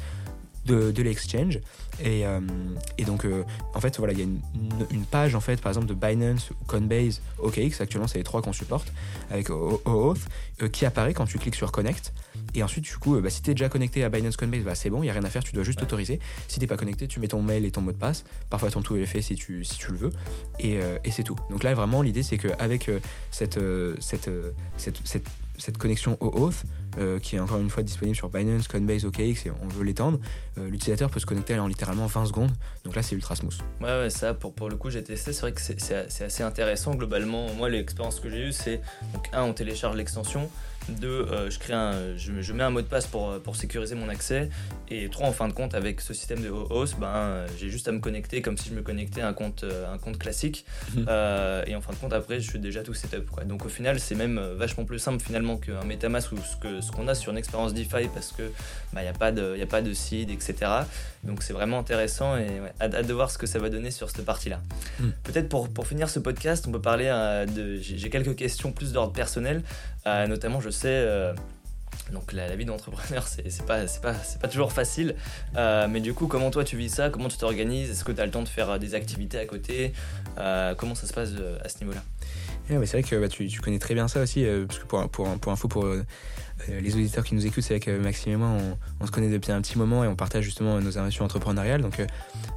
de, 0.67 1.03
l'exchange. 1.03 1.61
Et, 2.03 2.27
euh, 2.27 2.41
et, 2.99 3.05
donc, 3.05 3.25
euh, 3.25 3.45
en 3.75 3.81
fait, 3.81 3.99
voilà, 3.99 4.13
il 4.13 4.19
y 4.19 4.23
a 4.23 4.25
une, 4.25 5.05
page, 5.05 5.35
en 5.35 5.41
fait, 5.41 5.61
par 5.61 5.71
exemple, 5.71 5.87
de 5.87 5.95
Binance, 5.95 6.51
Coinbase, 6.67 7.21
OKX, 7.39 7.81
actuellement, 7.81 8.09
c'est 8.09 8.19
les 8.19 8.25
trois 8.25 8.43
qu'on 8.43 8.53
supporte, 8.53 8.93
avec 9.31 9.51
OAuth, 9.51 10.19
euh, 10.63 10.69
qui 10.69 10.87
apparaît 10.87 11.15
quand 11.15 11.27
tu 11.27 11.39
cliques 11.39 11.55
sur 11.55 11.71
Connect. 11.71 12.13
Et 12.55 12.63
ensuite, 12.63 12.85
du 12.85 12.97
coup, 12.97 13.21
bah, 13.21 13.31
si 13.31 13.43
tu 13.43 13.51
es 13.51 13.55
déjà 13.55 13.69
connecté 13.69 14.05
à 14.05 14.09
Binance 14.09 14.37
Coinbase, 14.37 14.63
bah, 14.63 14.75
c'est 14.75 14.91
bon, 14.91 15.03
il 15.03 15.07
n'y 15.07 15.11
a 15.11 15.13
rien 15.13 15.25
à 15.25 15.31
faire, 15.31 15.45
tu 15.45 15.53
dois 15.53 15.65
juste 15.65 15.83
autoriser. 15.83 16.19
Si 16.49 16.59
tu 16.59 16.67
pas 16.67 16.77
connecté, 16.77 17.07
tu 17.07 17.21
mets 17.21 17.29
ton 17.29 17.43
mail 17.43 17.65
et 17.65 17.71
ton 17.71 17.81
mot 17.81 17.93
de 17.93 17.97
passe. 17.97 18.25
Parfois, 18.51 18.71
ton 18.71 18.83
tout 18.83 18.97
est 18.97 19.07
fait 19.07 19.23
si 19.23 19.35
tu, 19.35 19.65
si 19.65 19.79
tu 19.79 19.93
le 19.93 19.99
veux. 19.99 20.11
Et, 20.59 20.79
et 21.05 21.11
c'est 21.11 21.25
tout. 21.25 21.37
Donc 21.51 21.63
là, 21.63 21.75
vraiment, 21.75 22.03
l'idée, 22.03 22.23
c'est 22.23 22.39
qu'avec 22.39 22.91
cette, 23.31 23.59
cette, 24.01 24.31
cette, 24.77 25.01
cette, 25.05 25.27
cette 25.59 25.79
connexion 25.79 26.17
OAuth, 26.21 26.65
euh, 26.99 27.19
qui 27.19 27.37
est 27.37 27.41
encore 27.41 27.59
une 27.59 27.71
fois 27.71 27.83
disponible 27.83 28.17
sur 28.17 28.29
Binance, 28.29 28.69
Coinbase, 28.69 29.05
OKX 29.05 29.47
et 29.47 29.53
on 29.63 29.69
veut 29.69 29.85
l'étendre, 29.85 30.19
euh, 30.59 30.69
l'utilisateur 30.69 31.11
peut 31.11 31.21
se 31.21 31.27
connecter 31.27 31.59
en 31.59 31.67
littéralement 31.67 32.07
20 32.07 32.27
secondes. 32.27 32.53
Donc 32.85 32.95
là, 32.95 33.03
c'est 33.03 33.15
ultra 33.15 33.37
smooth. 33.37 33.59
Ouais, 33.81 33.99
ouais, 34.01 34.11
ça, 34.11 34.35
pour, 34.35 34.53
pour 34.55 34.69
le 34.69 34.77
coup, 34.77 34.91
j'ai 34.91 35.03
testé. 35.03 35.33
C'est 35.33 35.41
vrai 35.41 35.53
que 35.53 35.61
c'est 35.61 36.25
assez 36.25 36.43
intéressant 36.43 36.95
globalement. 36.95 37.53
Moi, 37.55 37.69
l'expérience 37.69 38.21
que 38.21 38.31
j'ai 38.31 38.49
eue, 38.49 38.53
c'est 38.53 38.81
donc, 39.13 39.29
un, 39.33 39.43
on 39.43 39.53
télécharge 39.53 39.97
l'extension. 39.97 40.51
Deux, 40.89 41.27
euh, 41.31 41.51
je, 41.51 41.59
crée 41.59 41.73
un, 41.73 42.17
je, 42.17 42.53
mets 42.53 42.63
un 42.63 42.71
mot 42.71 42.83
de 42.83 42.87
passe 42.87 43.07
pour, 43.07 43.31
euh, 43.31 43.39
pour 43.39 43.57
sécuriser 43.57 43.95
mon 43.95 44.09
accès. 44.09 44.51
Et 44.91 45.09
trois, 45.09 45.27
en 45.27 45.33
fin 45.33 45.49
de 45.49 45.53
compte, 45.53 45.75
avec 45.75 46.01
ce 46.01 46.13
système 46.13 46.43
de 46.43 46.51
host, 46.51 46.97
ben, 46.99 47.07
euh, 47.07 47.47
j'ai 47.59 47.71
juste 47.71 47.89
à 47.89 47.93
me 47.93 48.01
connecter 48.01 48.43
comme 48.43 48.59
si 48.59 48.69
je 48.69 48.75
me 48.75 48.83
connectais 48.83 49.23
à 49.23 49.29
un 49.29 49.33
compte, 49.33 49.65
un 49.65 49.99
compte 49.99 50.19
classique. 50.19 50.65
Mhm. 50.95 51.07
et 51.67 51.75
en 51.75 51.81
fin 51.81 51.93
de 51.93 51.99
compte, 51.99 52.13
après, 52.13 52.41
je 52.41 52.49
suis 52.49 52.59
déjà 52.59 52.83
tout 52.83 52.95
setup. 52.95 53.31
Quoi. 53.31 53.45
Donc 53.45 53.65
au 53.65 53.69
final, 53.69 53.99
c'est 53.99 54.15
même 54.15 54.39
vachement 54.57 54.85
plus 54.85 54.99
simple 54.99 55.23
finalement 55.23 55.57
qu'un 55.57 55.85
MetaMask 55.85 56.33
ou 56.33 56.37
ce 56.39 56.57
qu'on 56.57 56.83
ce 56.83 56.93
qu'on 56.93 57.09
a 57.09 57.15
sur 57.15 57.33
une 57.33 57.39
expérience 57.39 57.73
DeFi 57.73 58.09
parce 58.13 58.33
que 58.33 58.43
il 58.43 58.95
bah, 58.95 59.03
n'y 59.03 59.09
a, 59.09 59.13
pas 59.13 59.33
de, 59.33 59.57
y 59.57 59.63
a 59.63 59.67
pas 59.67 59.83
de 59.83 59.93
seed, 59.93 60.31
etc. 60.31 60.55
Donc 61.23 61.43
c'est 61.43 61.53
vraiment 61.53 61.79
intéressant 61.79 62.37
et 62.37 62.61
hâte, 62.81 63.07
de 63.07 63.13
voir 63.13 63.31
ce 63.31 63.39
que 63.39 63.47
ça 63.47 63.59
va 63.59 63.71
donner 63.71 63.91
sur 63.91 64.11
cette 64.11 64.25
partie-là. 64.25 64.61
Mhm. 65.01 65.13
Peut-être 65.25 65.49
pour, 65.49 65.69
pour 65.69 65.87
finir 65.87 66.11
ce 66.11 66.19
podcast, 66.19 66.67
on 66.69 66.73
peut 66.73 66.81
parler 66.81 67.07
de. 67.55 67.79
J'ai 67.81 68.11
quelques 68.11 68.37
questions 68.37 68.73
plus 68.73 68.93
d'ordre 68.93 69.13
personnel. 69.13 69.63
Euh, 70.07 70.27
notamment, 70.27 70.61
je 70.61 70.69
sais, 70.69 70.89
euh, 70.89 71.33
donc 72.13 72.35
la, 72.35 72.55
vie 72.57 72.67
d'entrepreneur, 72.67 73.27
c'est 73.27 73.65
pas, 73.65 73.81
pas, 74.03 74.13
pas 74.13 74.49
toujours 74.49 74.73
facile. 74.73 75.15
Euh, 75.57 75.89
mais 75.89 76.01
du 76.01 76.13
coup, 76.13 76.27
comment 76.27 76.51
toi 76.51 76.63
tu 76.63 76.77
vis 76.77 76.91
ça? 76.91 77.09
Comment 77.09 77.29
tu 77.29 77.39
t'organises? 77.39 77.91
Est-ce 77.91 78.05
que 78.05 78.13
tu 78.13 78.21
as 78.21 78.27
le 78.27 78.31
temps 78.31 78.43
de 78.43 78.49
faire 78.49 78.79
des 78.79 78.95
activités 78.95 79.39
à 79.39 79.47
côté? 79.47 79.93
Comment 80.77 80.95
ça 80.95 81.07
se 81.07 81.13
passe 81.15 81.31
à 81.65 81.69
ce 81.69 81.79
niveau-là? 81.81 82.03
C'est 82.69 82.77
vrai 82.77 83.03
que 83.03 83.17
bah, 83.17 83.29
tu, 83.29 83.49
connais 83.61 83.79
très 83.79 83.95
bien 83.95 84.09
ça 84.09 84.21
aussi, 84.21 84.45
parce 84.67 84.79
que 84.79 84.87
pour, 84.87 85.09
pour, 85.09 85.39
pour 85.39 85.53
info, 85.53 85.69
pour 85.69 85.87
les 86.69 86.95
auditeurs 86.95 87.25
qui 87.25 87.35
nous 87.35 87.47
écoutent, 87.47 87.65
c'est 87.65 87.75
avec 87.75 87.89
Maxime 87.89 88.33
et 88.33 88.37
moi, 88.37 88.51
on, 89.01 89.07
se 89.07 89.11
connaît 89.11 89.31
depuis 89.31 89.53
un 89.53 89.63
petit 89.63 89.79
moment 89.79 90.05
et 90.05 90.07
on 90.07 90.17
partage 90.17 90.45
justement 90.45 90.81
nos 90.81 90.91
innovations 90.91 91.25
entrepreneuriales. 91.25 91.81
Donc 91.81 92.03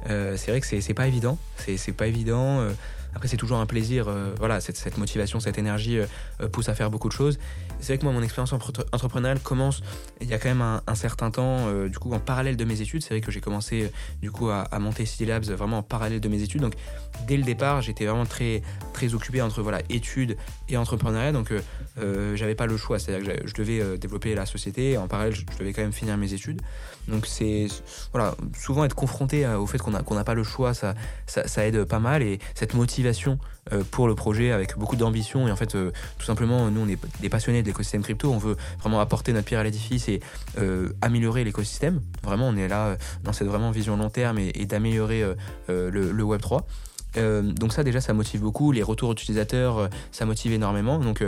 c'est 0.06 0.50
vrai 0.50 0.60
que 0.60 0.66
c'est 0.66 0.94
pas 0.94 1.06
évident. 1.06 1.38
C'est 1.56 1.92
pas 1.92 2.08
évident. 2.08 2.68
Après, 3.14 3.28
c'est 3.28 3.36
toujours 3.36 3.58
un 3.58 3.66
plaisir. 3.66 4.06
Euh, 4.08 4.32
voilà, 4.38 4.60
cette, 4.60 4.98
motivation, 4.98 5.40
cette 5.40 5.58
énergie 5.58 5.98
euh, 5.98 6.06
euh, 6.40 6.48
pousse 6.48 6.68
à 6.68 6.74
faire 6.74 6.90
beaucoup 6.90 7.08
de 7.08 7.12
choses. 7.12 7.38
C'est 7.80 7.88
vrai 7.88 7.98
que 7.98 8.04
moi, 8.04 8.12
mon 8.12 8.22
expérience 8.22 8.52
entrepreneuriale 8.52 9.40
commence 9.40 9.82
il 10.20 10.28
y 10.28 10.34
a 10.34 10.38
quand 10.38 10.48
même 10.48 10.62
un, 10.62 10.94
certain 10.94 11.30
temps, 11.30 11.72
du 11.86 11.96
coup, 11.98 12.12
en 12.12 12.18
parallèle 12.18 12.56
de 12.56 12.64
mes 12.64 12.80
études. 12.80 13.02
C'est 13.02 13.10
vrai 13.10 13.20
que 13.20 13.30
j'ai 13.30 13.40
commencé, 13.40 13.92
du 14.20 14.32
coup, 14.32 14.48
à, 14.50 14.66
monter 14.80 15.06
City 15.06 15.26
Labs 15.26 15.44
vraiment 15.44 15.78
en 15.78 15.82
parallèle 15.82 16.20
de 16.20 16.28
mes 16.28 16.42
études. 16.42 16.60
Donc, 16.60 16.74
dès 17.28 17.36
le 17.36 17.44
départ, 17.44 17.80
j'étais 17.80 18.06
vraiment 18.06 18.26
très, 18.26 18.62
très 18.92 19.14
occupé 19.14 19.42
entre 19.42 19.62
voilà, 19.62 19.80
études 19.90 20.36
et 20.68 20.76
entrepreneuriat. 20.76 21.30
Donc, 21.30 21.52
j'avais 22.34 22.56
pas 22.56 22.66
le 22.66 22.76
choix. 22.76 22.98
C'est-à-dire 22.98 23.36
que 23.36 23.46
je 23.46 23.54
devais 23.54 23.96
développer 23.96 24.34
la 24.34 24.44
société. 24.44 24.98
En 24.98 25.06
parallèle, 25.06 25.34
je 25.34 25.44
devais 25.58 25.72
quand 25.72 25.82
même 25.82 25.92
finir 25.92 26.16
mes 26.16 26.32
études. 26.34 26.60
Donc 27.08 27.26
c'est 27.26 27.66
voilà, 28.12 28.34
souvent 28.56 28.84
être 28.84 28.94
confronté 28.94 29.46
au 29.46 29.66
fait 29.66 29.78
qu'on 29.78 29.90
n'a 29.90 30.02
qu'on 30.02 30.22
pas 30.22 30.34
le 30.34 30.44
choix, 30.44 30.74
ça, 30.74 30.94
ça, 31.26 31.66
aide 31.66 31.84
pas 31.84 31.98
mal 31.98 32.22
et 32.22 32.38
cette 32.54 32.74
motivation 32.74 33.38
euh, 33.72 33.82
pour 33.90 34.08
le 34.08 34.14
projet 34.14 34.52
avec 34.52 34.76
beaucoup 34.76 34.96
d'ambition 34.96 35.48
et 35.48 35.50
en 35.50 35.56
fait 35.56 35.74
euh, 35.74 35.90
tout 36.18 36.26
simplement 36.26 36.70
nous 36.70 36.80
on 36.80 36.88
est 36.88 36.98
des 37.20 37.28
passionnés 37.28 37.62
de 37.62 37.66
l'écosystème 37.66 38.02
crypto, 38.02 38.30
on 38.30 38.38
veut 38.38 38.56
vraiment 38.80 39.00
apporter 39.00 39.32
notre 39.32 39.46
pierre 39.46 39.60
à 39.60 39.64
l'édifice 39.64 40.08
et 40.08 40.20
euh, 40.58 40.90
améliorer 41.00 41.44
l'écosystème. 41.44 42.00
Vraiment 42.22 42.48
on 42.48 42.56
est 42.56 42.68
là 42.68 42.96
dans 43.24 43.32
cette 43.32 43.48
vraiment 43.48 43.70
vision 43.70 43.96
long 43.96 44.10
terme 44.10 44.38
et, 44.38 44.66
d'améliorer 44.66 45.24
le, 45.68 46.22
Web 46.22 46.40
3. 46.40 46.66
donc 47.16 47.72
ça 47.72 47.84
déjà 47.84 48.00
ça 48.00 48.12
motive 48.12 48.42
beaucoup, 48.42 48.72
les 48.72 48.82
retours 48.82 49.12
utilisateurs 49.12 49.88
ça 50.12 50.26
motive 50.26 50.52
énormément. 50.52 50.98
Donc 50.98 51.22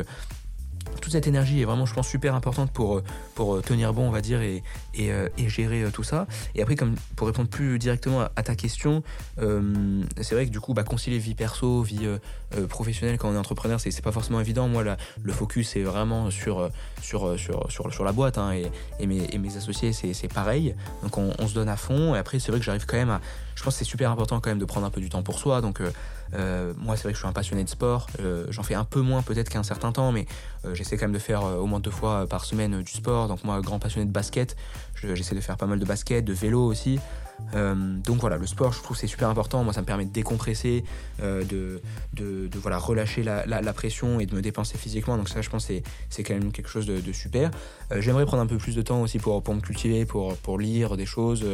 toute 1.00 1.12
cette 1.12 1.26
énergie 1.26 1.61
est 1.61 1.64
vraiment, 1.64 1.87
je 1.87 1.94
pense, 1.94 2.09
super 2.09 2.35
importante 2.35 2.70
pour, 2.72 2.98
euh, 2.98 3.05
pour 3.35 3.57
euh, 3.57 3.61
tenir 3.61 3.92
bon, 3.92 4.09
on 4.09 4.11
va 4.11 4.20
dire, 4.20 4.40
et, 4.42 4.62
et, 4.94 5.12
euh, 5.12 5.29
gérer 5.38 5.85
tout 5.92 6.03
ça. 6.03 6.26
Et 6.55 6.62
après, 6.62 6.76
comme 6.76 6.94
pour 7.16 7.26
répondre 7.26 7.48
plus 7.48 7.79
directement 7.79 8.29
à, 8.37 8.42
ta 8.42 8.55
question, 8.55 9.03
c'est 9.37 10.35
vrai 10.35 10.46
que 10.46 10.50
du 10.50 10.61
coup, 10.61 10.74
bah, 10.74 10.85
concilier 10.85 11.18
vie 11.18 11.35
perso, 11.35 11.83
vie 11.83 12.07
professionnelle 12.69 13.19
quand 13.19 13.29
on 13.29 13.35
est 13.35 13.39
entrepreneur, 13.39 13.81
c'est 13.81 14.03
pas 14.03 14.13
forcément 14.13 14.41
évident. 14.41 14.69
Moi, 14.69 14.85
là, 14.85 14.97
le 15.23 15.33
focus 15.33 15.77
est 15.77 15.83
vraiment 15.83 16.31
sur, 16.31 16.71
sur, 17.03 17.39
sur, 17.39 17.71
sur, 17.71 17.93
sur 17.93 18.05
la 18.05 18.13
boîte, 18.13 18.39
hein, 18.39 18.53
et, 18.53 18.71
et, 18.99 19.07
mes, 19.07 19.27
et, 19.33 19.39
mes, 19.39 19.57
associés, 19.57 19.93
c'est 19.93 20.33
pareil. 20.33 20.75
Donc, 21.03 21.19
on, 21.19 21.33
on, 21.39 21.49
se 21.49 21.55
donne 21.55 21.69
à 21.69 21.77
fond. 21.77 22.15
Et 22.15 22.19
après, 22.19 22.39
c'est 22.39 22.51
vrai 22.51 22.59
que 22.59 22.65
j'arrive 22.65 22.87
quand 22.87 22.97
même 22.97 23.11
à. 23.11 23.21
Je 23.55 23.63
pense 23.63 23.75
que 23.75 23.79
c'est 23.79 23.91
super 23.91 24.11
important 24.11 24.41
quand 24.41 24.51
même 24.51 24.59
de 24.59 24.65
prendre 24.65 24.87
un 24.87 24.91
peu 24.91 25.01
du 25.01 25.11
temps 25.11 25.23
pour 25.23 25.39
soi. 25.39 25.61
Donc, 25.61 25.81
euh, 26.35 26.73
moi, 26.77 26.97
c'est 26.97 27.05
vrai 27.05 27.13
que 27.13 27.17
je 27.17 27.23
suis 27.23 27.29
un 27.29 27.33
passionné 27.33 27.65
de 27.65 27.69
sport. 27.69 28.07
Euh, 28.21 28.47
j'en 28.51 28.63
fais 28.63 28.75
un 28.75 28.85
peu 28.85 29.01
moins 29.01 29.23
peut-être 29.23 29.49
qu'un 29.49 29.63
certain 29.63 29.93
temps, 29.93 30.13
mais 30.13 30.27
euh, 30.65 30.75
j'essaie 30.75 30.97
quand 30.97 31.07
même 31.07 31.15
de 31.15 31.19
faire 31.19 31.42
au 31.42 31.67
moins 31.67 31.81
deux 31.81 31.90
fois 31.90 32.27
par 32.27 32.44
semaine 32.44 32.83
du 32.83 32.92
sport. 32.92 33.29
Donc 33.29 33.44
moi, 33.44 33.61
grand 33.61 33.79
passionné 33.79 34.07
de 34.07 34.13
basket, 34.13 34.57
j'essaie 35.03 35.35
de 35.35 35.40
faire 35.40 35.57
pas 35.57 35.67
mal 35.67 35.79
de 35.79 35.85
basket, 35.85 36.25
de 36.25 36.33
vélo 36.33 36.65
aussi. 36.65 37.01
Donc 38.05 38.19
voilà, 38.21 38.37
le 38.37 38.47
sport, 38.47 38.73
je 38.73 38.83
trouve 38.83 38.97
c'est 38.97 39.07
super 39.07 39.29
important. 39.29 39.65
Moi, 39.65 39.73
ça 39.73 39.81
me 39.81 39.87
permet 39.87 40.05
de 40.05 40.13
décompresser, 40.13 40.85
de, 41.21 41.81
de, 42.13 42.49
voilà, 42.59 42.79
relâcher 42.79 43.23
la, 43.23 43.45
la, 43.47 43.73
pression 43.73 44.21
et 44.21 44.27
de 44.27 44.35
me 44.35 44.43
dépenser 44.43 44.79
physiquement. 44.79 45.17
Donc 45.17 45.29
ça, 45.29 45.43
je 45.43 45.51
pense, 45.51 45.67
c'est, 45.67 45.83
c'est 46.09 46.23
quand 46.23 46.35
même 46.35 46.53
quelque 46.53 46.69
chose 46.69 46.87
de, 46.87 47.01
de 47.01 47.13
super. 47.13 47.51
j'aimerais 47.99 48.25
prendre 48.27 48.43
un 48.43 48.47
peu 48.47 48.57
plus 48.57 48.77
de 48.77 48.83
temps 48.83 49.03
aussi 49.03 49.19
pour, 49.19 49.43
pour 49.43 49.55
me 49.55 49.61
cultiver, 49.61 50.05
pour, 50.05 50.37
pour 50.37 50.59
lire 50.59 50.97
des 50.97 51.07
choses 51.07 51.45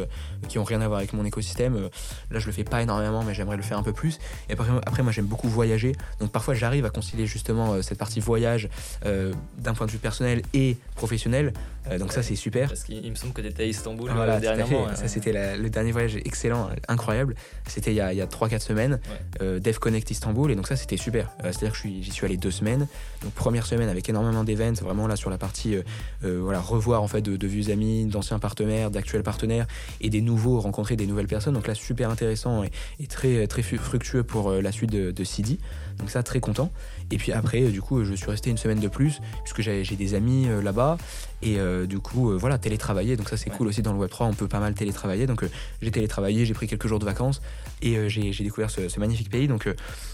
qui 0.47 0.59
ont 0.59 0.63
rien 0.63 0.81
à 0.81 0.87
voir 0.87 0.99
avec 0.99 1.13
mon 1.13 1.25
écosystème. 1.25 1.89
là, 2.31 2.39
je 2.39 2.45
le 2.45 2.51
fais 2.51 2.63
pas 2.63 2.81
énormément, 2.81 3.23
mais 3.23 3.33
j'aimerais 3.33 3.57
le 3.57 3.63
faire 3.63 3.77
un 3.77 3.83
peu 3.83 3.93
plus. 3.93 4.19
Et 4.49 4.53
après, 4.53 4.69
après 4.85 5.03
moi, 5.03 5.11
j'aime 5.11 5.25
beaucoup 5.25 5.49
voyager. 5.49 5.93
Donc 6.19 6.31
parfois, 6.31 6.53
j'arrive 6.53 6.85
à 6.85 6.89
concilier 6.89 7.25
justement 7.25 7.81
cette 7.81 7.97
partie 7.97 8.19
voyage 8.19 8.69
d'un 9.03 9.73
point 9.73 9.85
de 9.85 9.91
vue 9.91 9.97
personnel 9.97 10.41
et 10.53 10.77
professionnel. 10.95 11.53
Euh, 11.89 11.97
donc 11.97 12.11
ça 12.11 12.23
c'est 12.23 12.35
super. 12.35 12.69
Parce 12.69 12.83
qu'il 12.83 13.09
me 13.09 13.15
semble 13.15 13.33
que 13.33 13.41
tu 13.41 13.47
étais 13.47 13.63
à 13.63 13.65
Istanbul 13.65 14.11
euh, 14.13 14.39
dernièrement. 14.39 14.87
Ça 14.95 15.07
c'était 15.07 15.57
le 15.57 15.69
dernier 15.77 15.91
voyage 15.91 16.15
excellent, 16.17 16.69
incroyable. 16.87 17.35
C'était 17.67 17.91
il 17.91 17.95
y 17.95 18.01
a, 18.01 18.07
a 18.07 18.25
3-4 18.25 18.59
semaines, 18.59 18.99
euh, 19.41 19.59
Dev 19.59 19.77
Connect 19.79 20.09
Istanbul, 20.11 20.51
et 20.51 20.55
donc 20.55 20.67
ça 20.67 20.75
c'était 20.75 20.97
super. 20.97 21.31
C'est-à-dire 21.43 21.71
que 21.71 21.87
j'y 21.87 22.11
suis, 22.11 22.25
allé 22.25 22.37
deux 22.37 22.51
semaines. 22.51 22.87
Donc 23.23 23.31
première 23.33 23.65
semaine 23.65 23.89
avec 23.89 24.09
énormément 24.09 24.43
d'événements, 24.43 24.81
vraiment 24.81 25.07
là 25.07 25.15
sur 25.15 25.29
la 25.29 25.37
partie 25.37 25.75
voilà, 26.21 26.59
revoir 26.59 27.03
en 27.03 27.07
fait 27.07 27.21
de, 27.21 27.47
vieux 27.47 27.71
amis, 27.71 28.05
d'anciens 28.05 28.39
partenaires, 28.39 28.91
d'actuels 28.91 29.23
partenaires, 29.23 29.67
et 30.01 30.09
des 30.09 30.21
nouveaux, 30.21 30.59
rencontrer 30.59 30.95
des 30.95 31.05
nouvelles 31.05 31.27
personnes. 31.27 31.53
Donc 31.53 31.67
là 31.67 31.75
super 31.75 32.09
intéressant 32.09 32.63
et, 32.63 33.07
très, 33.07 33.47
très 33.47 33.61
fructueux 33.61 34.23
pour 34.23 34.51
la 34.51 34.71
suite 34.71 34.91
de, 34.91 35.11
de 35.11 35.23
CD. 35.23 35.59
Donc 35.99 36.09
ça 36.09 36.23
très 36.23 36.39
content. 36.39 36.71
Et 37.11 37.17
puis 37.17 37.31
après, 37.31 37.61
du 37.63 37.81
coup, 37.81 38.03
je 38.03 38.13
suis 38.13 38.29
resté 38.29 38.49
une 38.49 38.57
semaine 38.57 38.79
de 38.79 38.87
plus, 38.87 39.19
puisque 39.43 39.61
j'ai 39.61 39.95
des 39.95 40.13
amis 40.13 40.47
là-bas. 40.61 40.97
Et 41.43 41.59
euh, 41.59 41.85
du 41.85 41.99
coup, 41.99 42.31
euh, 42.31 42.37
voilà, 42.37 42.57
télétravailler. 42.57 43.15
Donc 43.15 43.29
ça, 43.29 43.37
c'est 43.37 43.49
cool 43.51 43.67
aussi 43.67 43.81
dans 43.81 43.93
le 43.93 44.05
Web3, 44.05 44.25
on 44.25 44.33
peut 44.33 44.47
pas 44.47 44.59
mal 44.59 44.73
télétravailler. 44.73 45.27
Donc 45.27 45.43
euh, 45.43 45.49
j'ai 45.81 45.91
télétravaillé, 45.91 46.45
j'ai 46.45 46.53
pris 46.53 46.67
quelques 46.67 46.87
jours 46.87 46.99
de 46.99 47.05
vacances 47.05 47.41
et 47.81 48.09
j'ai 48.09 48.31
découvert 48.43 48.71
ce, 48.71 48.99
magnifique 48.99 49.29
pays. 49.29 49.47
Donc 49.47 49.69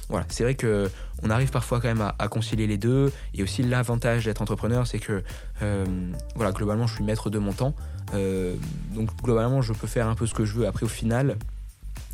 voilà, 0.10 0.26
c'est 0.30 0.44
vrai 0.44 0.56
que 0.56 0.90
on 1.22 1.30
arrive 1.30 1.50
parfois 1.50 1.80
quand 1.80 1.88
même 1.88 2.12
à, 2.20 2.28
concilier 2.28 2.68
les 2.68 2.78
deux. 2.78 3.12
Et 3.34 3.44
aussi 3.44 3.64
l'avantage 3.64 4.26
d'être 4.26 4.42
entrepreneur, 4.42 4.86
c'est 4.86 5.00
que 5.00 5.24
voilà, 6.36 6.52
globalement, 6.52 6.88
je 6.88 6.96
suis 6.96 7.04
maître 7.06 7.30
de 7.30 7.40
mon 7.40 7.54
temps. 7.54 7.74
donc 8.12 9.10
globalement, 9.24 9.62
je 9.62 9.72
peux 9.72 9.88
faire 9.88 10.08
un 10.08 10.16
peu 10.16 10.28
ce 10.28 10.34
que 10.34 10.44
je 10.44 10.54
veux. 10.54 10.68
Après, 10.68 10.84
au 10.84 10.90
final, 10.90 11.38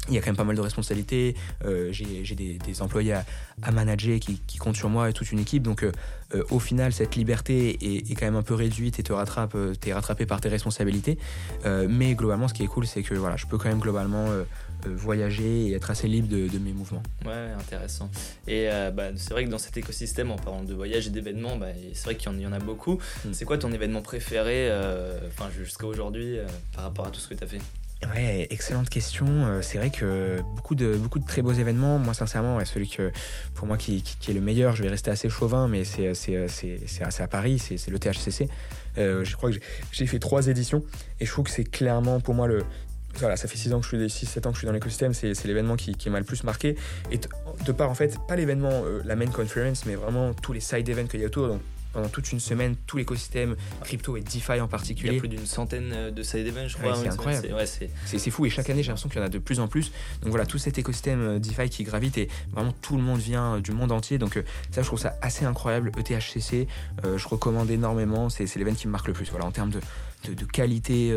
il 0.09 0.15
y 0.15 0.17
a 0.17 0.21
quand 0.21 0.27
même 0.27 0.35
pas 0.35 0.43
mal 0.43 0.55
de 0.55 0.61
responsabilités. 0.61 1.35
Euh, 1.65 1.89
j'ai 1.91 2.35
des, 2.35 2.81
employés 2.81 3.13
à, 3.61 3.71
manager 3.71 4.19
qui, 4.19 4.57
comptent 4.57 4.75
sur 4.75 4.89
moi 4.89 5.09
et 5.09 5.13
toute 5.13 5.31
une 5.31 5.39
équipe. 5.39 5.63
Donc, 5.63 5.83
euh, 5.83 5.91
euh, 6.33 6.43
au 6.49 6.59
final, 6.59 6.93
cette 6.93 7.15
liberté 7.15 7.77
est, 7.81 8.15
quand 8.15 8.25
même 8.25 8.35
un 8.35 8.43
peu 8.43 8.53
réduite 8.53 8.99
et 8.99 9.03
te 9.03 9.13
rattrape, 9.13 9.55
es 9.85 9.93
rattrapé 9.93 10.25
par 10.25 10.41
tes 10.41 10.49
responsabilités. 10.49 11.17
mais 11.65 12.15
globalement, 12.15 12.47
ce 12.47 12.53
qui 12.53 12.63
est 12.63 12.67
cool, 12.67 12.87
c'est 12.87 13.03
que 13.03 13.15
voilà, 13.15 13.37
je 13.37 13.45
peux 13.45 13.57
quand 13.57 13.69
même 13.69 13.79
globalement 13.79 14.27
voyager 14.85 15.67
et 15.67 15.73
être 15.73 15.91
assez 15.91 16.07
libre 16.07 16.27
de, 16.27 16.59
mes 16.59 16.73
mouvements. 16.73 17.03
Ouais, 17.25 17.51
intéressant. 17.57 18.09
Et 18.47 18.67
bah, 18.93 19.09
c'est 19.15 19.31
vrai 19.31 19.45
que 19.45 19.49
dans 19.49 19.57
cet 19.57 19.77
écosystème, 19.77 20.31
en 20.31 20.37
parlant 20.37 20.63
de 20.63 20.73
voyage 20.73 21.07
et 21.07 21.09
d'événements, 21.09 21.57
bah, 21.57 21.67
c'est 21.93 22.05
vrai 22.05 22.15
qu'il 22.15 22.39
y, 22.39 22.47
en 22.47 22.53
a 22.53 22.59
beaucoup. 22.59 22.99
Hmm. 23.25 23.33
C'est 23.33 23.45
quoi 23.45 23.57
ton 23.57 23.71
événement 23.71 24.01
préféré, 24.01 24.71
enfin 25.27 25.49
jusqu'à 25.57 25.87
aujourd'hui, 25.87 26.37
par 26.73 26.85
rapport 26.85 27.07
à 27.07 27.11
tout 27.11 27.19
ce 27.19 27.27
que 27.27 27.33
tu 27.33 27.43
as 27.43 27.47
fait? 27.47 27.61
Ouais, 28.07 28.47
excellente 28.49 28.89
question. 28.89 29.27
Euh, 29.27 29.61
c'est 29.61 29.77
vrai 29.77 29.89
que 29.89 30.41
beaucoup 30.55 30.73
de, 30.73 30.95
beaucoup 30.95 31.19
de 31.19 31.25
très 31.25 31.41
beaux 31.41 31.51
événements. 31.51 31.99
Moi, 31.99 32.13
sincèrement, 32.13 32.63
celui 32.63 32.87
que, 32.87 33.11
pour 33.55 33.67
moi 33.67 33.75
qui, 33.77 34.03
est 34.27 34.33
le 34.33 34.39
meilleur, 34.39 34.73
je 34.73 34.83
vais 34.83 34.89
rester 34.89 35.11
assez 35.11 35.27
chauvin, 35.27 35.67
mais 35.67 35.83
c'est, 35.83 36.13
c'est, 36.13 36.47
c'est, 36.47 37.21
à 37.21 37.27
Paris, 37.27 37.59
c'est, 37.59 37.89
le 37.89 37.99
THCC. 37.99 38.47
Euh, 38.97 39.25
je 39.25 39.35
crois 39.35 39.51
que 39.51 39.57
j'ai 39.91 40.05
fait 40.05 40.19
trois 40.19 40.47
éditions 40.47 40.83
et 41.19 41.25
je 41.25 41.31
trouve 41.31 41.45
que 41.45 41.51
c'est 41.51 41.69
clairement 41.69 42.21
pour 42.21 42.35
moi 42.35 42.47
le. 42.47 42.63
Voilà, 43.15 43.35
ça 43.35 43.47
fait 43.47 43.57
6 43.57 43.73
ans 43.73 43.79
que 43.81 43.87
je 43.87 44.07
suis 44.07 44.25
6-7 44.25 44.47
ans 44.47 44.49
que 44.51 44.55
je 44.55 44.59
suis 44.59 44.67
dans 44.67 44.73
l'écosystème, 44.73 45.13
c'est, 45.13 45.43
l'événement 45.45 45.75
qui, 45.75 45.93
qui 45.93 46.09
m'a 46.09 46.19
le 46.19 46.25
plus 46.25 46.43
marqué. 46.43 46.77
Et 47.11 47.19
de 47.65 47.71
part, 47.71 47.89
en 47.89 47.95
fait, 47.95 48.17
pas 48.27 48.35
l'événement, 48.35 48.83
euh, 48.85 49.01
la 49.03 49.15
main 49.15 49.25
conference, 49.25 49.85
mais 49.85 49.95
vraiment 49.95 50.33
tous 50.33 50.53
les 50.53 50.59
side 50.59 50.87
events 50.87 51.07
qu'il 51.07 51.19
y 51.19 51.23
a 51.23 51.27
autour. 51.27 51.59
Pendant 51.93 52.09
toute 52.09 52.31
une 52.31 52.39
semaine 52.39 52.75
tout 52.85 52.97
l'écosystème 52.97 53.55
crypto 53.83 54.17
et 54.17 54.21
DeFi 54.21 54.59
en 54.61 54.67
particulier. 54.67 55.11
Il 55.11 55.15
y 55.15 55.17
a 55.17 55.19
plus 55.19 55.29
d'une 55.29 55.45
centaine 55.45 55.91
euh, 55.93 56.11
de 56.11 56.23
side 56.23 56.47
events, 56.47 56.67
je 56.67 56.77
crois. 56.77 56.95
c'est 56.95 57.07
incroyable. 57.07 57.49
C'est 58.05 58.29
fou 58.29 58.45
et 58.45 58.49
chaque 58.49 58.69
année 58.69 58.83
j'ai 58.83 58.89
l'impression 58.89 59.09
qu'il 59.09 59.19
y 59.19 59.23
en 59.23 59.27
a 59.27 59.29
de 59.29 59.39
plus 59.39 59.59
en 59.59 59.67
plus. 59.67 59.91
Donc 60.21 60.29
voilà, 60.29 60.45
tout 60.45 60.57
cet 60.57 60.77
écosystème 60.77 61.21
euh, 61.21 61.39
DeFi 61.39 61.69
qui 61.69 61.83
gravite 61.83 62.17
et 62.17 62.29
vraiment 62.51 62.73
tout 62.81 62.95
le 62.95 63.03
monde 63.03 63.19
vient 63.19 63.55
euh, 63.55 63.59
du 63.59 63.71
monde 63.71 63.91
entier. 63.91 64.17
Donc 64.17 64.41
ça, 64.71 64.81
je 64.81 64.87
trouve 64.87 64.99
ça 64.99 65.17
assez 65.21 65.45
incroyable. 65.45 65.91
ETHCC, 65.97 66.67
je 67.03 67.27
recommande 67.27 67.69
énormément. 67.69 68.29
C'est 68.29 68.43
l'événement 68.55 68.79
qui 68.79 68.87
me 68.87 68.91
marque 68.91 69.07
le 69.07 69.13
plus. 69.13 69.29
Voilà, 69.29 69.45
en 69.45 69.51
termes 69.51 69.69
de, 69.69 69.79
de, 70.27 70.45
qualité 70.45 71.13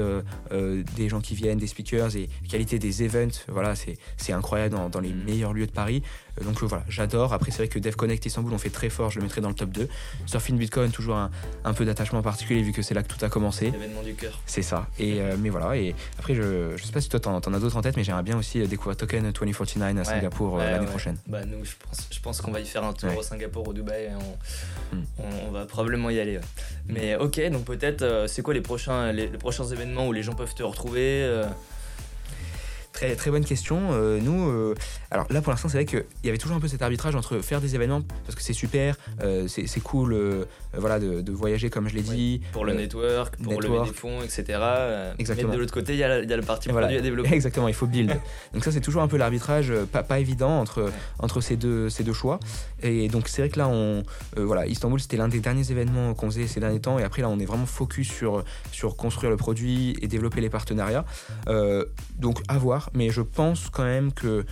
des 0.51 1.09
gens 1.09 1.21
qui 1.21 1.35
viennent, 1.35 1.59
des 1.59 1.67
speakers 1.67 2.17
et 2.17 2.29
qualité 2.49 2.79
des 2.79 3.03
events. 3.03 3.45
Voilà, 3.49 3.75
c'est 3.75 4.33
incroyable 4.33 4.75
dans, 4.75 4.89
dans, 4.89 5.01
les 5.01 5.13
mm. 5.13 5.25
meilleurs 5.25 5.53
lieux 5.53 5.67
de 5.67 5.73
Paris. 5.73 6.03
Euh, 6.41 6.45
donc 6.45 6.63
euh, 6.63 6.67
voilà, 6.67 6.85
j'adore. 6.89 7.33
Après, 7.33 7.51
c'est 7.51 7.59
vrai 7.59 7.69
que 7.69 7.79
DevConnect 7.79 8.25
Istanbul, 8.25 8.53
on 8.53 8.59
fait 8.59 8.71
très 8.71 8.89
fort, 8.89 9.11
je 9.11 9.19
le 9.19 9.25
mettrai 9.25 9.41
dans 9.41 9.49
le 9.49 9.55
top 9.55 9.71
2. 9.71 9.89
Surfing 10.27 10.57
Bitcoin, 10.57 10.91
toujours 10.91 11.17
un, 11.17 11.31
peu 11.75 11.85
d'attachement 11.85 12.23
particulier 12.23 12.63
vu 12.63 12.73
que 12.73 12.83
c'est 12.83 12.95
là 12.95 13.03
que 13.03 13.13
tout 13.13 13.23
a 13.25 13.29
commencé. 13.29 13.71
L'événement 13.71 14.03
du 14.03 14.15
cœur. 14.15 14.41
C'est 14.47 14.63
ça. 14.63 14.87
Et, 14.99 15.21
euh, 15.21 15.37
mais 15.39 15.51
voilà, 15.51 15.77
et 15.77 15.95
après, 16.19 16.35
je, 16.35 16.77
je 16.77 16.85
sais 16.85 16.93
pas 16.93 17.01
si 17.01 17.09
toi 17.09 17.21
t'en, 17.21 17.37
en 17.37 17.55
as 17.55 17.59
d'autres 17.59 17.77
en 17.77 17.83
tête, 17.83 17.97
mais 17.97 18.05
j'aimerais 18.05 18.23
bien 18.23 18.39
aussi 18.39 18.67
découvrir 18.67 18.97
Token 18.97 19.31
2049 19.33 20.01
à 20.01 20.05
Singapour 20.05 20.59
l'année 20.59 20.87
prochaine. 20.87 21.17
Bah, 21.27 21.45
nous, 21.45 21.65
je 21.65 21.73
pense, 21.79 22.09
je 22.11 22.21
pense 22.21 22.41
qu'on 22.41 22.53
va 22.53 22.61
y 22.61 22.67
faire 22.67 22.85
un 22.85 22.93
tour 22.93 23.17
au 23.17 23.23
Singapour, 23.23 23.69
au 23.69 23.73
Dubaï, 23.73 24.05
et 24.05 24.11
on, 25.19 25.51
va 25.51 25.67
probablement 25.67 26.11
y 26.11 26.19
aller. 26.19 26.41
Mais 26.87 27.17
ok, 27.17 27.41
donc 27.51 27.65
peut-être, 27.65 28.25
c'est 28.27 28.43
quoi 28.43 28.55
les 28.55 28.61
prochains, 28.61 28.92
les, 29.13 29.29
prochains 29.29 29.67
événements 29.67 30.07
où 30.07 30.13
les 30.13 30.23
gens 30.23 30.35
peuvent 30.35 30.55
te 30.55 30.63
retrouver 30.63 31.43
Très, 32.93 33.17
très 33.17 33.31
bonne 33.31 33.45
question. 33.45 33.89
Euh, 33.93 34.21
nous, 34.21 34.51
euh, 34.51 34.75
alors 35.11 35.27
là 35.31 35.41
pour 35.41 35.51
l'instant, 35.51 35.69
c'est 35.69 35.79
vrai 35.79 35.87
qu'il 35.87 36.05
y 36.25 36.29
avait 36.29 36.37
toujours 36.37 36.57
un 36.57 36.61
peu 36.61 36.69
cet 36.69 36.83
arbitrage 36.83 37.15
entre 37.15 37.39
faire 37.39 37.61
des 37.61 37.75
événements 37.75 38.03
parce 38.27 38.35
que 38.35 38.43
c'est 38.43 38.53
super, 38.53 38.97
euh, 39.23 39.49
c'est 39.49 39.83
cool, 39.83 40.47
voilà, 40.75 40.99
de, 40.99 41.33
voyager 41.33 41.71
comme 41.71 41.89
je 41.89 41.95
l'ai 41.95 42.03
dit. 42.03 42.43
Pour 42.53 42.67
le 42.67 42.75
network, 42.75 43.37
pour 43.37 43.61
lever 43.61 43.89
des 43.89 43.95
fonds, 43.95 44.23
etc. 44.23 44.59
Exactement. 45.19 45.49
Mais 45.49 45.57
de 45.57 45.61
l'autre 45.61 45.73
côté, 45.73 45.95
il 45.95 45.99
y, 45.99 46.05
a, 46.05 46.21
le 46.21 46.43
parti 46.43 46.69
produit 46.69 46.97
à 46.97 47.01
développer. 47.01 47.33
Exactement, 47.33 47.69
il 47.69 47.75
faut 47.75 47.87
build. 47.87 48.15
donc 48.53 48.65
ça, 48.65 48.71
c'est 48.71 48.81
toujours 48.81 49.03
un 49.03 49.09
peu 49.09 49.17
l'arbitrage 49.17 49.73
pas, 49.91 50.03
pas 50.03 50.19
évident 50.19 50.61
entre, 50.61 50.91
entre 51.19 51.41
ces, 51.41 51.57
deux, 51.57 51.89
ces 51.89 52.05
deux 52.05 52.13
choix. 52.13 52.41
Et 52.83 53.09
donc 53.09 53.29
c'est 53.29 53.41
vrai 53.41 53.49
que 53.49 53.59
là, 53.59 53.69
on, 53.69 54.03
voilà, 54.37 54.67
Istanbul, 54.67 55.01
c'était 55.01 55.17
l'un 55.17 55.29
des 55.29 55.41
derniers 55.41 55.71
événements 55.71 56.13
qu'on 56.13 56.31
faisait 56.31 56.47
ces 56.47 56.61
derniers 56.61 56.81
temps. 56.81 56.99
Et 56.99 57.05
après 57.05 57.23
là, 57.23 57.31
on 57.31 57.39
est 57.39 57.47
vraiment 57.47 57.67
focus 57.67 58.13
sur, 58.13 58.45
sur 58.71 58.97
construire 58.97 59.31
le 59.31 59.39
produit 59.39 59.97
et 60.03 60.09
développer 60.09 60.43
les 60.43 60.51
partenariats. 60.51 61.07
donc 62.19 62.43
à 62.49 62.59
voir 62.59 62.83
mais 62.95 63.11
je 63.11 63.23
pense 63.23 63.69
quand 63.71 63.85
même 63.85 64.13
que 64.13 64.45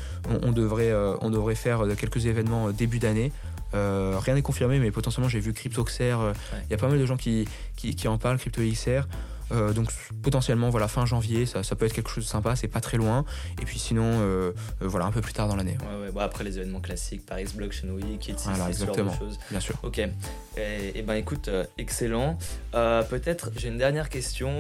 on, 0.43 0.53
devrait, 0.53 0.91
euh, 0.91 1.17
on 1.21 1.31
devrait 1.31 1.55
faire 1.55 1.85
quelques 1.97 2.27
événements 2.27 2.69
euh, 2.69 2.73
début 2.73 2.99
d'année. 2.99 3.33
Euh, 3.73 4.19
rien 4.19 4.35
n'est 4.35 4.43
confirmé, 4.43 4.79
mais 4.79 4.91
potentiellement 4.91 5.29
j'ai 5.29 5.41
vu 5.41 5.53
CryptoXer. 5.53 6.17
Il 6.65 6.71
y 6.71 6.75
a 6.75 6.77
pas 6.77 6.89
mal 6.89 6.99
de 6.99 7.07
gens 7.07 7.17
qui, 7.17 7.47
qui, 7.77 7.95
qui 7.95 8.09
en 8.09 8.19
parlent, 8.19 8.39
CryptoXR. 8.39 9.07
Euh, 9.53 9.73
donc 9.73 9.91
potentiellement 10.23 10.71
voilà 10.71 10.87
fin 10.87 11.07
janvier 11.07 11.47
ça, 11.47 11.63
ça, 11.63 11.75
peut 11.75 11.87
être 11.87 11.93
quelque 11.93 12.11
chose 12.11 12.25
de 12.25 12.29
sympa 12.29 12.57
c'est 12.57 12.69
pas 12.69 12.81
très 12.81 12.97
loin. 12.97 13.25
Et 13.61 13.65
puis 13.65 13.79
sinon 13.79 14.05
euh, 14.05 14.53
euh, 14.83 14.89
voilà 14.89 15.07
un 15.07 15.11
peu 15.11 15.21
plus 15.21 15.33
tard 15.33 15.49
dans 15.49 15.57
l'année. 15.57 15.77
Ouais, 15.81 16.11
ouais. 16.11 16.23
après 16.23 16.45
les 16.45 16.59
événements 16.59 16.81
classiques 16.81 17.27
Paris 17.27 17.47
Blockchain 17.55 17.89
Week 17.89 18.29
etc 18.29 18.51
voilà, 18.55 18.69
exactement. 18.69 19.17
choses. 19.17 19.39
bien 19.51 19.61
sûr. 19.61 19.75
Ok. 19.83 19.99
Et, 19.99 20.99
et 20.99 21.03
ben 21.03 21.15
écoute 21.15 21.51
excellent. 21.79 22.39
Peut-être 22.73 23.51
j'ai 23.57 23.69
une 23.69 23.79
dernière 23.79 24.09
question 24.09 24.53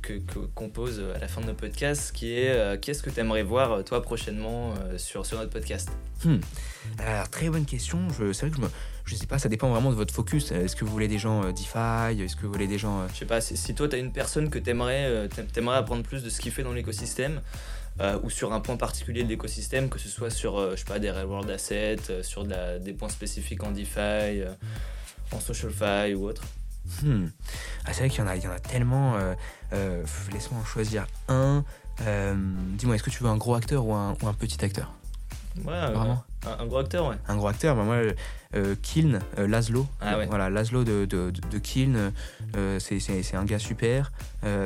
que 0.00 0.14
qu'on 0.54 0.68
pose 0.68 1.02
à 1.14 1.18
la 1.18 1.28
fin 1.28 1.40
de 1.40 1.46
notre 1.46 1.60
podcast 1.60 2.12
qui 2.12 2.32
est 2.32 2.80
qu'est-ce 2.80 3.02
que 3.02 3.10
tu 3.10 3.20
aimerais 3.20 3.42
voir 3.42 3.84
toi 3.84 4.02
prochainement 4.02 4.74
sur, 4.96 5.26
sur 5.26 5.38
notre 5.38 5.50
podcast? 5.50 5.90
Hmm. 6.24 6.38
alors 6.98 7.28
très 7.28 7.48
bonne 7.48 7.64
question. 7.64 7.98
C'est 8.10 8.46
vrai 8.46 8.50
que 8.50 8.56
je 8.56 8.62
me 8.62 8.68
je 9.04 9.16
sais 9.16 9.26
pas, 9.26 9.38
ça 9.38 9.48
dépend 9.48 9.68
vraiment 9.70 9.90
de 9.90 9.96
votre 9.96 10.14
focus. 10.14 10.52
Est-ce 10.52 10.76
que 10.76 10.84
vous 10.84 10.92
voulez 10.92 11.08
des 11.08 11.18
gens 11.18 11.42
euh, 11.44 11.52
DeFi? 11.52 12.22
Est-ce 12.22 12.36
que 12.36 12.46
vous 12.46 12.52
voulez 12.52 12.68
des 12.68 12.78
gens. 12.78 13.00
Euh, 13.00 13.06
je 13.12 13.18
sais 13.18 13.26
pas, 13.26 13.40
si, 13.40 13.74
toi 13.74 13.88
tu 13.88 13.96
as 13.96 13.98
une 13.98 14.12
personne 14.12 14.48
que 14.48 14.58
euh, 14.58 15.28
aimerais 15.56 15.76
apprendre 15.76 16.02
plus 16.02 16.22
de 16.22 16.30
ce 16.30 16.40
qu'il 16.40 16.52
fait 16.52 16.62
dans 16.62 16.72
l'écosystème, 16.72 17.40
ou 18.22 18.30
sur 18.30 18.52
un 18.52 18.60
point 18.60 18.76
particulier 18.76 19.22
de 19.22 19.28
l'écosystème, 19.28 19.88
que 19.88 19.98
ce 19.98 20.08
soit 20.08 20.30
sur, 20.30 20.70
je 20.70 20.76
sais 20.76 20.84
pas, 20.84 20.98
des 20.98 21.10
real 21.10 21.26
world 21.26 21.50
assets, 21.50 22.22
sur 22.22 22.44
des 22.44 22.92
points 22.94 23.10
spécifiques 23.10 23.62
en 23.62 23.70
DeFi, 23.70 24.44
en 25.30 25.40
SocialFi 25.40 26.14
ou 26.14 26.26
autre? 26.26 26.42
Hmm. 27.02 27.26
Ah, 27.84 27.92
c'est 27.92 28.00
vrai 28.00 28.08
qu'il 28.08 28.20
y 28.20 28.22
en 28.22 28.26
a, 28.26 28.36
il 28.36 28.42
y 28.42 28.46
en 28.48 28.50
a 28.50 28.60
tellement. 28.60 29.16
Laisse-moi 29.72 30.60
en 30.60 30.64
choisir 30.64 31.06
un. 31.28 31.64
Dis-moi, 32.78 32.94
est-ce 32.94 33.02
que 33.02 33.10
tu 33.10 33.22
veux 33.22 33.28
un 33.28 33.36
gros 33.36 33.54
acteur 33.54 33.84
ou 33.84 33.92
un, 33.92 34.16
ou 34.22 34.26
un 34.26 34.34
petit 34.34 34.64
acteur? 34.64 34.92
Ouais, 35.58 35.92
Vraiment 35.92 36.24
Un, 36.46 36.66
gros 36.66 36.78
acteur, 36.78 37.08
ouais. 37.08 37.16
Un 37.28 37.36
gros 37.36 37.48
acteur, 37.48 37.76
bah, 37.76 37.82
moi, 37.82 37.96
euh, 38.54 38.74
Kiln, 38.82 39.20
euh, 39.38 39.46
Laszlo. 39.46 39.86
Ah 40.00 40.16
voilà, 40.26 40.50
Laszlo 40.50 40.84
de, 40.84 41.04
de, 41.04 41.30
de 41.30 41.58
Kiln, 41.58 42.12
euh, 42.56 42.78
c'est 42.78 43.34
un 43.34 43.44
gars 43.44 43.58
super, 43.58 44.12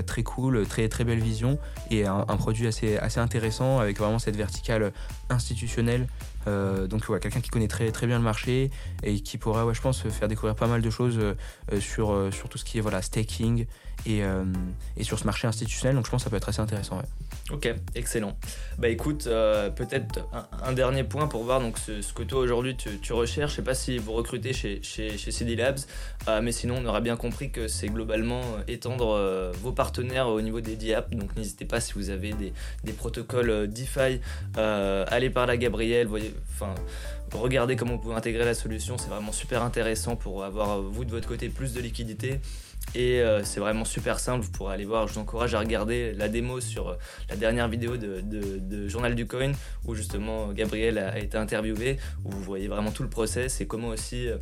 très 0.07 0.23
cool, 0.23 0.67
très, 0.67 0.89
très 0.89 1.05
belle 1.05 1.21
vision 1.21 1.59
et 1.91 2.07
un, 2.07 2.25
produit 2.37 2.67
assez, 2.67 2.97
assez 2.99 3.21
intéressant 3.21 3.79
avec 3.79 3.99
vraiment 3.99 4.19
cette 4.19 4.37
verticale 4.37 4.93
institutionnelle. 5.29 6.07
donc 6.47 7.09
ouais, 7.09 7.21
quelqu'un 7.21 7.41
qui 7.41 7.51
connaît 7.51 7.69
très, 7.69 7.91
très 7.93 8.07
bien 8.07 8.19
le 8.19 8.25
marché 8.25 8.71
et 9.03 9.21
qui 9.21 9.39
pourra, 9.39 9.67
ouais, 9.67 9.75
je 9.75 9.81
pense, 9.81 10.03
faire 10.03 10.29
découvrir 10.29 10.55
pas 10.55 10.67
mal 10.67 10.83
de 10.83 10.91
choses 10.91 11.21
sur, 11.81 12.29
sur 12.33 12.49
tout 12.49 12.59
ce 12.59 12.65
qui 12.65 12.79
est 12.79 12.81
voilà, 12.81 13.03
staking 13.03 13.67
et, 14.07 14.23
et, 14.97 15.05
sur 15.05 15.19
ce 15.19 15.25
marché 15.25 15.47
institutionnel. 15.47 15.97
Donc 15.97 16.07
je 16.07 16.11
pense 16.11 16.23
que 16.23 16.25
ça 16.25 16.31
peut 16.31 16.37
être 16.37 16.49
assez 16.49 16.61
intéressant. 16.61 17.01
Ok, 17.51 17.73
excellent. 17.95 18.37
Bah 18.79 18.89
écoute, 18.89 19.25
peut-être 19.25 20.27
un, 20.65 20.73
dernier 20.73 21.05
point 21.05 21.27
pour 21.27 21.45
voir 21.45 21.61
donc 21.61 21.79
ce, 21.79 22.13
que 22.13 22.23
toi 22.23 22.41
aujourd'hui 22.41 22.77
tu, 22.77 23.13
recherches. 23.13 23.53
Je 23.53 23.57
sais 23.57 23.63
pas 23.63 23.75
si 23.75 23.99
vous 23.99 24.13
recrutez 24.13 24.53
chez, 24.53 24.83
chez, 24.83 25.17
chez 25.17 25.31
CD 25.31 25.57
Labs, 25.57 25.79
euh, 26.29 26.41
mais 26.43 26.53
sinon 26.53 26.77
on 26.83 26.87
aura 26.87 27.01
bien 27.01 27.17
compris 27.17 27.51
que 27.51 27.69
c'est 27.69 27.89
globalement 27.89 28.41
euh, 28.41 28.63
étendre 28.69 29.15
euh, 29.15 29.53
vos 29.63 29.73
partenaires 29.73 30.29
au 30.29 30.41
niveau 30.41 30.61
des 30.61 30.77
DApps. 30.77 31.11
Donc 31.15 31.37
n'hésitez 31.37 31.65
pas 31.65 31.81
si 31.81 31.95
vous 31.95 32.11
avez 32.11 32.33
des, 32.33 32.93
protocoles 32.93 33.69
DeFi, 33.69 34.21
allez 34.57 35.31
par 35.31 35.47
là 35.47 35.57
Gabriel, 35.57 36.09
enfin 36.55 36.75
regardez 37.33 37.77
comment 37.77 37.93
vous 37.93 37.99
pouvez 37.99 38.15
intégrer 38.15 38.45
la 38.45 38.55
solution, 38.55 38.97
c'est 38.97 39.09
vraiment 39.09 39.33
super 39.33 39.63
intéressant 39.63 40.17
pour 40.17 40.45
avoir 40.45 40.81
vous 40.81 41.05
de 41.05 41.11
votre 41.11 41.29
côté 41.29 41.49
plus 41.49 41.75
de 41.75 41.81
liquidité. 41.81 42.41
Et 42.95 43.23
c'est 43.45 43.61
vraiment 43.61 43.85
super 43.85 44.19
simple, 44.19 44.43
vous 44.45 44.51
pourrez 44.51 44.73
aller 44.73 44.87
voir, 44.87 45.07
je 45.07 45.13
vous 45.13 45.21
encourage 45.21 45.55
à 45.55 45.59
regarder 45.59 46.15
la 46.15 46.29
démo 46.29 46.61
sur 46.61 46.97
la 47.29 47.37
dernière 47.37 47.69
vidéo 47.69 47.99
de, 47.99 48.89
Journal 48.89 49.15
du 49.15 49.27
Coin 49.27 49.53
où 49.85 49.95
justement 49.95 50.51
Gabriel 50.53 50.97
a, 50.97 51.19
été 51.19 51.37
interviewé, 51.37 51.99
où 52.25 52.31
vous 52.31 52.43
voyez 52.43 52.69
vraiment 52.69 52.93
tout 52.93 53.03
le 53.03 53.11
process 53.11 53.61
et 53.61 53.67
comment 53.67 53.89
aussi 53.89 54.29
et 54.29 54.39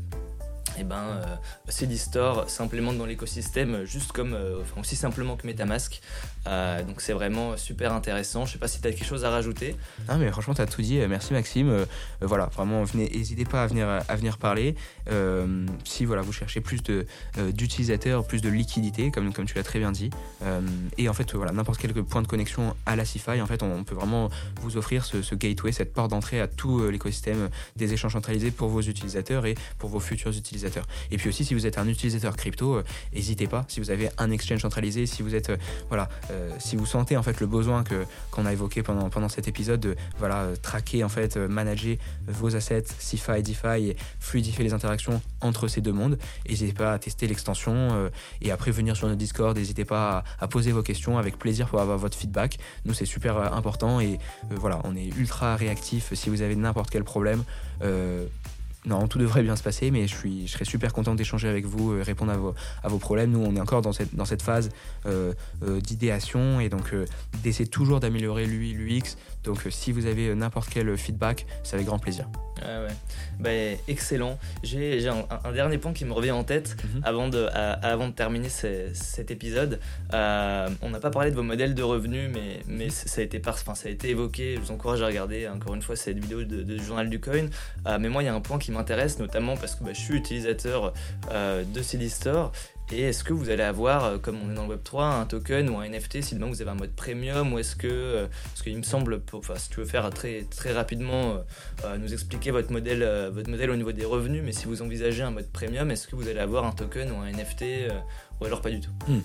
eh 0.79 0.85
ben, 0.85 0.97
euh, 0.97 1.37
CD 1.69 1.97
Store 1.97 2.49
s'implémente 2.49 2.99
dans 2.99 3.07
l'écosystème 3.07 3.85
juste 3.85 4.13
comme, 4.13 4.35
euh, 4.35 4.61
enfin 4.63 4.81
aussi 4.81 4.97
simplement 4.97 5.37
que 5.37 5.47
MetaMask. 5.47 6.01
Euh, 6.47 6.83
donc 6.83 7.01
c'est 7.01 7.13
vraiment 7.13 7.57
super 7.57 7.93
intéressant. 7.93 8.45
Je 8.45 8.53
sais 8.53 8.59
pas 8.59 8.69
si 8.69 8.81
tu 8.81 8.89
as 8.89 8.93
quelque 8.93 9.07
chose 9.07 9.25
à 9.25 9.31
rajouter. 9.31 9.77
Ah 10.09 10.17
mais 10.17 10.31
franchement 10.31 10.55
tu 10.55 10.61
as 10.61 10.67
tout 10.67 10.83
dit. 10.83 10.99
Merci 11.09 11.33
Maxime. 11.33 11.87
voilà, 12.21 12.47
vraiment 12.47 12.85
n'hésitez 12.95 13.45
pas 13.45 13.63
à 13.63 13.67
venir, 13.67 13.89
à 13.89 14.17
venir 14.17 14.39
parler. 14.39 14.75
si 15.85 16.05
voilà, 16.05 16.23
vous 16.23 16.33
cherchez 16.33 16.61
plus 16.61 16.83
d'utilisateurs, 17.53 18.27
plus 18.27 18.43
de 18.43 18.49
liquidité, 18.49 19.11
comme, 19.11 19.33
comme 19.33 19.47
tu 19.47 19.55
l'as 19.55 19.63
très 19.63 19.79
bien 19.79 19.93
dit. 19.93 20.11
et 20.99 21.09
en 21.09 21.15
fait 21.15 21.35
voilà, 21.35 21.53
n'importe 21.53 21.81
quel 21.81 21.93
point 22.05 22.23
de 22.23 22.27
connexion 22.27 22.77
à 22.87 22.97
la 22.97 23.05
CIFI, 23.05 23.41
en 23.41 23.47
fait 23.47 23.63
on, 23.63 23.85
peut 23.85 23.95
vraiment 23.95 24.31
vous 24.61 24.77
offrir 24.77 25.05
ce 25.05 25.35
gateway, 25.35 25.73
cette 25.73 25.93
porte 25.93 26.11
d'entrée 26.11 26.41
à 26.41 26.49
tout 26.49 26.89
l'écosystème 26.91 27.49
des 27.77 27.93
échanges 27.93 28.13
centralisés 28.13 28.51
pour 28.51 28.69
vos 28.69 28.83
utilisateurs 28.83 29.47
et 29.47 29.55
pour 29.79 29.89
vos 29.89 30.01
futurs 30.01 30.33
utilisateurs. 30.33 30.64
Et 31.11 31.17
puis 31.17 31.29
aussi, 31.29 31.45
si 31.45 31.55
vous 31.55 31.67
êtes 31.67 31.79
un 31.79 31.89
utilisateur 31.89 32.37
crypto, 32.37 32.77
euh, 32.77 32.85
n'hésitez 33.13 33.47
pas. 33.47 33.65
Si 33.69 33.81
vous 33.81 33.91
avez 33.91 34.09
un 34.19 34.31
exchange 34.31 34.61
centralisé, 34.61 35.07
si 35.07 35.23
vous 35.23 35.35
êtes, 35.35 35.51
euh, 35.51 35.57
voilà, 35.89 36.09
euh, 36.31 36.51
si 36.59 36.77
vous 36.77 36.87
sentez 36.87 37.17
en 37.17 37.23
fait 37.23 37.41
le 37.41 37.47
besoin 37.47 37.85
que 37.85 38.05
qu'on 38.31 38.47
a 38.47 38.53
évoqué 38.53 38.83
pendant 38.83 39.09
pendant 39.11 39.29
cet 39.29 39.49
épisode 39.49 39.81
de 39.81 39.97
voilà 40.19 40.49
traquer 40.63 41.05
en 41.05 41.09
fait, 41.09 41.37
manager 41.37 41.97
vos 42.27 42.57
assets, 42.57 42.85
CeFi, 42.99 43.43
DeFi 43.43 43.91
et 43.91 43.97
fluidifier 44.21 44.65
les 44.65 44.73
interactions 44.73 45.21
entre 45.41 45.69
ces 45.69 45.81
deux 45.81 45.93
mondes, 45.93 46.19
n'hésitez 46.49 46.73
pas 46.73 46.95
à 46.95 46.99
tester 46.99 47.27
l'extension 47.27 48.11
et 48.41 48.51
après 48.51 48.71
venir 48.71 48.97
sur 48.97 49.07
notre 49.07 49.19
Discord. 49.19 49.57
N'hésitez 49.57 49.85
pas 49.85 50.25
à, 50.41 50.49
poser 50.49 50.73
vos 50.73 50.83
questions 50.83 51.19
avec 51.19 51.39
plaisir 51.39 51.69
pour 51.69 51.81
avoir 51.81 51.99
votre 51.99 52.17
feedback. 52.17 52.59
Nous, 52.85 52.95
c'est 52.95 53.05
super 53.05 53.53
important 53.53 54.01
et 54.01 54.19
voilà, 54.51 54.81
on 54.85 54.97
est 54.97 55.09
ultra 55.17 55.57
réactif 55.57 56.15
si 56.15 56.31
vous 56.31 56.43
avez 56.43 56.57
n'importe 56.57 56.91
quel 56.91 57.05
problème. 57.05 57.45
Non, 58.87 59.09
tout 59.09 59.19
devrait 59.19 59.43
bien 59.43 59.57
se 59.57 59.63
passer, 59.63 59.91
mais 59.91 60.07
je, 60.07 60.15
suis, 60.15 60.47
je 60.47 60.53
serais 60.53 60.67
super 60.67 60.93
content 60.93 61.15
d'échanger 61.15 61.49
avec 61.49 61.65
vous, 61.65 61.93
euh, 61.93 62.03
répondre 62.03 62.33
à 62.33 62.37
vos, 62.37 62.55
à 62.83 62.89
vos 62.89 62.99
problèmes. 62.99 63.31
Nous, 63.31 63.43
on 63.43 63.57
est 63.57 63.61
encore 63.61 63.81
dans 63.81 63.93
cette, 63.93 64.15
dans 64.15 64.27
cette 64.27 64.43
phase 64.43 64.71
euh, 65.07 65.33
euh, 65.63 65.81
d'idéation 65.81 66.61
et 66.61 66.69
donc 66.69 66.95
d'essayer 67.43 67.69
toujours 67.69 68.01
d'améliorer 68.01 68.47
l'UI, 68.47 68.75
l'UX. 68.75 69.17
Donc, 69.45 69.67
si 69.71 69.93
vous 69.93 70.07
avez 70.07 70.35
n'importe 70.35 70.69
quel 70.71 70.97
feedback, 70.97 71.47
c'est 71.63 71.75
avec 71.75 71.87
grand 71.87 71.99
plaisir. 71.99 72.27
Ah 72.63 72.83
ouais. 72.83 72.95
Bah, 73.39 73.79
excellent. 73.89 74.39
J'ai 74.63 75.09
un, 75.09 75.53
dernier 75.53 75.79
point 75.79 75.93
qui 75.93 76.05
me 76.05 76.13
revient 76.13 76.31
en 76.31 76.45
tête 76.45 76.77
mhm. 76.83 77.01
avant, 77.05 77.29
de, 77.29 77.47
avant 77.53 78.09
de 78.09 78.13
terminer 78.13 78.49
cet 78.49 79.31
épisode. 79.31 79.81
on 80.13 80.91
n'a 80.91 81.01
pas 81.01 81.11
parlé 81.11 81.31
de 81.31 81.37
vos 81.37 81.43
modèles 81.43 81.75
de 81.75 81.83
revenus, 81.83 82.31
mais, 82.33 82.61
mais 82.67 82.91
ça, 82.91 83.21
a 83.21 83.25
été 83.25 83.41
enfin, 83.47 83.75
ça 83.75 83.89
a 83.89 83.93
été 83.93 84.11
évoqué. 84.11 84.55
Je 84.57 84.61
vous 84.61 84.71
encourage 84.71 85.03
à 85.03 85.07
regarder 85.07 85.49
encore 85.49 85.75
une 85.75 85.83
fois 85.83 85.97
cette 85.97 86.19
vidéo 86.19 86.45
de, 86.45 86.63
de 86.63 86.79
Journal 86.79 87.11
du 87.11 87.21
Coin. 87.21 87.49
mais 87.99 88.09
moi, 88.09 88.23
il 88.23 88.27
y 88.27 88.29
a 88.29 88.35
un 88.35 88.41
point 88.41 88.59
qui 88.59 88.73
m'intéresse, 88.73 89.19
notamment 89.19 89.57
parce 89.57 89.75
que 89.75 89.85
bah, 89.85 89.93
je 89.93 90.01
suis 90.01 90.15
utilisateur 90.15 90.93
euh, 91.33 91.65
de 91.65 91.83
CD 91.83 92.09
Store. 92.09 92.53
Et 92.93 93.01
est-ce 93.01 93.25
que 93.25 93.33
vous 93.33 93.49
allez 93.49 93.63
avoir, 93.63 94.05
euh, 94.05 94.19
comme 94.19 94.39
on 94.45 94.51
est 94.51 94.55
dans 94.55 94.67
le 94.67 94.77
Web3, 94.77 95.21
un 95.21 95.25
token 95.25 95.71
ou 95.71 95.79
un 95.79 95.89
NFT 95.89 96.23
si 96.23 96.35
demain 96.35 96.47
vous 96.47 96.61
avez 96.61 96.71
un 96.71 96.75
mode 96.77 96.93
premium 96.93 97.53
Ou 97.53 97.59
est-ce 97.59 97.77
que, 97.77 97.89
euh, 97.89 98.27
parce 98.45 98.63
qu'il 98.63 98.77
me 98.77 98.83
semble, 98.83 99.23
enfin, 99.33 99.55
si 99.57 99.71
tu 99.71 99.81
veux 99.81 99.87
faire 99.87 100.09
très, 100.11 100.43
très 100.51 100.73
rapidement, 100.73 101.39
nous 101.99 102.13
expliquer 102.13 102.51
votre 102.51 102.73
modèle, 102.73 103.31
votre 103.33 103.51
modèle 103.51 103.71
au 103.71 103.77
niveau 103.77 103.93
des 103.93 104.05
revenus, 104.05 104.43
mais 104.45 104.53
si 104.53 104.67
vous 104.67 104.83
envisagez 104.83 105.23
un 105.23 105.31
mode 105.31 105.51
premium, 105.51 105.91
est-ce 105.91 106.09
que 106.09 106.17
vous 106.17 106.29
allez 106.29 106.39
avoir 106.39 106.65
un 106.65 106.73
token 106.73 107.11
ou 107.11 107.17
un 107.17 107.31
NFT 107.31 107.91
ou 108.41 108.45
alors 108.45 108.61
pas 108.61 108.71
du 108.71 108.81
tout 108.81 108.91
hmm. 109.09 109.21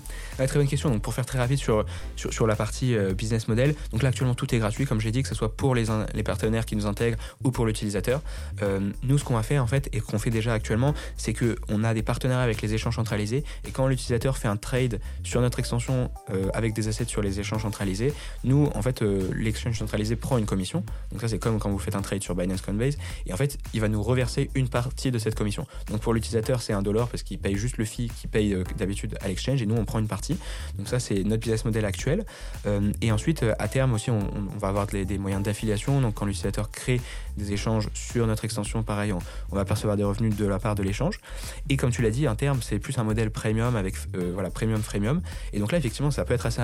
Très 0.46 0.58
bonne 0.58 0.68
question. 0.68 0.90
Donc 0.90 1.02
pour 1.02 1.14
faire 1.14 1.26
très 1.26 1.38
rapide 1.38 1.58
sur, 1.58 1.84
sur, 2.16 2.46
la 2.46 2.56
partie 2.56 2.94
euh, 2.94 3.12
business 3.12 3.48
model, 3.48 3.74
donc 3.92 4.02
là 4.02 4.08
actuellement 4.08 4.34
tout 4.34 4.52
est 4.54 4.58
gratuit, 4.58 4.86
comme 4.86 5.00
j'ai 5.00 5.10
dit, 5.10 5.22
que 5.22 5.28
ce 5.28 5.34
soit 5.34 5.54
pour 5.54 5.74
les, 5.74 5.86
les 6.14 6.22
partenaires 6.22 6.64
qui 6.64 6.76
nous 6.76 6.86
intègrent 6.86 7.18
ou 7.44 7.50
pour 7.50 7.66
l'utilisateur. 7.66 8.22
Euh, 8.62 8.80
nous, 9.02 9.18
ce 9.18 9.24
qu'on 9.24 9.34
va 9.34 9.42
faire 9.42 9.62
en 9.62 9.66
fait 9.66 9.88
et 9.92 10.00
qu'on 10.00 10.18
fait 10.18 10.30
déjà 10.30 10.52
actuellement, 10.52 10.94
c'est 11.16 11.34
qu'on 11.34 11.84
a 11.84 11.94
des 11.94 12.02
partenariats 12.02 12.42
avec 12.42 12.62
les 12.62 12.74
échanges 12.74 12.96
centralisés 12.96 13.44
et 13.66 13.70
quand 13.70 13.86
l'utilisateur 13.86 14.38
fait 14.38 14.48
un 14.48 14.56
trade 14.56 15.00
sur 15.22 15.40
notre 15.40 15.58
extension 15.58 16.10
euh, 16.30 16.48
avec 16.54 16.72
des 16.72 16.88
assets 16.88 17.04
sur 17.04 17.22
les 17.22 17.40
échanges 17.40 17.62
centralisés, 17.62 18.12
nous 18.44 18.70
en 18.74 18.82
fait 18.82 19.02
l'exchange 19.02 19.78
centralisé 19.78 20.16
prend 20.16 20.38
une 20.38 20.46
commission. 20.46 20.84
Donc 21.12 21.20
ça 21.20 21.28
c'est 21.28 21.38
comme 21.38 21.58
quand 21.58 21.70
vous 21.70 21.78
faites 21.78 21.96
un 21.96 22.02
trade 22.02 22.22
sur 22.22 22.34
Binance 22.34 22.62
Coinbase 22.62 22.96
et 23.26 23.32
en 23.32 23.36
fait 23.36 23.58
il 23.74 23.80
va 23.80 23.88
nous 23.88 24.02
reverser 24.02 24.50
une 24.54 24.68
partie 24.68 25.10
de 25.10 25.18
cette 25.18 25.34
commission. 25.34 25.66
Donc 25.90 26.00
pour 26.00 26.14
l'utilisateur 26.14 26.62
c'est 26.62 26.72
un 26.72 26.82
dollar 26.82 27.08
parce 27.08 27.22
qu'il 27.22 27.38
paye 27.38 27.56
juste 27.56 27.76
le 27.76 27.84
fee 27.84 28.10
qu'il 28.20 28.30
paye 28.30 28.56
d'habitude 28.76 28.99
à 29.20 29.28
l'exchange 29.28 29.62
et 29.62 29.66
nous 29.66 29.76
on 29.76 29.84
prend 29.84 29.98
une 29.98 30.08
partie. 30.08 30.36
Donc 30.78 30.88
ça 30.88 30.98
c'est 31.00 31.22
notre 31.24 31.40
business 31.40 31.64
model 31.64 31.84
actuel. 31.84 32.24
Euh, 32.66 32.92
et 33.00 33.12
ensuite 33.12 33.44
à 33.58 33.68
terme 33.68 33.94
aussi 33.94 34.10
on, 34.10 34.20
va 34.58 34.68
avoir 34.68 34.86
des, 34.86 35.18
moyens 35.18 35.42
d'affiliation. 35.42 36.00
Donc 36.00 36.14
quand 36.14 36.26
l'utilisateur 36.26 36.70
crée 36.70 37.00
des 37.36 37.52
échanges 37.52 37.88
sur 37.94 38.26
notre 38.26 38.44
extension, 38.44 38.82
pareil 38.82 39.12
on, 39.12 39.20
va 39.54 39.64
percevoir 39.64 39.96
des 39.96 40.04
revenus 40.04 40.36
de 40.36 40.46
la 40.46 40.58
part 40.58 40.74
de 40.74 40.82
l'échange. 40.82 41.20
Et 41.68 41.76
comme 41.76 41.90
tu 41.90 42.02
l'as 42.02 42.10
dit, 42.10 42.26
à 42.26 42.34
terme 42.34 42.60
c'est 42.62 42.78
plus 42.78 42.98
un 42.98 43.04
modèle 43.04 43.30
premium 43.30 43.76
avec 43.76 43.94
euh, 44.14 44.30
voilà 44.32 44.50
premium 44.50 44.82
freemium. 44.82 45.20
Et 45.52 45.58
donc 45.58 45.72
là 45.72 45.78
effectivement 45.78 46.10
ça 46.10 46.24
peut 46.24 46.34
être 46.34 46.46
assez, 46.46 46.60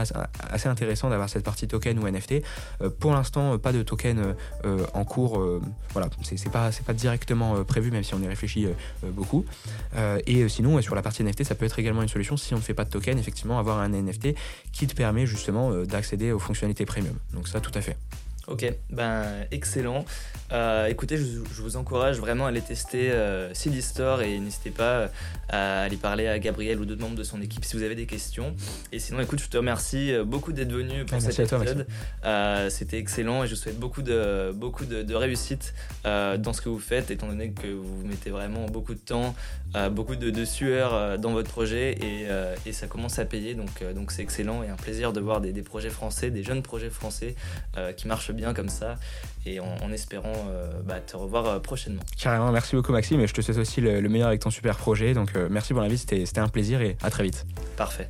assez 0.51 0.69
intéressant 0.69 1.11
d'avoir 1.11 1.29
cette 1.29 1.45
partie 1.45 1.67
token 1.67 1.99
ou 1.99 2.09
NFT. 2.09 2.43
Euh, 2.83 2.91
pour 2.91 3.13
l'instant 3.13 3.59
pas 3.59 3.73
de 3.73 3.83
token 3.83 4.35
en 4.95 5.05
cours. 5.05 5.43
voilà 5.93 6.09
c'est 6.23 6.51
pas 6.51 6.73
c'est 6.73 6.85
pas 6.85 6.93
directement 6.93 7.65
prévu 7.65 7.91
même 7.91 8.03
si 8.03 8.15
on 8.15 8.21
y 8.21 8.27
réfléchit 8.27 8.67
beaucoup. 9.13 9.45
et 10.27 10.49
sinon 10.49 10.81
sur 10.83 10.95
la 10.95 11.03
partie 11.03 11.23
NFT 11.23 11.45
ça 11.45 11.55
peut 11.55 11.65
être 11.65 11.79
également 11.79 12.03
une 12.03 12.09
solution 12.09 12.26
si 12.37 12.55
on 12.55 12.57
ne 12.57 12.63
fait 12.63 12.75
pas 12.75 12.85
de 12.85 12.91
token, 12.91 13.19
effectivement, 13.19 13.59
avoir 13.59 13.79
un 13.79 13.91
NFT 13.91 14.35
qui 14.73 14.87
te 14.87 14.95
permet 14.95 15.27
justement 15.27 15.71
euh, 15.71 15.85
d'accéder 15.85 16.33
aux 16.33 16.39
fonctionnalités 16.39 16.87
premium. 16.87 17.17
Donc 17.33 17.47
ça, 17.47 17.61
tout 17.61 17.73
à 17.75 17.81
fait. 17.81 17.97
Ok, 18.49 18.65
ben 18.91 19.25
excellent. 19.51 20.05
Euh, 20.53 20.87
écoutez, 20.87 21.17
je, 21.17 21.41
vous 21.61 21.77
encourage 21.77 22.19
vraiment 22.19 22.47
à 22.47 22.51
aller 22.51 22.61
tester 22.61 23.11
euh, 23.11 23.53
CD 23.55 23.81
Store 23.81 24.23
et 24.23 24.39
n'hésitez 24.39 24.71
pas 24.71 25.11
à 25.49 25.83
aller 25.83 25.97
parler 25.97 26.29
à 26.29 26.39
Gabriel 26.39 26.79
ou 26.81 26.85
d'autres 26.85 27.01
membres 27.01 27.17
de 27.17 27.25
son 27.25 27.41
équipe 27.43 27.65
si 27.65 27.77
vous 27.77 27.83
avez 27.83 27.97
des 27.97 28.07
questions. 28.07 28.55
Et 28.93 29.01
sinon, 29.01 29.21
écoute, 29.21 29.41
je 29.41 29.49
te 29.49 29.57
remercie 29.57 30.13
beaucoup 30.25 30.53
d'être 30.53 30.73
venu 30.73 31.05
pour 31.05 31.21
cet 31.21 31.41
épisode. 31.41 31.87
C'était 32.71 32.99
excellent 32.99 33.43
et 33.43 33.47
je 33.49 33.55
vous 33.55 33.61
souhaite 33.61 33.81
beaucoup 33.81 34.03
de, 34.03 34.53
beaucoup 34.55 34.85
de, 34.85 35.15
réussite 35.15 35.75
dans 36.05 36.53
ce 36.53 36.61
que 36.61 36.69
vous 36.69 36.79
faites, 36.79 37.11
étant 37.11 37.27
donné 37.27 37.51
que 37.51 37.67
vous 37.67 38.07
mettez 38.07 38.31
vraiment 38.31 38.67
beaucoup 38.67 38.95
de 38.95 39.01
temps, 39.01 39.35
beaucoup 39.91 40.15
de, 40.15 40.45
sueur 40.45 41.19
dans 41.19 41.33
votre 41.33 41.51
projet 41.51 41.93
et, 41.93 42.27
et, 42.67 42.73
ça 42.73 42.87
commence 42.87 43.19
à 43.19 43.25
payer. 43.25 43.55
Donc 43.55 43.83
donc 43.95 44.13
c'est 44.13 44.23
excellent 44.23 44.63
et 44.63 44.69
un 44.69 44.77
plaisir 44.77 45.13
de 45.13 45.21
voir 45.21 45.41
des, 45.41 45.53
des, 45.53 45.63
projets 45.63 45.91
français, 45.91 46.31
des 46.31 46.43
jeunes 46.45 46.63
projets 46.63 46.91
français 46.91 47.35
qui 47.97 48.07
marchent 48.07 48.31
bien 48.37 48.55
comme 48.55 48.69
ça 48.69 48.97
et 49.47 49.61
en, 49.61 49.93
espérant 49.93 50.33
euh, 50.51 50.71
bah, 50.85 51.01
te 51.01 51.17
revoir 51.17 51.47
euh, 51.47 51.59
prochainement. 51.59 52.03
Carrément, 52.21 52.51
merci 52.53 52.77
beaucoup 52.77 52.93
Maxime 52.93 53.21
et 53.21 53.27
je 53.27 53.35
te 53.35 53.41
souhaite 53.41 53.59
aussi 53.59 53.81
le, 53.81 54.01
meilleur 54.09 54.29
avec 54.29 54.41
ton 54.41 54.51
super 54.51 54.77
projet. 54.77 55.15
Donc 55.15 55.37
euh, 55.37 55.49
merci 55.51 55.73
pour 55.73 55.83
l'invite, 55.83 55.99
c'était 55.99 56.41
un 56.41 56.49
plaisir 56.49 56.81
et 56.81 56.97
à 57.03 57.11
très 57.11 57.23
vite. 57.23 57.47
Parfait. 57.77 58.09